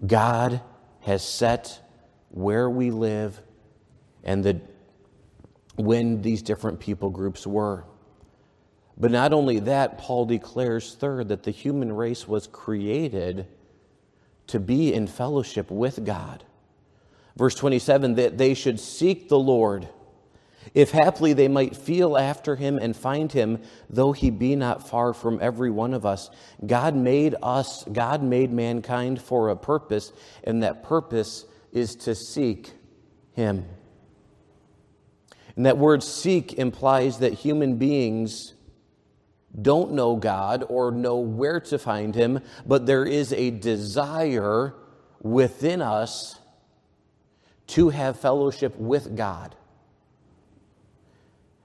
God 0.07 0.61
has 1.01 1.27
set 1.27 1.81
where 2.31 2.69
we 2.69 2.91
live 2.91 3.41
and 4.25 4.45
the, 4.45 4.61
when 5.77 6.23
these 6.23 6.43
different 6.43 6.81
people 6.81 7.11
groups 7.11 7.47
were. 7.47 7.85
But 8.97 9.11
not 9.11 9.33
only 9.33 9.59
that, 9.61 9.99
Paul 9.99 10.27
declares, 10.27 10.95
third, 10.95 11.29
that 11.29 11.43
the 11.43 11.51
human 11.51 11.93
race 11.93 12.29
was 12.29 12.47
created 12.47 13.47
to 14.49 14.61
be 14.61 14.93
in 14.93 15.07
fellowship 15.07 15.71
with 15.71 16.05
God. 16.05 16.45
Verse 17.37 17.55
27 17.55 18.15
that 18.17 18.39
they 18.39 18.55
should 18.55 18.79
seek 18.79 19.29
the 19.29 19.39
Lord, 19.39 19.89
if 20.75 20.91
haply 20.91 21.33
they 21.33 21.49
might 21.49 21.77
feel 21.77 22.17
after 22.17 22.57
him 22.57 22.79
and 22.79 22.97
find 22.97 23.33
him, 23.33 23.61
though 23.91 24.13
he 24.13 24.31
be 24.31 24.57
not 24.57 24.89
far 24.89 25.13
from 25.13 25.39
every 25.43 25.71
one 25.71 25.95
of 25.95 26.07
us. 26.07 26.31
God 26.65 26.95
made 26.95 27.35
us, 27.43 27.85
God 27.85 28.23
made 28.23 28.53
mankind 28.53 29.21
for 29.21 29.49
a 29.49 29.57
purpose, 29.57 30.13
and 30.45 30.63
that 30.63 30.83
purpose 30.83 31.45
is 31.73 31.97
to 31.97 32.15
seek 32.15 32.73
him. 33.35 33.67
And 35.57 35.67
that 35.67 35.79
word 35.79 36.03
seek 36.03 36.55
implies 36.55 37.19
that 37.19 37.35
human 37.35 37.77
beings 37.77 38.55
don't 39.61 39.93
know 39.93 40.17
God 40.17 40.65
or 40.69 40.91
know 40.91 41.19
where 41.19 41.61
to 41.61 41.79
find 41.79 42.15
Him, 42.15 42.41
but 42.67 42.87
there 42.87 43.05
is 43.05 43.33
a 43.33 43.51
desire 43.51 44.75
within 45.21 45.83
us 45.83 46.39
to 47.69 47.91
have 47.91 48.19
fellowship 48.19 48.77
with 48.77 49.15
God. 49.15 49.55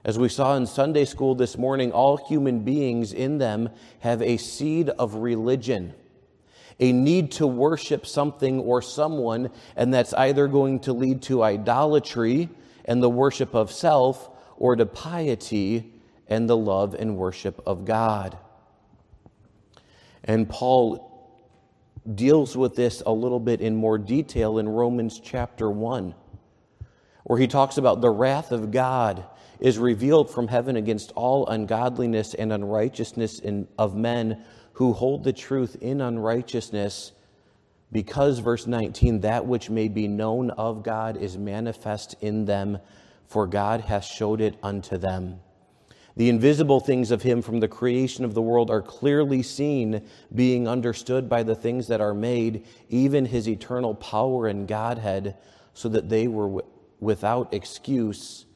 As 0.04 0.16
we 0.18 0.28
saw 0.28 0.56
in 0.56 0.66
Sunday 0.66 1.04
school 1.04 1.34
this 1.34 1.58
morning, 1.58 1.90
all 1.90 2.16
human 2.16 2.60
beings 2.60 3.12
in 3.12 3.38
them 3.38 3.68
have 4.00 4.22
a 4.22 4.36
seed 4.36 4.90
of 4.90 5.16
religion, 5.16 5.92
a 6.78 6.92
need 6.92 7.32
to 7.32 7.46
worship 7.46 8.06
something 8.06 8.60
or 8.60 8.80
someone, 8.80 9.50
and 9.74 9.92
that's 9.92 10.14
either 10.14 10.46
going 10.46 10.78
to 10.80 10.92
lead 10.92 11.22
to 11.22 11.42
idolatry 11.42 12.48
and 12.84 13.02
the 13.02 13.10
worship 13.10 13.54
of 13.54 13.72
self 13.72 14.30
or 14.56 14.76
to 14.76 14.86
piety 14.86 15.92
and 16.28 16.48
the 16.48 16.56
love 16.56 16.94
and 16.94 17.16
worship 17.16 17.60
of 17.66 17.84
God. 17.84 18.38
And 20.22 20.48
Paul 20.48 21.04
deals 22.14 22.56
with 22.56 22.76
this 22.76 23.02
a 23.04 23.12
little 23.12 23.40
bit 23.40 23.60
in 23.60 23.74
more 23.74 23.98
detail 23.98 24.58
in 24.58 24.68
Romans 24.68 25.20
chapter 25.22 25.68
1, 25.68 26.14
where 27.24 27.38
he 27.38 27.48
talks 27.48 27.78
about 27.78 28.00
the 28.00 28.10
wrath 28.10 28.52
of 28.52 28.70
God 28.70 29.24
is 29.60 29.78
revealed 29.78 30.30
from 30.30 30.48
heaven 30.48 30.76
against 30.76 31.12
all 31.12 31.46
ungodliness 31.48 32.34
and 32.34 32.52
unrighteousness 32.52 33.38
in, 33.40 33.66
of 33.78 33.96
men 33.96 34.42
who 34.74 34.92
hold 34.92 35.24
the 35.24 35.32
truth 35.32 35.76
in 35.80 36.00
unrighteousness. 36.00 37.12
Because, 37.90 38.38
verse 38.38 38.66
19, 38.66 39.20
that 39.20 39.46
which 39.46 39.70
may 39.70 39.88
be 39.88 40.06
known 40.06 40.50
of 40.50 40.82
God 40.82 41.16
is 41.16 41.36
manifest 41.36 42.14
in 42.20 42.44
them, 42.44 42.78
for 43.26 43.46
God 43.46 43.80
hath 43.80 44.04
showed 44.04 44.40
it 44.40 44.56
unto 44.62 44.98
them. 44.98 45.40
The 46.18 46.28
invisible 46.28 46.80
things 46.80 47.12
of 47.12 47.22
him 47.22 47.42
from 47.42 47.60
the 47.60 47.68
creation 47.68 48.24
of 48.24 48.34
the 48.34 48.42
world 48.42 48.70
are 48.70 48.82
clearly 48.82 49.40
seen, 49.42 50.02
being 50.34 50.66
understood 50.66 51.28
by 51.28 51.44
the 51.44 51.54
things 51.54 51.86
that 51.86 52.00
are 52.00 52.12
made, 52.12 52.66
even 52.88 53.24
his 53.24 53.48
eternal 53.48 53.94
power 53.94 54.48
and 54.48 54.66
Godhead, 54.66 55.36
so 55.74 55.88
that 55.88 56.08
they 56.08 56.26
were 56.26 56.64
without 56.98 57.54
excuse, 57.54 58.46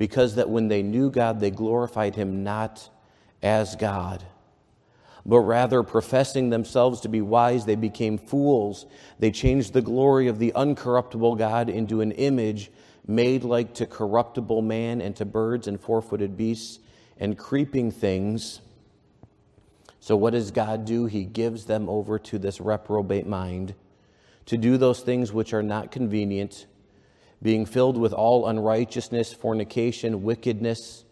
because 0.00 0.36
that 0.36 0.48
when 0.48 0.68
they 0.68 0.82
knew 0.82 1.10
God, 1.10 1.40
they 1.40 1.50
glorified 1.50 2.14
him 2.14 2.42
not 2.42 2.88
as 3.42 3.76
God. 3.76 4.24
But 5.26 5.40
rather, 5.40 5.82
professing 5.82 6.48
themselves 6.48 7.02
to 7.02 7.10
be 7.10 7.20
wise, 7.20 7.66
they 7.66 7.74
became 7.74 8.16
fools. 8.16 8.86
They 9.18 9.30
changed 9.30 9.74
the 9.74 9.82
glory 9.82 10.28
of 10.28 10.38
the 10.38 10.52
uncorruptible 10.52 11.36
God 11.36 11.68
into 11.68 12.00
an 12.00 12.12
image 12.12 12.70
made 13.06 13.44
like 13.44 13.74
to 13.74 13.84
corruptible 13.84 14.62
man 14.62 15.02
and 15.02 15.14
to 15.16 15.26
birds 15.26 15.66
and 15.68 15.78
four 15.78 16.00
footed 16.00 16.34
beasts 16.34 16.78
and 17.18 17.36
creeping 17.36 17.90
things. 17.90 18.62
So, 20.00 20.16
what 20.16 20.30
does 20.30 20.50
God 20.50 20.86
do? 20.86 21.04
He 21.04 21.26
gives 21.26 21.66
them 21.66 21.90
over 21.90 22.18
to 22.18 22.38
this 22.38 22.58
reprobate 22.58 23.26
mind 23.26 23.74
to 24.46 24.56
do 24.56 24.78
those 24.78 25.00
things 25.00 25.30
which 25.30 25.52
are 25.52 25.62
not 25.62 25.92
convenient, 25.92 26.64
being 27.42 27.66
filled 27.66 27.96
with 27.96 28.12
all 28.12 28.46
unrighteousness, 28.46 29.32
fornication, 29.32 30.22
wickedness, 30.22 31.04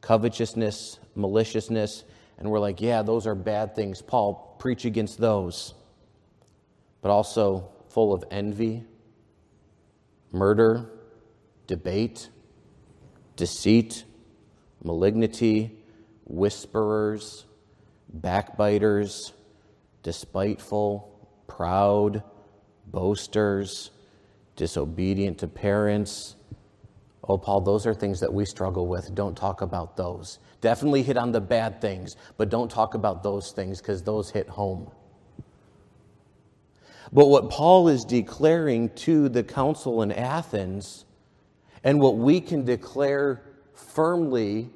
covetousness, 0.00 0.98
maliciousness. 1.14 2.04
and 2.38 2.50
we're 2.50 2.58
like, 2.58 2.80
yeah, 2.80 3.02
those 3.02 3.26
are 3.26 3.34
bad 3.34 3.74
things. 3.74 4.02
Paul, 4.02 4.56
preach 4.58 4.84
against 4.84 5.18
those. 5.18 5.74
But 7.02 7.10
also 7.10 7.70
full 7.90 8.12
of 8.12 8.24
envy, 8.30 8.84
murder, 10.32 10.90
debate, 11.66 12.28
deceit, 13.36 14.04
malignity, 14.82 15.78
whisperers, 16.24 17.44
backbiters, 18.12 19.32
despiteful, 20.02 21.28
proud, 21.46 22.22
boasters, 22.86 23.90
disobedient 24.60 25.38
to 25.38 25.48
parents. 25.48 26.36
Oh, 27.26 27.38
Paul, 27.38 27.62
those 27.62 27.86
are 27.86 27.94
things 27.94 28.20
that 28.20 28.30
we 28.30 28.44
struggle 28.44 28.86
with. 28.86 29.14
Don't 29.14 29.34
talk 29.34 29.62
about 29.62 29.96
those. 29.96 30.38
Definitely 30.60 31.02
hit 31.02 31.16
on 31.16 31.32
the 31.32 31.40
bad 31.40 31.80
things, 31.80 32.16
but 32.36 32.50
don't 32.50 32.70
talk 32.70 32.92
about 32.92 33.22
those 33.22 33.52
things 33.52 33.80
because 33.80 34.02
those 34.02 34.30
hit 34.30 34.50
home. 34.50 34.90
But 37.10 37.28
what 37.28 37.48
Paul 37.48 37.88
is 37.88 38.04
declaring 38.04 38.90
to 38.96 39.30
the 39.30 39.42
council 39.42 40.02
in 40.02 40.12
Athens, 40.12 41.06
and 41.82 41.98
what 41.98 42.18
we 42.18 42.38
can 42.38 42.66
declare 42.66 43.42
firmly 43.72 44.68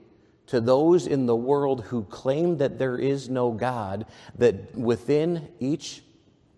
to 0.47 0.63
those 0.63 1.07
in 1.07 1.27
the 1.27 1.37
world 1.37 1.85
who 1.85 2.05
claim 2.05 2.57
that 2.57 2.79
there 2.79 2.97
is 2.97 3.29
no 3.29 3.51
God, 3.51 4.07
that 4.39 4.75
within 4.75 5.49
each 5.61 6.03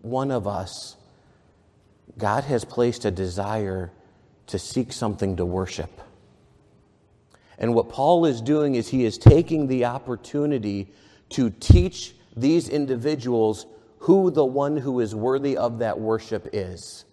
one 0.01 0.31
of 0.31 0.47
us, 0.47 0.96
God 2.17 2.43
has 2.45 2.65
placed 2.65 3.05
a 3.05 3.11
desire 3.11 3.91
to 4.47 4.57
seek 4.57 4.91
something 4.91 5.35
to 5.37 5.45
worship. 5.45 6.01
And 7.57 7.73
what 7.73 7.89
Paul 7.89 8.25
is 8.25 8.41
doing 8.41 8.75
is 8.75 8.87
he 8.87 9.05
is 9.05 9.17
taking 9.17 9.67
the 9.67 9.85
opportunity 9.85 10.87
to 11.29 11.49
teach 11.49 12.15
these 12.35 12.69
individuals 12.69 13.65
who 13.99 14.31
the 14.31 14.45
one 14.45 14.77
who 14.77 14.99
is 14.99 15.15
worthy 15.15 15.57
of 15.57 15.79
that 15.79 15.99
worship 15.99 16.49
is. 16.53 17.05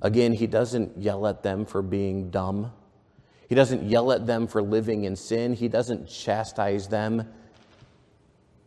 Again, 0.00 0.32
he 0.32 0.48
doesn't 0.48 0.98
yell 0.98 1.26
at 1.26 1.42
them 1.42 1.64
for 1.64 1.80
being 1.80 2.30
dumb. 2.30 2.72
He 3.48 3.54
doesn't 3.54 3.84
yell 3.84 4.10
at 4.12 4.26
them 4.26 4.48
for 4.48 4.60
living 4.60 5.04
in 5.04 5.14
sin. 5.14 5.54
He 5.54 5.68
doesn't 5.68 6.08
chastise 6.08 6.88
them. 6.88 7.28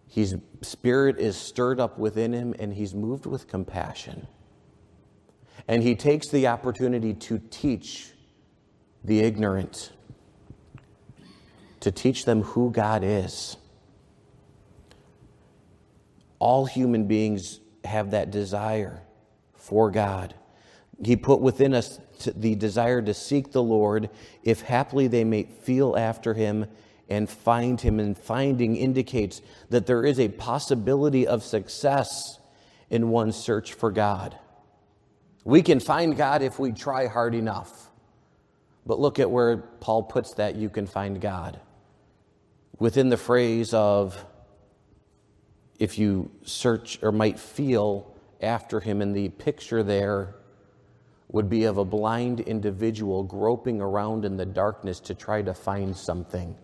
His 0.08 0.38
spirit 0.62 1.20
is 1.20 1.36
stirred 1.36 1.80
up 1.80 1.98
within 2.00 2.32
him 2.32 2.56
and 2.58 2.74
he's 2.74 2.96
moved 2.96 3.26
with 3.26 3.48
compassion. 3.48 4.28
And 5.68 5.82
he 5.82 5.96
takes 5.96 6.28
the 6.28 6.48
opportunity 6.48 7.14
to 7.14 7.40
teach 7.50 8.12
the 9.04 9.20
ignorant, 9.20 9.92
to 11.80 11.92
teach 11.92 12.26
them 12.26 12.44
who 12.44 12.72
God 12.72 13.04
is. 13.04 13.58
All 16.40 16.66
human 16.66 17.08
beings 17.08 17.60
have 17.84 18.12
that 18.12 18.32
desire 18.32 19.02
for 19.54 19.90
God. 19.90 20.36
He 21.04 21.16
put 21.16 21.42
within 21.42 21.74
us 21.74 22.00
the 22.36 22.56
desire 22.56 23.02
to 23.02 23.14
seek 23.14 23.52
the 23.52 23.64
Lord, 23.64 24.10
if 24.44 24.62
haply 24.62 25.08
they 25.08 25.24
may 25.24 25.44
feel 25.44 25.96
after 25.98 26.34
him 26.34 26.68
and 27.10 27.30
find 27.30 27.82
him. 27.82 28.00
And 28.00 28.18
finding 28.18 28.76
indicates 28.76 29.42
that 29.70 29.88
there 29.88 30.06
is 30.06 30.20
a 30.20 30.30
possibility 30.30 31.28
of 31.28 31.44
success 31.44 32.40
in 32.90 33.10
one's 33.10 33.36
search 33.36 33.74
for 33.74 33.92
God. 33.92 34.38
We 35.46 35.62
can 35.62 35.80
find 35.80 36.18
God 36.18 36.42
if 36.42 36.60
we 36.60 36.72
try 36.72 37.06
hard 37.06 37.36
enough. 37.36 37.90
But 38.86 39.00
look 39.00 39.20
at 39.20 39.30
where 39.30 39.58
Paul 39.58 40.04
puts 40.04 40.34
that 40.34 40.56
you 40.56 40.70
can 40.70 40.88
find 40.88 41.22
God. 41.22 41.60
Within 42.80 43.10
the 43.10 43.18
phrase 43.18 43.74
of, 43.74 44.18
if 45.80 45.98
you 46.00 46.32
search 46.44 47.00
or 47.02 47.12
might 47.12 47.40
feel 47.40 48.12
after 48.42 48.80
him, 48.80 49.02
in 49.02 49.14
the 49.14 49.30
picture 49.30 49.84
there 49.84 50.36
would 51.30 51.50
be 51.50 51.66
of 51.66 51.78
a 51.78 51.86
blind 51.86 52.40
individual 52.40 53.24
groping 53.24 53.82
around 53.82 54.26
in 54.26 54.38
the 54.38 54.46
darkness 54.46 55.00
to 55.02 55.14
try 55.14 55.42
to 55.44 55.54
find 55.54 55.96
something. 55.96 56.56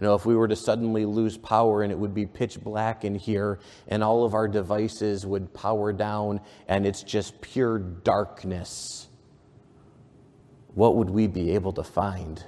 You 0.00 0.06
know, 0.06 0.14
if 0.14 0.24
we 0.24 0.36
were 0.36 0.46
to 0.46 0.54
suddenly 0.54 1.04
lose 1.04 1.36
power 1.36 1.82
and 1.82 1.90
it 1.90 1.98
would 1.98 2.14
be 2.14 2.24
pitch 2.24 2.60
black 2.60 3.04
in 3.04 3.16
here 3.16 3.58
and 3.88 4.04
all 4.04 4.24
of 4.24 4.32
our 4.32 4.46
devices 4.46 5.26
would 5.26 5.52
power 5.52 5.92
down 5.92 6.40
and 6.68 6.86
it's 6.86 7.02
just 7.02 7.40
pure 7.40 7.80
darkness, 7.80 9.08
what 10.74 10.94
would 10.94 11.10
we 11.10 11.26
be 11.26 11.50
able 11.50 11.72
to 11.72 11.82
find? 11.82 12.44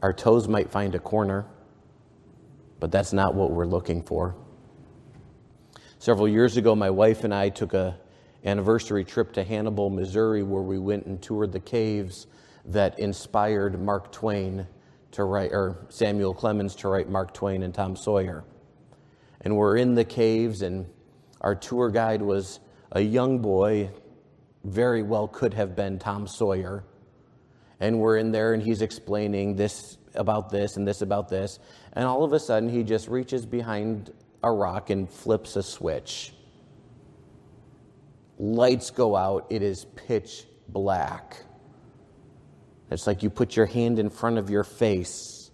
Our 0.00 0.14
toes 0.14 0.48
might 0.48 0.70
find 0.70 0.94
a 0.94 0.98
corner, 0.98 1.44
but 2.80 2.90
that's 2.90 3.12
not 3.12 3.34
what 3.34 3.50
we're 3.50 3.66
looking 3.66 4.02
for. 4.02 4.34
Several 5.98 6.26
years 6.26 6.56
ago, 6.56 6.74
my 6.74 6.88
wife 6.88 7.24
and 7.24 7.34
I 7.34 7.50
took 7.50 7.74
a 7.74 7.98
anniversary 8.42 9.04
trip 9.04 9.34
to 9.34 9.44
Hannibal, 9.44 9.90
Missouri, 9.90 10.42
where 10.42 10.62
we 10.62 10.78
went 10.78 11.04
and 11.04 11.20
toured 11.20 11.52
the 11.52 11.60
caves 11.60 12.26
that 12.64 12.98
inspired 12.98 13.78
Mark 13.78 14.10
Twain 14.12 14.66
to 15.12 15.24
write, 15.24 15.52
or 15.52 15.86
Samuel 15.88 16.34
Clemens 16.34 16.74
to 16.76 16.88
write 16.88 17.08
Mark 17.08 17.32
Twain 17.32 17.62
and 17.62 17.74
Tom 17.74 17.96
Sawyer. 17.96 18.44
And 19.42 19.56
we're 19.56 19.76
in 19.76 19.94
the 19.94 20.04
caves, 20.04 20.62
and 20.62 20.86
our 21.40 21.54
tour 21.54 21.90
guide 21.90 22.22
was 22.22 22.60
a 22.92 23.00
young 23.00 23.38
boy, 23.40 23.90
very 24.64 25.02
well 25.02 25.28
could 25.28 25.54
have 25.54 25.74
been 25.74 25.98
Tom 25.98 26.26
Sawyer. 26.26 26.84
And 27.80 27.98
we're 27.98 28.16
in 28.18 28.30
there, 28.32 28.54
and 28.54 28.62
he's 28.62 28.82
explaining 28.82 29.56
this 29.56 29.98
about 30.14 30.50
this 30.50 30.76
and 30.76 30.86
this 30.86 31.02
about 31.02 31.28
this. 31.28 31.58
And 31.94 32.04
all 32.04 32.24
of 32.24 32.32
a 32.32 32.40
sudden, 32.40 32.68
he 32.68 32.82
just 32.82 33.08
reaches 33.08 33.44
behind 33.44 34.12
a 34.42 34.50
rock 34.50 34.90
and 34.90 35.10
flips 35.10 35.56
a 35.56 35.62
switch. 35.62 36.34
Lights 38.38 38.90
go 38.90 39.16
out, 39.16 39.46
it 39.50 39.62
is 39.62 39.84
pitch 39.96 40.44
black. 40.68 41.42
It's 42.92 43.06
like 43.06 43.22
you 43.22 43.30
put 43.30 43.56
your 43.56 43.66
hand 43.66 43.98
in 43.98 44.10
front 44.10 44.38
of 44.38 44.50
your 44.50 44.64
face 44.64 45.50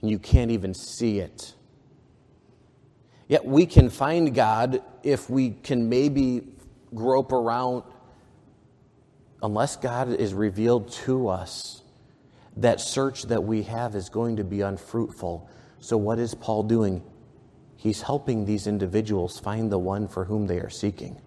and 0.00 0.10
you 0.10 0.18
can't 0.18 0.50
even 0.50 0.74
see 0.74 1.18
it. 1.18 1.54
Yet 3.28 3.44
we 3.44 3.66
can 3.66 3.88
find 3.88 4.34
God 4.34 4.82
if 5.02 5.30
we 5.30 5.50
can 5.50 5.88
maybe 5.88 6.42
grope 6.94 7.32
around, 7.32 7.84
unless 9.42 9.76
God 9.76 10.10
is 10.10 10.34
revealed 10.34 10.92
to 10.92 11.28
us. 11.28 11.82
That 12.58 12.80
search 12.80 13.22
that 13.24 13.44
we 13.44 13.62
have 13.62 13.94
is 13.94 14.10
going 14.10 14.36
to 14.36 14.44
be 14.44 14.60
unfruitful. 14.60 15.48
So, 15.80 15.96
what 15.96 16.18
is 16.18 16.34
Paul 16.34 16.64
doing? 16.64 17.02
He's 17.76 18.02
helping 18.02 18.44
these 18.44 18.66
individuals 18.66 19.40
find 19.40 19.72
the 19.72 19.78
one 19.78 20.06
for 20.06 20.24
whom 20.26 20.46
they 20.46 20.58
are 20.58 20.68
seeking. 20.68 21.20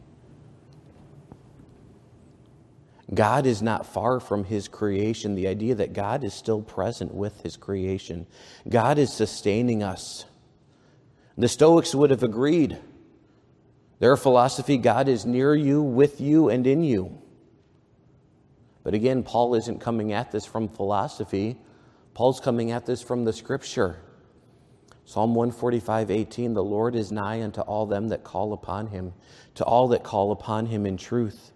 God 3.14 3.46
is 3.46 3.62
not 3.62 3.86
far 3.86 4.20
from 4.20 4.46
his 4.46 4.68
creation. 4.68 5.36
The 5.36 5.48
idea 5.48 5.76
that 5.76 5.94
God 5.94 6.24
is 6.24 6.34
still 6.34 6.62
present 6.62 7.14
with 7.14 7.42
his 7.42 7.56
creation. 7.56 8.26
God 8.68 8.98
is 8.98 9.14
sustaining 9.14 9.84
us. 9.84 10.26
The 11.38 11.48
Stoics 11.48 11.94
would 11.94 12.10
have 12.10 12.24
agreed. 12.24 12.78
Their 14.00 14.18
philosophy 14.18 14.78
God 14.78 15.08
is 15.08 15.26
near 15.26 15.54
you, 15.54 15.82
with 15.82 16.20
you, 16.20 16.50
and 16.50 16.66
in 16.66 16.84
you. 16.84 17.22
But 18.84 18.94
again, 18.94 19.24
Paul 19.24 19.56
isn't 19.56 19.80
coming 19.80 20.14
at 20.14 20.32
this 20.32 20.46
from 20.46 20.70
philosophy, 20.70 21.58
Paul's 22.14 22.40
coming 22.40 22.72
at 22.72 22.86
this 22.86 23.02
from 23.02 23.26
the 23.26 23.34
scripture. 23.34 23.98
Psalm 25.06 25.36
145, 25.36 26.10
18 26.10 26.54
The 26.54 26.64
Lord 26.64 26.96
is 26.96 27.12
nigh 27.12 27.44
unto 27.44 27.62
all 27.62 27.86
them 27.86 28.10
that 28.10 28.24
call 28.24 28.54
upon 28.54 28.88
him, 28.88 29.14
to 29.56 29.64
all 29.64 29.90
that 29.90 30.04
call 30.04 30.32
upon 30.32 30.66
him 30.66 30.86
in 30.86 30.98
truth. 30.98 31.52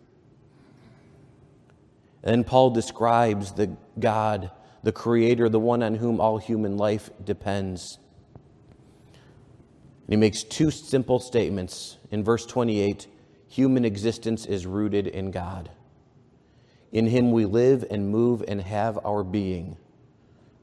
And 2.24 2.46
Paul 2.46 2.72
describes 2.72 3.54
the 3.54 3.76
God, 3.98 4.52
the 4.84 4.92
Creator, 4.92 5.50
the 5.50 5.60
one 5.60 5.84
on 5.84 5.96
whom 5.96 6.20
all 6.20 6.38
human 6.38 6.78
life 6.78 7.10
depends. 7.24 7.98
He 10.10 10.16
makes 10.16 10.44
two 10.44 10.72
simple 10.72 11.20
statements. 11.20 11.98
In 12.12 12.24
verse 12.24 12.46
28, 12.46 13.08
human 13.48 13.86
existence 13.86 14.46
is 14.46 14.66
rooted 14.66 15.08
in 15.08 15.32
God. 15.32 15.70
In 16.92 17.06
Him 17.06 17.32
we 17.32 17.46
live 17.46 17.86
and 17.90 18.10
move 18.10 18.44
and 18.48 18.60
have 18.62 18.98
our 19.06 19.24
being. 19.24 19.78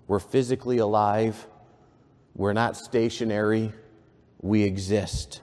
We're 0.09 0.19
physically 0.19 0.79
alive, 0.79 1.47
we're 2.35 2.53
not 2.53 2.77
stationary, 2.77 3.73
we 4.41 4.63
exist. 4.63 5.41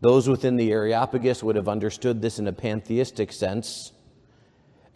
Those 0.00 0.28
within 0.28 0.56
the 0.56 0.72
Areopagus 0.72 1.42
would 1.42 1.56
have 1.56 1.68
understood 1.68 2.22
this 2.22 2.38
in 2.38 2.48
a 2.48 2.52
pantheistic 2.52 3.32
sense 3.32 3.92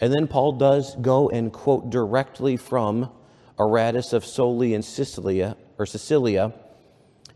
and 0.01 0.13
then 0.13 0.27
Paul 0.27 0.53
does 0.53 0.97
go 0.97 1.29
and 1.29 1.53
quote 1.53 1.91
directly 1.91 2.57
from 2.57 3.11
Aratus 3.59 4.13
of 4.13 4.25
Soli 4.25 4.75
and 4.75 4.85
Sicilia, 4.85 5.57
or 5.79 5.87
Cilicia 5.87 6.53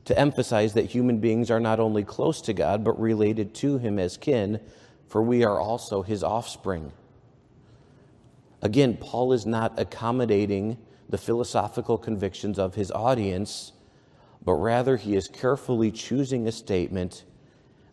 to 0.04 0.18
emphasize 0.18 0.72
that 0.72 0.86
human 0.86 1.18
beings 1.18 1.50
are 1.50 1.61
not 1.61 1.78
only 1.78 2.02
close 2.02 2.40
to 2.40 2.54
God, 2.54 2.82
but 2.82 2.98
related 2.98 3.54
to 3.56 3.76
him 3.76 3.98
as 3.98 4.16
kin, 4.16 4.59
for 5.06 5.22
we 5.22 5.44
are 5.44 5.61
also 5.61 6.02
his 6.02 6.24
offspring. 6.24 6.92
Again, 8.62 8.96
Paul 8.96 9.34
is 9.34 9.44
not 9.44 9.78
accommodating 9.78 10.78
the 11.09 11.18
philosophical 11.18 11.98
convictions 11.98 12.59
of 12.59 12.74
his 12.74 12.90
audience, 12.90 13.72
but 14.44 14.54
rather 14.54 14.96
he 14.96 15.14
is 15.14 15.28
carefully 15.28 15.90
choosing 15.90 16.48
a 16.48 16.52
statement 16.52 17.24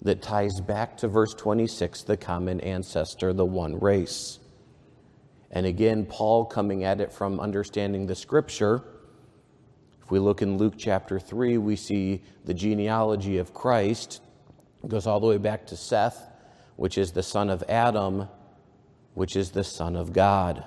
that 0.01 0.21
ties 0.21 0.61
back 0.61 0.97
to 0.97 1.07
verse 1.07 1.33
26 1.33 2.03
the 2.03 2.17
common 2.17 2.59
ancestor, 2.61 3.33
the 3.33 3.45
one 3.45 3.79
race. 3.79 4.39
And 5.55 5.65
again, 5.65 6.05
Paul 6.05 6.45
coming 6.45 6.83
at 6.83 6.99
it 6.99 7.13
from 7.13 7.39
understanding 7.39 8.05
the 8.05 8.15
scripture. 8.15 8.83
If 10.03 10.11
we 10.11 10.19
look 10.19 10.41
in 10.41 10.57
Luke 10.57 10.73
chapter 10.77 11.17
3, 11.17 11.57
we 11.57 11.77
see 11.77 12.21
the 12.43 12.53
genealogy 12.53 13.37
of 13.37 13.53
Christ. 13.53 14.21
It 14.83 14.89
goes 14.89 15.07
all 15.07 15.21
the 15.21 15.27
way 15.27 15.37
back 15.37 15.65
to 15.67 15.77
Seth, 15.77 16.29
which 16.75 16.97
is 16.97 17.13
the 17.13 17.23
son 17.23 17.49
of 17.49 17.63
Adam, 17.69 18.27
which 19.13 19.37
is 19.37 19.51
the 19.51 19.63
son 19.63 19.95
of 19.95 20.11
God. 20.11 20.65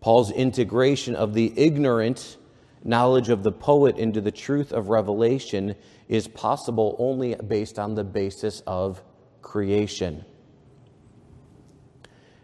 Paul's 0.00 0.30
integration 0.30 1.16
of 1.16 1.34
the 1.34 1.52
ignorant 1.56 2.38
knowledge 2.84 3.28
of 3.28 3.42
the 3.42 3.52
poet 3.52 3.98
into 3.98 4.20
the 4.20 4.30
truth 4.30 4.72
of 4.72 4.88
revelation 4.88 5.74
is 6.08 6.28
possible 6.28 6.94
only 7.00 7.34
based 7.34 7.78
on 7.78 7.96
the 7.96 8.04
basis 8.04 8.62
of 8.68 9.02
creation. 9.42 10.24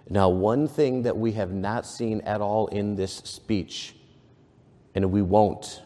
Now, 0.08 0.28
one 0.28 0.68
thing 0.68 1.02
that 1.02 1.16
we 1.16 1.32
have 1.32 1.52
not 1.52 1.84
seen 1.84 2.20
at 2.20 2.40
all 2.40 2.68
in 2.68 2.94
this 2.94 3.16
speech, 3.24 3.96
and 4.94 5.10
we 5.10 5.20
won't, 5.20 5.82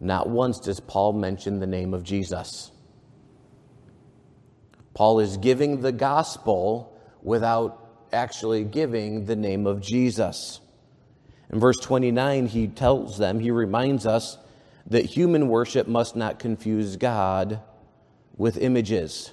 not 0.00 0.28
once 0.28 0.60
does 0.60 0.80
Paul 0.80 1.12
mention 1.12 1.60
the 1.60 1.66
name 1.66 1.92
of 1.92 2.02
Jesus. 2.02 2.70
Paul 4.94 5.20
is 5.20 5.36
giving 5.36 5.82
the 5.82 5.92
gospel 5.92 6.98
without 7.22 8.06
actually 8.12 8.64
giving 8.64 9.26
the 9.26 9.36
name 9.36 9.66
of 9.66 9.82
Jesus. 9.82 10.60
In 11.52 11.60
verse 11.60 11.78
29, 11.78 12.46
he 12.46 12.66
tells 12.66 13.18
them, 13.18 13.40
he 13.40 13.50
reminds 13.50 14.06
us 14.06 14.38
that 14.86 15.04
human 15.04 15.48
worship 15.48 15.86
must 15.86 16.16
not 16.16 16.38
confuse 16.38 16.96
God 16.96 17.60
with 18.36 18.56
images. 18.56 19.32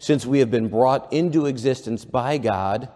Since 0.00 0.24
we 0.24 0.38
have 0.38 0.50
been 0.50 0.68
brought 0.68 1.12
into 1.12 1.44
existence 1.44 2.06
by 2.06 2.38
God, 2.38 2.88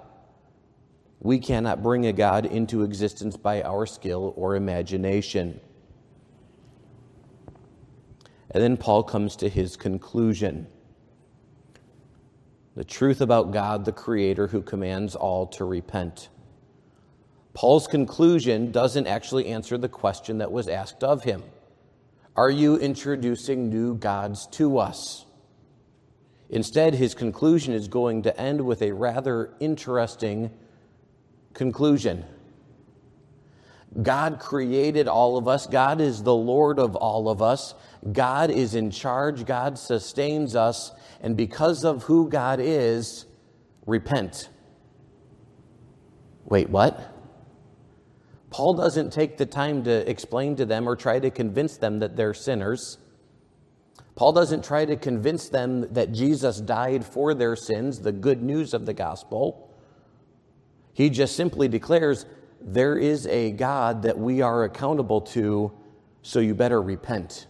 we 1.20 1.38
cannot 1.38 1.82
bring 1.82 2.06
a 2.06 2.14
God 2.14 2.46
into 2.46 2.82
existence 2.82 3.36
by 3.36 3.62
our 3.62 3.84
skill 3.84 4.32
or 4.36 4.56
imagination. 4.56 5.60
And 8.50 8.62
then 8.62 8.78
Paul 8.78 9.02
comes 9.02 9.36
to 9.36 9.50
his 9.50 9.76
conclusion 9.76 10.66
the 12.74 12.84
truth 12.84 13.20
about 13.20 13.52
God, 13.52 13.84
the 13.84 13.92
Creator, 13.92 14.48
who 14.48 14.62
commands 14.62 15.14
all 15.14 15.46
to 15.48 15.64
repent. 15.64 16.30
Paul's 17.52 17.86
conclusion 17.86 18.72
doesn't 18.72 19.06
actually 19.06 19.46
answer 19.46 19.76
the 19.76 19.90
question 19.90 20.38
that 20.38 20.50
was 20.50 20.68
asked 20.68 21.04
of 21.04 21.22
him 21.22 21.42
Are 22.34 22.50
you 22.50 22.78
introducing 22.78 23.68
new 23.68 23.94
gods 23.94 24.46
to 24.52 24.78
us? 24.78 25.23
Instead, 26.50 26.94
his 26.94 27.14
conclusion 27.14 27.72
is 27.72 27.88
going 27.88 28.22
to 28.22 28.40
end 28.40 28.60
with 28.60 28.82
a 28.82 28.92
rather 28.92 29.54
interesting 29.60 30.50
conclusion. 31.54 32.24
God 34.02 34.40
created 34.40 35.06
all 35.06 35.36
of 35.36 35.46
us. 35.46 35.66
God 35.66 36.00
is 36.00 36.22
the 36.22 36.34
Lord 36.34 36.78
of 36.78 36.96
all 36.96 37.28
of 37.28 37.40
us. 37.40 37.74
God 38.12 38.50
is 38.50 38.74
in 38.74 38.90
charge. 38.90 39.46
God 39.46 39.78
sustains 39.78 40.56
us. 40.56 40.90
And 41.20 41.36
because 41.36 41.84
of 41.84 42.02
who 42.02 42.28
God 42.28 42.58
is, 42.60 43.26
repent. 43.86 44.48
Wait, 46.44 46.68
what? 46.68 47.14
Paul 48.50 48.74
doesn't 48.74 49.12
take 49.12 49.36
the 49.36 49.46
time 49.46 49.84
to 49.84 50.08
explain 50.10 50.56
to 50.56 50.64
them 50.64 50.88
or 50.88 50.96
try 50.96 51.18
to 51.18 51.30
convince 51.30 51.76
them 51.76 52.00
that 52.00 52.16
they're 52.16 52.34
sinners. 52.34 52.98
Paul 54.16 54.32
doesn't 54.32 54.64
try 54.64 54.84
to 54.84 54.96
convince 54.96 55.48
them 55.48 55.92
that 55.92 56.12
Jesus 56.12 56.60
died 56.60 57.04
for 57.04 57.34
their 57.34 57.56
sins, 57.56 58.00
the 58.00 58.12
good 58.12 58.42
news 58.42 58.72
of 58.72 58.86
the 58.86 58.94
gospel. 58.94 59.74
He 60.92 61.10
just 61.10 61.34
simply 61.34 61.66
declares 61.66 62.24
there 62.60 62.96
is 62.96 63.26
a 63.26 63.50
God 63.50 64.02
that 64.02 64.16
we 64.16 64.40
are 64.40 64.64
accountable 64.64 65.20
to, 65.20 65.72
so 66.22 66.38
you 66.38 66.54
better 66.54 66.80
repent. 66.80 67.46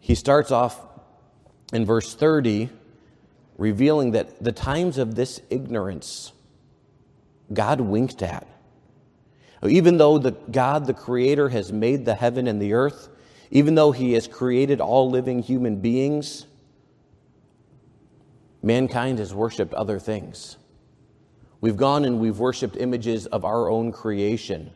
He 0.00 0.16
starts 0.16 0.50
off 0.50 0.84
in 1.72 1.86
verse 1.86 2.14
30, 2.14 2.70
revealing 3.56 4.10
that 4.10 4.42
the 4.42 4.50
times 4.50 4.98
of 4.98 5.14
this 5.14 5.40
ignorance 5.48 6.32
God 7.52 7.80
winked 7.80 8.20
at. 8.22 8.48
Even 9.64 9.96
though 9.96 10.18
the 10.18 10.32
God, 10.32 10.86
the 10.86 10.94
Creator, 10.94 11.50
has 11.50 11.72
made 11.72 12.04
the 12.04 12.16
heaven 12.16 12.48
and 12.48 12.60
the 12.60 12.72
earth, 12.72 13.08
even 13.52 13.76
though 13.76 13.92
He 13.92 14.14
has 14.14 14.26
created 14.26 14.80
all 14.80 15.08
living 15.08 15.40
human 15.40 15.76
beings, 15.76 16.46
mankind 18.62 19.20
has 19.20 19.32
worshiped 19.32 19.72
other 19.74 20.00
things. 20.00 20.56
We've 21.60 21.76
gone 21.76 22.04
and 22.04 22.18
we've 22.18 22.40
worshiped 22.40 22.76
images 22.76 23.26
of 23.26 23.44
our 23.44 23.70
own 23.70 23.92
creation. 23.92 24.72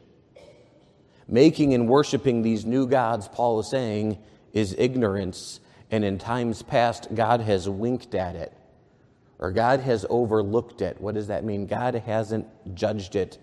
Making 1.26 1.74
and 1.74 1.88
worshiping 1.88 2.42
these 2.42 2.64
new 2.64 2.86
gods, 2.86 3.26
Paul 3.26 3.58
is 3.58 3.68
saying, 3.68 4.18
is 4.52 4.76
ignorance, 4.78 5.58
and 5.90 6.04
in 6.04 6.18
times 6.18 6.62
past, 6.62 7.12
God 7.12 7.40
has 7.40 7.68
winked 7.68 8.14
at 8.14 8.36
it 8.36 8.52
or 9.38 9.50
God 9.50 9.80
has 9.80 10.06
overlooked 10.08 10.82
it. 10.82 11.00
What 11.00 11.14
does 11.14 11.26
that 11.26 11.44
mean? 11.44 11.66
God 11.66 11.94
hasn't 11.94 12.46
judged 12.74 13.16
it 13.16 13.38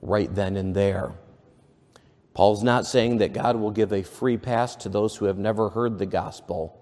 right 0.00 0.32
then 0.34 0.56
and 0.56 0.74
there. 0.74 1.12
Paul's 2.34 2.62
not 2.62 2.86
saying 2.86 3.18
that 3.18 3.34
God 3.34 3.56
will 3.56 3.70
give 3.70 3.92
a 3.92 4.02
free 4.02 4.36
pass 4.36 4.74
to 4.76 4.88
those 4.88 5.16
who 5.16 5.26
have 5.26 5.38
never 5.38 5.68
heard 5.70 5.98
the 5.98 6.06
gospel, 6.06 6.78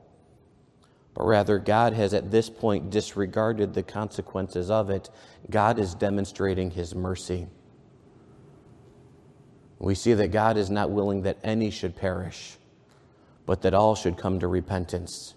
but 1.14 1.24
rather 1.24 1.58
God 1.58 1.92
has 1.92 2.14
at 2.14 2.30
this 2.30 2.48
point 2.48 2.90
disregarded 2.90 3.74
the 3.74 3.82
consequences 3.82 4.70
of 4.70 4.90
it. 4.90 5.10
God 5.50 5.78
is 5.78 5.94
demonstrating 5.94 6.70
his 6.70 6.94
mercy. 6.94 7.48
We 9.80 9.94
see 9.94 10.14
that 10.14 10.28
God 10.28 10.56
is 10.56 10.70
not 10.70 10.90
willing 10.90 11.22
that 11.22 11.38
any 11.42 11.70
should 11.70 11.96
perish, 11.96 12.56
but 13.46 13.62
that 13.62 13.74
all 13.74 13.96
should 13.96 14.16
come 14.16 14.38
to 14.38 14.46
repentance. 14.46 15.34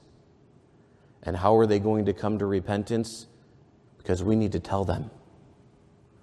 And 1.23 1.37
how 1.37 1.55
are 1.55 1.65
they 1.65 1.79
going 1.79 2.05
to 2.05 2.13
come 2.13 2.37
to 2.39 2.45
repentance? 2.45 3.27
Because 3.97 4.21
we 4.21 4.35
need 4.35 4.51
to 4.51 4.59
tell 4.59 4.83
them. 4.83 5.09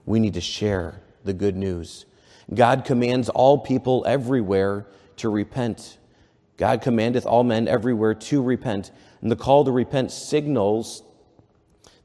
We 0.05 0.21
need 0.21 0.35
to 0.35 0.41
share 0.41 1.01
the 1.25 1.33
good 1.33 1.57
news. 1.57 2.05
God 2.53 2.85
commands 2.85 3.29
all 3.29 3.59
people 3.59 4.05
everywhere 4.07 4.87
to 5.17 5.29
repent. 5.29 5.99
God 6.57 6.83
commandeth 6.83 7.27
all 7.27 7.45
men 7.45 7.69
everywhere 7.69 8.15
to 8.15 8.43
repent. 8.43 8.91
And 9.23 9.31
the 9.31 9.37
call 9.37 9.65
to 9.65 9.71
repent 9.71 10.11
signals 10.11 11.03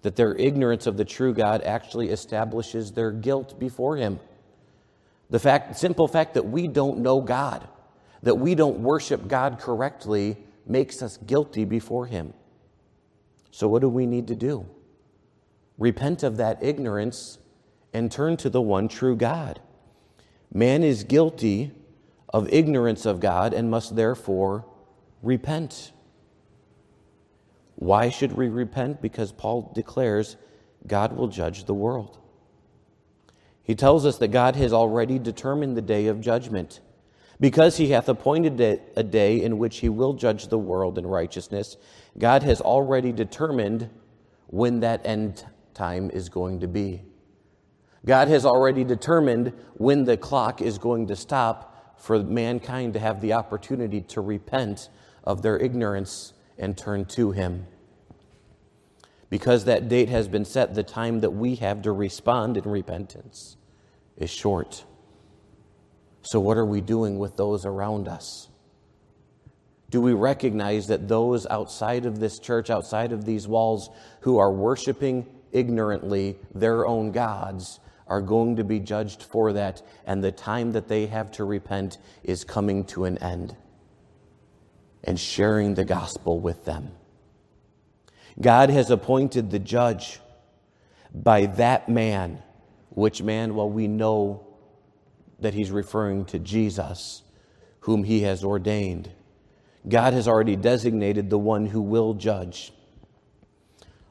that 0.02 0.16
their 0.16 0.36
ignorance 0.36 0.86
of 0.86 0.98
the 0.98 1.06
true 1.06 1.34
God 1.34 1.64
actually 1.64 2.10
establishes 2.10 2.92
their 2.92 3.12
guilt 3.12 3.60
before 3.60 3.98
Him. 3.98 4.20
The 5.32 5.40
fact, 5.40 5.78
simple 5.78 6.08
fact 6.08 6.36
that 6.36 6.46
we 6.46 6.68
don't 6.68 7.00
know 7.00 7.22
God, 7.22 7.68
that 8.22 8.36
we 8.36 8.54
don't 8.54 8.80
worship 8.80 9.28
God 9.28 9.58
correctly, 9.60 10.38
makes 10.68 11.02
us 11.02 11.18
guilty 11.18 11.66
before 11.66 12.06
Him. 12.06 12.34
So, 13.50 13.68
what 13.68 13.82
do 13.82 13.90
we 13.90 14.06
need 14.06 14.28
to 14.28 14.36
do? 14.36 14.68
Repent 15.80 16.22
of 16.22 16.38
that 16.38 16.64
ignorance 16.64 17.40
and 17.92 18.12
turn 18.12 18.38
to 18.38 18.50
the 18.50 18.62
one 18.62 18.88
true 18.88 19.16
God. 19.16 19.60
Man 20.56 20.86
is 20.86 21.04
guilty 21.04 21.74
of 22.30 22.48
ignorance 22.52 23.06
of 23.06 23.20
God 23.20 23.54
and 23.54 23.70
must 23.70 23.98
therefore 23.98 24.66
repent. 25.22 25.92
Why 27.76 28.10
should 28.10 28.32
we 28.32 28.48
repent? 28.48 29.02
Because 29.02 29.34
Paul 29.34 29.74
declares 29.76 30.38
God 30.88 31.12
will 31.18 31.28
judge 31.28 31.66
the 31.66 31.74
world. 31.74 32.20
He 33.64 33.76
tells 33.76 34.06
us 34.06 34.18
that 34.20 34.30
God 34.30 34.56
has 34.56 34.72
already 34.72 35.20
determined 35.20 35.76
the 35.76 35.82
day 35.82 36.08
of 36.08 36.22
judgment. 36.22 36.80
Because 37.38 37.76
he 37.76 37.90
hath 37.90 38.08
appointed 38.08 38.80
a 38.96 39.04
day 39.04 39.44
in 39.44 39.58
which 39.58 39.80
he 39.80 39.90
will 39.90 40.14
judge 40.14 40.48
the 40.48 40.58
world 40.58 40.98
in 40.98 41.06
righteousness, 41.06 41.76
God 42.18 42.44
has 42.44 42.62
already 42.62 43.12
determined 43.12 43.90
when 44.48 44.80
that 44.80 45.06
end 45.06 45.44
time 45.74 46.10
is 46.12 46.30
going 46.30 46.62
to 46.62 46.68
be. 46.70 47.02
God 48.06 48.28
has 48.28 48.46
already 48.46 48.84
determined 48.84 49.52
when 49.74 50.06
the 50.06 50.16
clock 50.16 50.62
is 50.62 50.78
going 50.78 51.08
to 51.08 51.16
stop 51.16 52.00
for 52.00 52.22
mankind 52.22 52.94
to 52.94 53.00
have 53.00 53.20
the 53.20 53.34
opportunity 53.34 54.02
to 54.02 54.22
repent 54.22 54.90
of 55.24 55.42
their 55.42 55.58
ignorance 55.58 56.34
and 56.58 56.78
turn 56.78 57.06
to 57.06 57.32
Him. 57.32 57.66
Because 59.30 59.66
that 59.66 59.90
date 59.90 60.10
has 60.10 60.28
been 60.28 60.46
set, 60.46 60.76
the 60.76 60.84
time 60.84 61.22
that 61.22 61.32
we 61.32 61.56
have 61.56 61.82
to 61.82 61.92
respond 61.92 62.58
in 62.58 62.64
repentance 62.64 63.58
is 64.18 64.30
short. 64.30 64.86
So, 66.22 66.40
what 66.40 66.58
are 66.58 66.66
we 66.66 66.82
doing 66.82 67.18
with 67.18 67.36
those 67.36 67.66
around 67.66 68.08
us? 68.08 68.50
Do 69.90 70.02
we 70.02 70.14
recognize 70.14 70.88
that 70.88 71.08
those 71.08 71.46
outside 71.48 72.06
of 72.06 72.20
this 72.20 72.40
church, 72.40 72.70
outside 72.70 73.12
of 73.12 73.26
these 73.26 73.48
walls, 73.48 73.90
who 74.22 74.38
are 74.38 74.52
worshiping 74.52 75.26
ignorantly 75.52 76.38
their 76.54 76.86
own 76.86 77.12
gods, 77.12 77.80
are 78.08 78.22
going 78.22 78.56
to 78.58 78.64
be 78.64 78.80
judged 78.80 79.24
for 79.24 79.54
that, 79.54 79.82
and 80.06 80.24
the 80.24 80.32
time 80.32 80.72
that 80.74 80.88
they 80.88 81.08
have 81.08 81.32
to 81.32 81.44
repent 81.44 81.98
is 82.24 82.44
coming 82.44 82.84
to 82.86 83.06
an 83.06 83.18
end. 83.18 83.56
And 85.04 85.20
sharing 85.20 85.76
the 85.76 85.86
gospel 85.86 86.40
with 86.40 86.66
them. 86.66 86.92
God 88.42 88.70
has 88.70 88.90
appointed 88.90 89.52
the 89.52 89.60
judge 89.60 90.20
by 91.14 91.46
that 91.46 91.88
man. 91.88 92.42
Which 92.90 93.22
man? 93.22 93.56
Well, 93.56 93.70
we 93.70 93.88
know 93.88 94.48
that 95.40 95.54
he's 95.54 95.72
referring 95.72 96.26
to 96.26 96.40
Jesus, 96.40 97.24
whom 97.82 98.04
he 98.04 98.22
has 98.22 98.44
ordained. 98.44 99.12
God 99.88 100.14
has 100.14 100.28
already 100.28 100.56
designated 100.56 101.30
the 101.30 101.38
one 101.38 101.68
who 101.68 101.82
will 101.82 102.16
judge, 102.16 102.74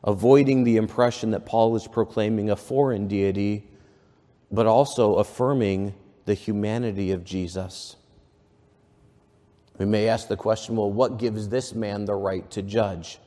avoiding 0.05 0.63
the 0.65 0.77
impression 0.77 1.33
that 1.33 1.47
Paul 1.47 1.75
is 1.75 1.89
proclaiming 1.89 2.51
a 2.51 2.57
foreign 2.57 3.09
deity, 3.09 3.69
but 4.55 4.67
also 4.67 5.17
affirming 5.17 5.93
the 6.27 6.35
humanity 6.35 7.11
of 7.11 7.25
Jesus. 7.25 7.97
We 9.79 9.85
may 9.85 10.09
ask 10.09 10.29
the 10.29 10.37
question 10.37 10.77
well, 10.77 10.93
what 10.93 11.19
gives 11.19 11.49
this 11.49 11.75
man 11.75 12.05
the 12.05 12.15
right 12.15 12.49
to 12.53 12.63
judge? 12.63 13.19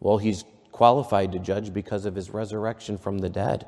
Well, 0.00 0.18
he's 0.18 0.44
qualified 0.70 1.32
to 1.32 1.38
judge 1.38 1.72
because 1.72 2.04
of 2.04 2.14
his 2.14 2.28
resurrection 2.28 2.98
from 2.98 3.18
the 3.18 3.30
dead, 3.30 3.66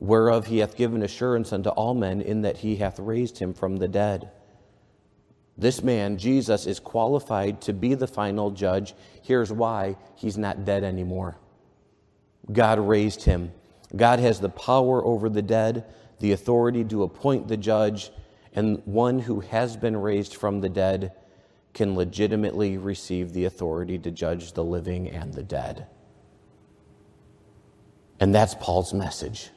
whereof 0.00 0.46
he 0.46 0.58
hath 0.58 0.76
given 0.76 1.04
assurance 1.04 1.52
unto 1.52 1.68
all 1.68 1.94
men 1.94 2.20
in 2.20 2.42
that 2.42 2.56
he 2.58 2.76
hath 2.76 2.98
raised 2.98 3.38
him 3.38 3.54
from 3.54 3.76
the 3.76 3.86
dead. 3.88 4.28
This 5.56 5.84
man, 5.84 6.18
Jesus, 6.18 6.66
is 6.66 6.80
qualified 6.80 7.60
to 7.62 7.72
be 7.72 7.94
the 7.94 8.08
final 8.08 8.50
judge. 8.50 8.94
Here's 9.22 9.52
why 9.52 9.96
he's 10.16 10.38
not 10.38 10.64
dead 10.64 10.82
anymore. 10.82 11.36
God 12.50 12.80
raised 12.80 13.22
him. 13.22 13.52
God 13.94 14.18
has 14.20 14.40
the 14.40 14.48
power 14.48 15.04
over 15.04 15.28
the 15.28 15.42
dead, 15.42 15.84
the 16.20 16.32
authority 16.32 16.84
to 16.84 17.02
appoint 17.02 17.48
the 17.48 17.56
judge, 17.56 18.10
and 18.54 18.82
one 18.84 19.18
who 19.18 19.40
has 19.40 19.76
been 19.76 19.96
raised 19.96 20.34
from 20.36 20.60
the 20.60 20.68
dead 20.68 21.12
can 21.72 21.94
legitimately 21.94 22.76
receive 22.76 23.32
the 23.32 23.44
authority 23.44 23.98
to 23.98 24.10
judge 24.10 24.52
the 24.52 24.64
living 24.64 25.08
and 25.08 25.34
the 25.34 25.42
dead. 25.42 25.86
And 28.18 28.34
that's 28.34 28.54
Paul's 28.54 28.92
message. 28.92 29.50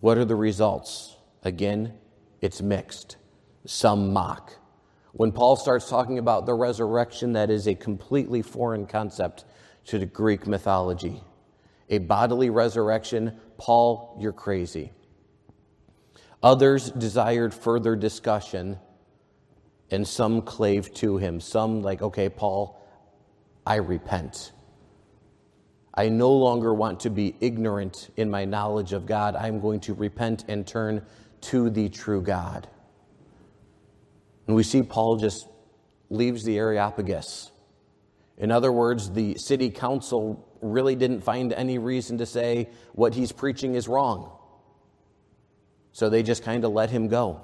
What 0.00 0.16
are 0.18 0.24
the 0.24 0.36
results? 0.36 1.16
Again, 1.42 1.94
it's 2.40 2.62
mixed. 2.62 3.16
Some 3.64 4.12
mock. 4.12 4.54
When 5.12 5.32
Paul 5.32 5.56
starts 5.56 5.88
talking 5.88 6.18
about 6.18 6.46
the 6.46 6.54
resurrection, 6.54 7.32
that 7.32 7.50
is 7.50 7.66
a 7.66 7.74
completely 7.74 8.42
foreign 8.42 8.86
concept 8.86 9.44
to 9.86 9.98
the 9.98 10.06
Greek 10.06 10.46
mythology. 10.46 11.22
A 11.88 11.98
bodily 11.98 12.50
resurrection, 12.50 13.38
Paul, 13.58 14.16
you're 14.20 14.32
crazy. 14.32 14.92
Others 16.42 16.90
desired 16.90 17.54
further 17.54 17.96
discussion, 17.96 18.78
and 19.90 20.06
some 20.06 20.42
clave 20.42 20.92
to 20.94 21.16
him. 21.16 21.40
Some, 21.40 21.82
like, 21.82 22.02
okay, 22.02 22.28
Paul, 22.28 22.80
I 23.66 23.76
repent. 23.76 24.52
I 25.94 26.08
no 26.08 26.32
longer 26.32 26.74
want 26.74 27.00
to 27.00 27.10
be 27.10 27.34
ignorant 27.40 28.10
in 28.16 28.30
my 28.30 28.44
knowledge 28.44 28.92
of 28.92 29.06
God. 29.06 29.34
I'm 29.34 29.60
going 29.60 29.80
to 29.80 29.94
repent 29.94 30.44
and 30.48 30.66
turn 30.66 31.06
to 31.42 31.70
the 31.70 31.88
true 31.88 32.20
God. 32.20 32.68
And 34.46 34.54
we 34.54 34.62
see 34.62 34.82
Paul 34.82 35.16
just 35.16 35.48
leaves 36.10 36.44
the 36.44 36.58
Areopagus. 36.58 37.50
In 38.38 38.50
other 38.50 38.70
words, 38.70 39.10
the 39.10 39.36
city 39.38 39.70
council 39.70 40.46
really 40.60 40.94
didn't 40.94 41.22
find 41.22 41.52
any 41.52 41.78
reason 41.78 42.18
to 42.18 42.26
say 42.26 42.68
what 42.92 43.14
he's 43.14 43.32
preaching 43.32 43.74
is 43.74 43.88
wrong. 43.88 44.30
So 45.92 46.10
they 46.10 46.22
just 46.22 46.42
kind 46.42 46.64
of 46.64 46.72
let 46.72 46.90
him 46.90 47.08
go. 47.08 47.40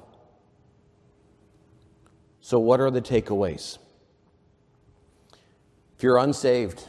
So, 2.41 2.59
what 2.59 2.81
are 2.81 2.91
the 2.91 3.01
takeaways? 3.01 3.79
If 5.97 6.03
you're 6.03 6.19
unsaved, 6.19 6.89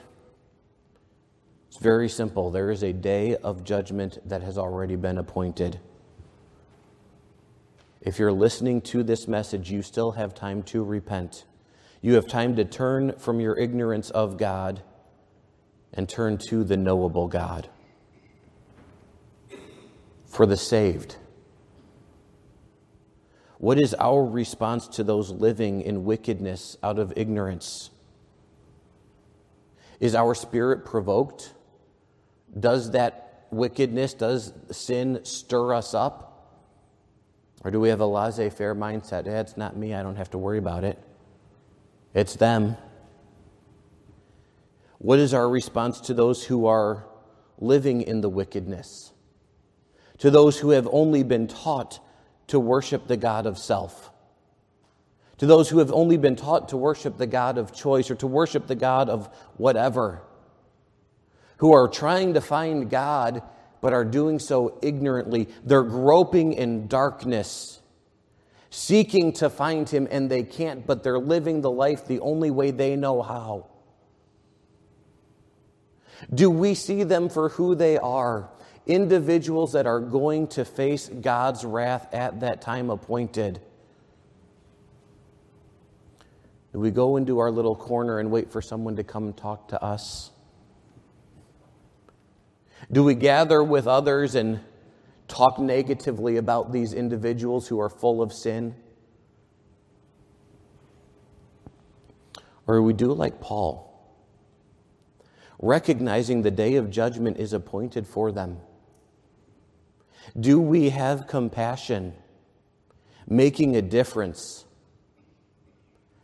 it's 1.67 1.77
very 1.77 2.09
simple. 2.09 2.49
There 2.49 2.71
is 2.71 2.83
a 2.83 2.91
day 2.91 3.35
of 3.35 3.63
judgment 3.63 4.17
that 4.27 4.41
has 4.41 4.57
already 4.57 4.95
been 4.95 5.19
appointed. 5.19 5.79
If 8.01 8.19
you're 8.19 8.33
listening 8.33 8.81
to 8.81 9.03
this 9.03 9.27
message, 9.27 9.71
you 9.71 9.83
still 9.83 10.11
have 10.11 10.33
time 10.33 10.63
to 10.63 10.83
repent. 10.83 11.45
You 12.03 12.15
have 12.15 12.27
time 12.27 12.57
to 12.57 12.65
turn 12.65 13.13
from 13.17 13.39
your 13.39 13.57
ignorance 13.57 14.09
of 14.09 14.35
God 14.35 14.83
and 15.93 16.07
turn 16.07 16.37
to 16.49 16.65
the 16.65 16.75
knowable 16.75 17.29
God. 17.29 17.69
For 20.25 20.45
the 20.45 20.57
saved, 20.57 21.15
what 23.57 23.79
is 23.79 23.95
our 23.97 24.21
response 24.21 24.89
to 24.89 25.03
those 25.05 25.31
living 25.31 25.81
in 25.81 26.03
wickedness 26.03 26.75
out 26.83 26.99
of 26.99 27.13
ignorance? 27.15 27.89
Is 30.01 30.13
our 30.13 30.35
spirit 30.35 30.83
provoked? 30.83 31.53
Does 32.59 32.91
that 32.91 33.45
wickedness, 33.49 34.13
does 34.13 34.51
sin 34.71 35.21
stir 35.23 35.73
us 35.73 35.93
up? 35.93 36.59
Or 37.63 37.71
do 37.71 37.79
we 37.79 37.87
have 37.87 38.01
a 38.01 38.05
laissez 38.05 38.49
faire 38.49 38.75
mindset? 38.75 39.25
Eh, 39.25 39.39
it's 39.39 39.55
not 39.55 39.77
me, 39.77 39.93
I 39.93 40.03
don't 40.03 40.17
have 40.17 40.31
to 40.31 40.37
worry 40.37 40.57
about 40.57 40.83
it. 40.83 40.99
It's 42.13 42.35
them. 42.35 42.77
What 44.99 45.19
is 45.19 45.33
our 45.33 45.49
response 45.49 45.99
to 46.01 46.13
those 46.13 46.43
who 46.45 46.65
are 46.65 47.05
living 47.57 48.01
in 48.01 48.21
the 48.21 48.29
wickedness? 48.29 49.11
To 50.19 50.31
those 50.31 50.59
who 50.59 50.69
have 50.69 50.87
only 50.91 51.23
been 51.23 51.47
taught 51.47 51.99
to 52.47 52.59
worship 52.59 53.07
the 53.07 53.17
God 53.17 53.45
of 53.45 53.57
self? 53.57 54.11
To 55.39 55.45
those 55.45 55.69
who 55.69 55.79
have 55.79 55.91
only 55.91 56.17
been 56.17 56.35
taught 56.35 56.69
to 56.69 56.77
worship 56.77 57.17
the 57.17 57.27
God 57.27 57.57
of 57.57 57.73
choice 57.73 58.09
or 58.09 58.15
to 58.15 58.27
worship 58.27 58.67
the 58.67 58.75
God 58.75 59.09
of 59.09 59.27
whatever? 59.57 60.21
Who 61.57 61.73
are 61.73 61.87
trying 61.87 62.35
to 62.35 62.41
find 62.41 62.89
God 62.89 63.41
but 63.83 63.91
are 63.91 64.05
doing 64.05 64.39
so 64.39 64.79
ignorantly. 64.81 65.49
They're 65.65 65.83
groping 65.83 66.53
in 66.53 66.87
darkness, 66.87 67.81
seeking 68.73 69.31
to 69.31 69.51
find 69.51 69.87
Him, 69.87 70.07
and 70.09 70.31
they 70.31 70.41
can't, 70.41 70.87
but 70.87 71.03
they're 71.03 71.19
living 71.19 71.61
the 71.61 71.69
life 71.69 72.07
the 72.07 72.19
only 72.21 72.49
way 72.49 72.71
they 72.71 72.95
know 72.95 73.21
how. 73.21 73.67
Do 76.33 76.49
we 76.49 76.73
see 76.73 77.03
them 77.03 77.29
for 77.29 77.49
who 77.49 77.75
they 77.75 77.99
are? 77.99 78.49
Individuals 78.87 79.73
that 79.73 79.85
are 79.85 79.99
going 79.99 80.47
to 80.47 80.65
face 80.65 81.07
God's 81.07 81.63
wrath 81.63 82.11
at 82.15 82.39
that 82.39 82.63
time 82.63 82.89
appointed. 82.89 83.61
Do 86.71 86.79
we 86.79 86.89
go 86.89 87.17
into 87.17 87.37
our 87.37 87.51
little 87.51 87.75
corner 87.75 88.17
and 88.17 88.31
wait 88.31 88.51
for 88.51 88.59
someone 88.59 88.95
to 88.95 89.03
come 89.03 89.33
talk 89.33 89.67
to 89.67 89.83
us? 89.83 90.31
Do 92.91 93.03
we 93.03 93.13
gather 93.13 93.63
with 93.63 93.85
others 93.85 94.33
and 94.33 94.61
talk 95.27 95.59
negatively 95.59 96.37
about 96.37 96.71
these 96.71 96.93
individuals 96.93 97.67
who 97.67 97.79
are 97.79 97.89
full 97.89 98.21
of 98.21 98.31
sin? 98.33 98.75
Or 102.65 102.81
we 102.81 102.93
do 102.93 103.11
like 103.11 103.41
Paul, 103.41 103.89
recognizing 105.59 106.41
the 106.41 106.51
day 106.51 106.75
of 106.75 106.89
judgment 106.89 107.37
is 107.37 107.53
appointed 107.53 108.07
for 108.07 108.31
them? 108.31 108.59
Do 110.39 110.59
we 110.59 110.89
have 110.89 111.27
compassion, 111.27 112.13
making 113.27 113.75
a 113.75 113.81
difference, 113.81 114.65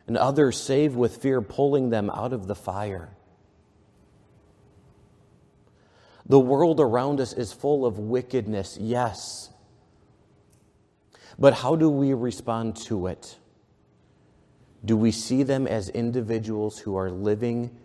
and 0.07 0.17
others 0.17 0.57
saved 0.57 0.95
with 0.95 1.17
fear, 1.21 1.41
pulling 1.41 1.89
them 1.89 2.09
out 2.09 2.33
of 2.33 2.47
the 2.47 2.55
fire? 2.55 3.09
The 6.29 6.39
world 6.39 6.79
around 6.79 7.19
us 7.19 7.33
is 7.33 7.51
full 7.51 7.85
of 7.85 7.97
wickedness, 7.97 8.77
yes. 8.79 9.49
But 11.39 11.55
how 11.55 11.75
do 11.75 11.89
we 11.89 12.13
respond 12.13 12.75
to 12.87 13.07
it? 13.07 13.37
Do 14.85 14.95
we 14.95 15.11
see 15.11 15.43
them 15.43 15.67
as 15.67 15.89
individuals 15.89 16.79
who 16.79 16.95
are 16.95 17.09
living 17.09 17.75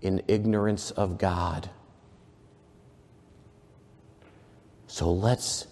in 0.00 0.22
ignorance 0.28 0.90
of 0.92 1.18
God? 1.18 1.68
So 4.86 5.12
let's 5.12 5.66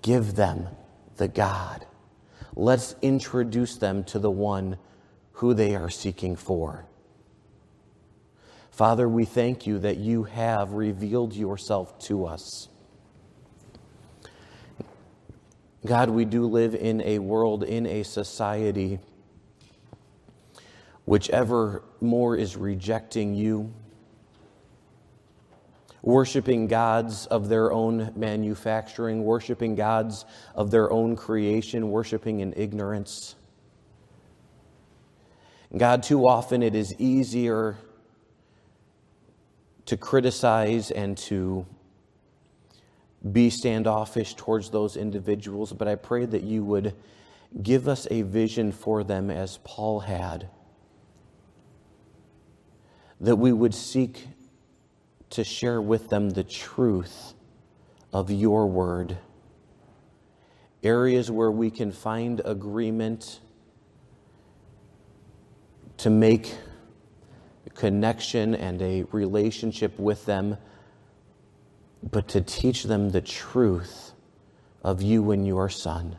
give 0.00 0.34
them 0.34 0.68
the 1.16 1.28
God. 1.28 1.86
Let's 2.56 2.96
introduce 3.02 3.76
them 3.76 4.04
to 4.04 4.18
the 4.18 4.30
one 4.30 4.78
who 5.32 5.54
they 5.54 5.76
are 5.76 5.90
seeking 5.90 6.34
for. 6.34 6.86
Father, 8.78 9.08
we 9.08 9.24
thank 9.24 9.66
you 9.66 9.80
that 9.80 9.96
you 9.96 10.22
have 10.22 10.74
revealed 10.74 11.34
yourself 11.34 11.98
to 11.98 12.26
us. 12.26 12.68
God, 15.84 16.10
we 16.10 16.24
do 16.24 16.46
live 16.46 16.76
in 16.76 17.00
a 17.00 17.18
world, 17.18 17.64
in 17.64 17.86
a 17.86 18.04
society, 18.04 19.00
whichever 21.06 21.82
more 22.00 22.36
is 22.36 22.56
rejecting 22.56 23.34
you, 23.34 23.74
worshiping 26.02 26.68
gods 26.68 27.26
of 27.26 27.48
their 27.48 27.72
own 27.72 28.12
manufacturing, 28.14 29.24
worshiping 29.24 29.74
gods 29.74 30.24
of 30.54 30.70
their 30.70 30.88
own 30.92 31.16
creation, 31.16 31.90
worshiping 31.90 32.38
in 32.38 32.54
ignorance. 32.56 33.34
God, 35.76 36.04
too 36.04 36.28
often 36.28 36.62
it 36.62 36.76
is 36.76 36.94
easier 37.00 37.76
to 39.88 39.96
criticize 39.96 40.90
and 40.90 41.16
to 41.16 41.64
be 43.32 43.48
standoffish 43.48 44.34
towards 44.34 44.68
those 44.68 44.98
individuals, 44.98 45.72
but 45.72 45.88
I 45.88 45.94
pray 45.94 46.26
that 46.26 46.42
you 46.42 46.62
would 46.62 46.94
give 47.62 47.88
us 47.88 48.06
a 48.10 48.20
vision 48.20 48.70
for 48.70 49.02
them 49.02 49.30
as 49.30 49.58
Paul 49.64 50.00
had, 50.00 50.50
that 53.18 53.36
we 53.36 53.50
would 53.50 53.74
seek 53.74 54.28
to 55.30 55.42
share 55.42 55.80
with 55.80 56.10
them 56.10 56.28
the 56.28 56.44
truth 56.44 57.32
of 58.12 58.30
your 58.30 58.66
word, 58.66 59.16
areas 60.82 61.30
where 61.30 61.50
we 61.50 61.70
can 61.70 61.92
find 61.92 62.42
agreement 62.44 63.40
to 65.96 66.10
make 66.10 66.54
connection 67.78 68.56
and 68.56 68.82
a 68.82 69.04
relationship 69.12 69.96
with 70.00 70.26
them 70.26 70.56
but 72.02 72.26
to 72.26 72.40
teach 72.40 72.82
them 72.82 73.10
the 73.10 73.20
truth 73.20 74.12
of 74.82 75.00
you 75.00 75.30
and 75.30 75.46
your 75.46 75.68
Son. 75.68 76.16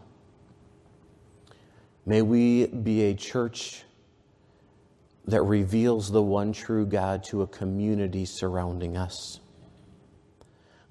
May 2.06 2.22
we 2.22 2.68
be 2.68 3.04
a 3.04 3.14
church 3.14 3.84
that 5.26 5.42
reveals 5.44 6.12
the 6.12 6.24
one 6.24 6.54
true 6.54 6.86
God 6.86 7.24
to 7.26 7.42
a 7.42 7.48
community 7.48 8.26
surrounding 8.26 8.96
us. 8.96 9.42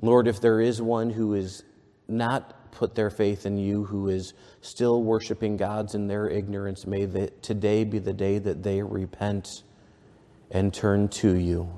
Lord, 0.00 0.28
if 0.28 0.40
there 0.40 0.60
is 0.60 0.82
one 0.82 1.10
who 1.10 1.34
is 1.34 1.64
not 2.08 2.70
put 2.72 2.94
their 2.94 3.10
faith 3.10 3.46
in 3.46 3.56
you, 3.56 3.84
who 3.84 4.08
is 4.08 4.34
still 4.60 5.02
worshiping 5.02 5.56
gods 5.56 5.94
in 5.94 6.06
their 6.06 6.28
ignorance, 6.28 6.86
may 6.86 7.06
today 7.40 7.84
be 7.84 7.98
the 7.98 8.12
day 8.12 8.38
that 8.38 8.62
they 8.62 8.82
repent 8.82 9.62
and 10.50 10.72
turn 10.72 11.08
to 11.08 11.34
you. 11.34 11.68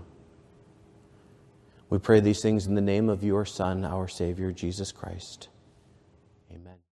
We 1.89 1.99
pray 1.99 2.21
these 2.21 2.41
things 2.41 2.67
in 2.67 2.75
the 2.75 2.81
name 2.81 3.09
of 3.09 3.25
your 3.25 3.45
Son, 3.45 3.85
our 3.85 4.07
Savior, 4.07 4.53
Jesus 4.53 4.93
Christ. 4.93 5.49